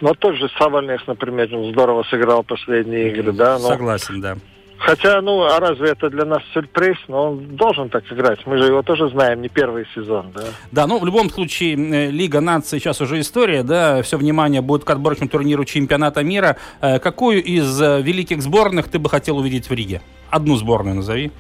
ну, 0.02 0.14
тот 0.14 0.36
же 0.36 0.50
Савальнес, 0.58 1.02
например, 1.08 1.54
он 1.56 1.72
здорово 1.72 2.04
сыграл 2.04 2.44
последние 2.44 3.10
игры, 3.12 3.32
да. 3.32 3.58
но- 3.60 3.68
Согласен, 3.70 4.22
да. 4.22 4.36
Хотя, 4.80 5.22
ну, 5.22 5.44
а 5.44 5.60
разве 5.60 5.90
это 5.90 6.10
для 6.10 6.26
нас 6.26 6.42
сюрприз? 6.54 6.98
Но 7.08 7.32
он 7.32 7.56
должен 7.56 7.90
так 7.90 8.04
играть. 8.12 8.46
Мы 8.46 8.58
же 8.58 8.66
его 8.66 8.82
тоже 8.82 9.10
знаем, 9.10 9.42
не 9.42 9.50
первый 9.50 9.86
сезон, 9.94 10.32
да. 10.34 10.44
Да, 10.72 10.88
ну 10.88 11.00
в 11.00 11.06
любом 11.06 11.30
случае 11.30 11.76
э, 11.76 12.12
Лига 12.12 12.40
наций 12.40 12.80
сейчас 12.80 13.02
уже 13.02 13.20
история, 13.20 13.64
да, 13.64 14.02
все 14.04 14.18
внимание 14.18 14.62
будет 14.62 14.86
к 14.86 14.90
отборочному 14.90 15.30
турниру 15.30 15.66
чемпионата 15.66 16.24
мира. 16.24 16.56
Э, 16.82 17.00
Какую 17.00 17.44
из 17.44 17.82
э, 17.82 18.02
великих 18.02 18.42
сборных 18.42 18.88
ты 18.88 19.00
бы 19.00 19.10
хотел 19.10 19.38
увидеть 19.38 19.70
в 19.70 19.74
Риге? 19.74 20.02
Одну 20.30 20.56
сборную 20.56 20.96
назови. 20.96 21.32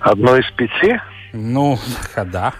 Одно 0.00 0.36
из 0.36 0.50
пяти? 0.52 1.00
Ну, 1.32 1.78
да. 2.16 2.52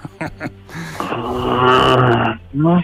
Ну, 2.53 2.83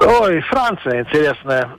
Ой, 0.00 0.40
Франция 0.40 1.00
интересная. 1.02 1.70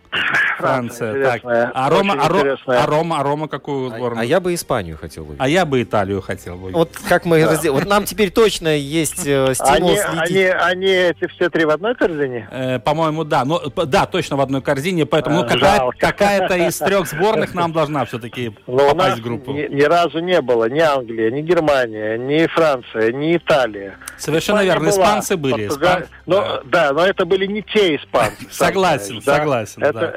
Франция, 0.57 1.23
так. 1.23 1.41
А 1.73 1.89
Рома, 1.89 2.15
а, 2.19 2.27
Ро- 2.29 2.37
интересная. 2.39 2.83
а 2.83 2.85
Рома, 2.85 3.19
а 3.19 3.23
Рома 3.23 3.47
какую 3.47 3.89
сборную? 3.89 4.19
А 4.21 4.25
я 4.25 4.39
бы 4.39 4.53
Испанию 4.53 4.97
хотел 4.97 5.23
увидеть. 5.23 5.39
А 5.41 5.47
я 5.47 5.65
бы 5.65 5.81
Италию 5.81 6.21
хотел 6.21 6.57
бы. 6.57 6.71
Вот 6.71 6.91
как 7.07 7.25
мы 7.25 7.43
раздел- 7.45 7.73
Вот 7.73 7.85
нам 7.85 8.05
теперь 8.05 8.31
точно 8.31 8.69
есть 8.75 9.25
э, 9.25 9.53
стимул 9.53 9.89
Они, 9.89 9.97
следить. 9.97 10.31
они, 10.31 10.43
они 10.45 10.85
эти 10.87 11.27
все 11.27 11.49
три 11.49 11.65
в 11.65 11.69
одной 11.69 11.95
корзине? 11.95 12.47
Э, 12.51 12.79
по-моему, 12.79 13.23
да. 13.23 13.45
Ну, 13.45 13.59
п- 13.69 13.85
да, 13.85 14.05
точно 14.05 14.35
в 14.37 14.41
одной 14.41 14.61
корзине, 14.61 15.05
поэтому 15.05 15.37
ну, 15.37 15.41
А, 15.43 15.47
какая- 15.47 15.91
какая-то 15.97 16.55
из 16.57 16.77
трех 16.77 17.07
сборных 17.07 17.53
нам 17.53 17.71
должна 17.73 18.05
все-таки 18.05 18.53
Но 18.67 18.73
у 18.73 18.77
нас 18.77 18.89
попасть 18.93 19.19
в 19.19 19.23
группу. 19.23 19.51
ни, 19.51 19.67
ни 19.73 19.81
разу 19.83 20.19
не 20.19 20.41
было 20.41 20.69
ни 20.69 20.79
Англия, 20.79 21.31
ни 21.31 21.41
Германия, 21.41 22.17
ни 22.17 22.47
Франция, 22.47 23.11
ни 23.11 23.37
Италия. 23.37 23.97
Совершенно 24.17 24.57
Испания 24.57 24.71
верно. 24.71 24.89
была, 24.91 25.03
Испанцы 25.05 25.37
были. 25.37 25.67
Португа- 25.67 25.85
испан- 26.01 26.07
Но, 26.25 26.61
да. 26.65 26.91
но 26.93 27.05
это 27.05 27.25
были 27.25 27.45
не 27.45 27.61
те 27.61 27.95
испанцы. 27.95 28.47
Согласен, 28.51 29.21
да? 29.25 29.37
согласен, 29.37 29.83
Это, 29.83 29.99
да. 29.99 30.13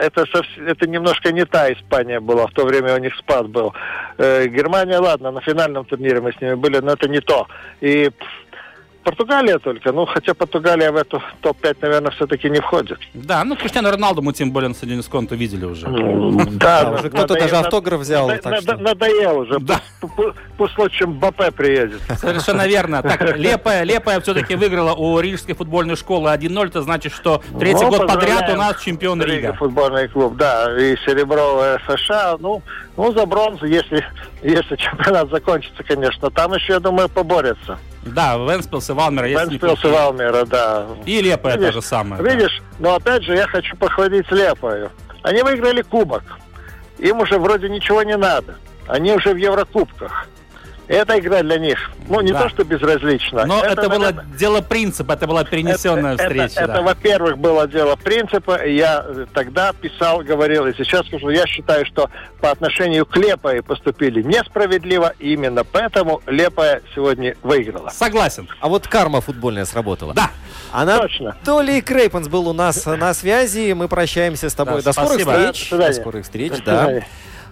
Это 0.66 0.88
немножко 0.88 1.32
не 1.32 1.44
та 1.44 1.72
Испания 1.72 2.20
была, 2.20 2.46
в 2.46 2.52
то 2.52 2.64
время 2.64 2.94
у 2.94 2.98
них 2.98 3.14
спад 3.16 3.48
был. 3.48 3.72
Э, 4.18 4.46
Германия, 4.46 4.98
ладно, 4.98 5.30
на 5.30 5.40
финальном 5.40 5.84
турнире 5.84 6.20
мы 6.20 6.32
с 6.32 6.40
ними 6.40 6.54
были, 6.54 6.78
но 6.78 6.92
это 6.92 7.08
не 7.08 7.20
то. 7.20 7.46
И 7.80 8.10
Португалия 9.04 9.58
только, 9.58 9.92
ну, 9.92 10.04
хотя 10.06 10.34
Португалия 10.34 10.90
в 10.92 10.96
эту 10.96 11.22
топ-5, 11.40 11.78
наверное, 11.80 12.10
все-таки 12.10 12.50
не 12.50 12.60
входит. 12.60 12.98
Да, 13.14 13.44
ну 13.44 13.56
Криштиану 13.56 13.90
Роналду 13.90 14.22
мы 14.22 14.32
тем 14.32 14.50
более 14.50 14.68
на 14.68 14.74
стадионе 14.74 15.02
Сконто 15.02 15.34
видели 15.34 15.64
уже. 15.64 15.86
Да, 16.52 16.90
уже 16.92 17.08
кто-то 17.08 17.34
даже 17.34 17.56
автограф 17.56 18.00
взял, 18.00 18.28
Надоел 18.28 19.38
уже. 19.38 19.58
Пусть 20.56 20.76
лучше 20.78 21.06
Мбаппе 21.06 21.50
приедет. 21.50 22.00
Совершенно 22.18 22.66
верно. 22.66 23.02
Так, 23.02 23.20
Лиепая, 23.36 23.84
Лиепая 23.84 24.20
все-таки 24.20 24.54
выиграла 24.54 24.94
у 24.94 25.18
Рижской 25.20 25.54
футбольной 25.54 25.96
школы 25.96 26.30
1-0. 26.30 26.66
Это 26.66 26.82
значит, 26.82 27.12
что 27.12 27.42
третий 27.58 27.84
Ну, 27.84 27.90
год 27.90 28.06
подряд 28.06 28.50
у 28.50 28.56
нас 28.56 28.80
чемпион 28.82 29.22
Рига 29.22 29.54
футбольный 29.54 30.08
клуб, 30.08 30.36
да, 30.36 30.74
и 30.78 30.96
серебро 31.04 31.78
США. 31.86 32.36
Ну, 32.38 32.62
ну, 32.96 33.12
за 33.12 33.26
бронзу, 33.26 33.66
если, 33.66 34.04
если 34.42 34.76
чемпионат 34.76 35.30
закончится, 35.30 35.82
конечно. 35.82 36.30
Там 36.30 36.54
еще, 36.54 36.74
я 36.74 36.80
думаю, 36.80 37.08
поборются. 37.08 37.78
Да, 38.02 38.36
Вентспилс 38.36 38.88
и 38.90 38.92
Валмера. 38.92 39.26
Вентспилс 39.26 39.84
и. 39.84 39.88
Валмера, 39.88 40.44
да. 40.46 40.86
И 41.04 41.20
Лиепая 41.20 41.56
Видишь, 41.56 41.74
та 41.74 41.80
же 41.80 41.82
да. 41.82 42.22
Видишь, 42.22 42.62
но 42.78 42.94
опять 42.94 43.22
же 43.22 43.34
я 43.34 43.46
хочу 43.46 43.76
похвалить 43.76 44.30
Лепою. 44.30 44.90
Они 45.22 45.42
выиграли 45.42 45.82
кубок. 45.82 46.22
Им 46.98 47.20
уже 47.20 47.38
вроде 47.38 47.68
ничего 47.68 48.02
не 48.02 48.16
надо. 48.16 48.56
Они 48.86 49.12
уже 49.12 49.32
в 49.32 49.36
Еврокубках. 49.36 50.26
Это 50.90 51.20
игра 51.20 51.40
для 51.44 51.56
них. 51.58 51.92
Ну, 52.08 52.20
не 52.20 52.32
Да. 52.32 52.42
то, 52.42 52.48
что 52.48 52.64
безразлично. 52.64 53.46
Но 53.46 53.62
это, 53.62 53.88
было 53.88 53.98
наверное, 53.98 54.24
дело 54.36 54.60
принципа, 54.60 55.12
это 55.12 55.28
была 55.28 55.44
перенесенная 55.44 56.14
это, 56.14 56.24
встреча. 56.24 56.60
Это, 56.60 56.66
да. 56.66 56.72
это, 56.72 56.82
во-первых, 56.82 57.38
было 57.38 57.68
дело 57.68 57.94
принципа. 57.94 58.66
Я 58.66 59.04
э, 59.06 59.26
тогда 59.32 59.72
писал, 59.72 60.18
говорил, 60.18 60.66
и 60.66 60.74
сейчас 60.74 61.06
скажу, 61.06 61.30
я 61.30 61.46
считаю, 61.46 61.86
что 61.86 62.10
по 62.40 62.50
отношению 62.50 63.06
к 63.06 63.16
Лепое 63.16 63.62
поступили 63.62 64.20
несправедливо. 64.20 65.12
И 65.20 65.34
именно 65.34 65.62
поэтому 65.62 66.22
Лепая 66.26 66.82
сегодня 66.92 67.36
выиграла. 67.44 67.90
Согласен. 67.90 68.48
А 68.58 68.68
вот 68.68 68.88
карма 68.88 69.20
футбольная 69.20 69.66
сработала. 69.66 70.12
Да. 70.12 70.32
Анатолий 70.72 71.82
Крейпанс 71.82 72.26
был 72.26 72.48
у 72.48 72.52
нас 72.52 72.84
на 72.84 73.14
связи. 73.14 73.74
Мы 73.74 73.86
прощаемся 73.86 74.50
с 74.50 74.54
тобой. 74.54 74.82
Да, 74.82 74.92
До 74.92 74.92
скорых 74.92 75.20
встреч. 75.20 75.70
До. 75.70 75.76
До 75.76 75.92
скорых 75.92 76.24
встреч, 76.24 76.52
До 76.52 76.62
да. 76.64 77.00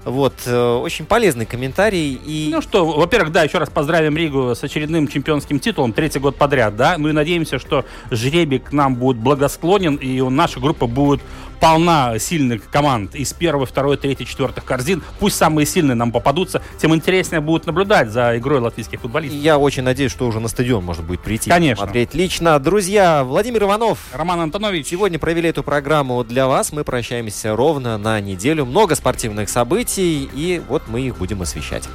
Вот, 0.05 0.35
э, 0.47 0.75
очень 0.77 1.05
полезный 1.05 1.45
комментарий. 1.45 2.21
И 2.25 2.51
Ну 2.53 2.63
что, 2.63 2.87
во-первых, 2.87 3.33
да, 3.33 3.43
еще 3.43 3.59
раз 3.59 3.69
поздравим 3.69 4.17
Ригу 4.17 4.55
с 4.55 4.63
очередным 4.63 5.09
чемпионским 5.09 5.59
титулом, 5.61 5.93
третий 5.93 6.19
год 6.19 6.37
подряд, 6.37 6.77
да. 6.77 6.97
Ну 6.99 7.09
и 7.09 7.13
надеемся, 7.13 7.59
что 7.59 7.85
жребий 8.11 8.59
к 8.59 8.73
нам 8.73 8.95
будет 8.95 9.19
благосклонен, 9.19 9.97
и 9.97 10.21
наша 10.23 10.61
группа 10.61 10.87
будет 10.87 11.21
полна 11.61 12.19
сильных 12.19 12.69
команд 12.71 13.15
из 13.15 13.33
первой, 13.33 13.67
второй, 13.67 13.97
третьей, 13.97 14.27
четвертых 14.27 14.65
корзин. 14.65 15.03
Пусть 15.19 15.37
самые 15.37 15.67
сильные 15.67 15.95
нам 15.95 16.13
попадутся, 16.13 16.63
тем 16.81 16.95
интереснее 16.95 17.41
будет 17.41 17.67
наблюдать 17.67 18.11
за 18.11 18.37
игрой 18.39 18.61
латвийских 18.61 19.01
футболистов. 19.01 19.41
Я 19.41 19.59
очень 19.59 19.83
надеюсь, 19.83 20.13
что 20.13 20.27
уже 20.27 20.41
на 20.41 20.49
стадион 20.49 20.85
можно 20.85 21.03
будет 21.03 21.21
прийти. 21.21 21.51
Конечно. 21.51 21.85
Смотреть 21.85 22.15
лично. 22.15 22.59
Друзья, 22.59 23.25
Владимир 23.25 23.65
Иванов. 23.65 23.99
Роман 24.13 24.41
Антонович. 24.41 24.87
Сегодня 24.87 25.19
провели 25.19 25.49
эту 25.49 25.63
программу 25.63 26.23
для 26.25 26.47
вас. 26.47 26.73
Мы 26.73 26.85
прощаемся 26.85 27.55
ровно 27.55 27.99
на 27.99 28.21
неделю. 28.21 28.65
Много 28.65 28.95
спортивных 28.95 29.49
событий, 29.49 30.29
и 30.35 30.63
вот 30.69 30.83
мы 30.89 31.03
их 31.03 31.19
будем 31.19 31.43
освещать. 31.43 31.89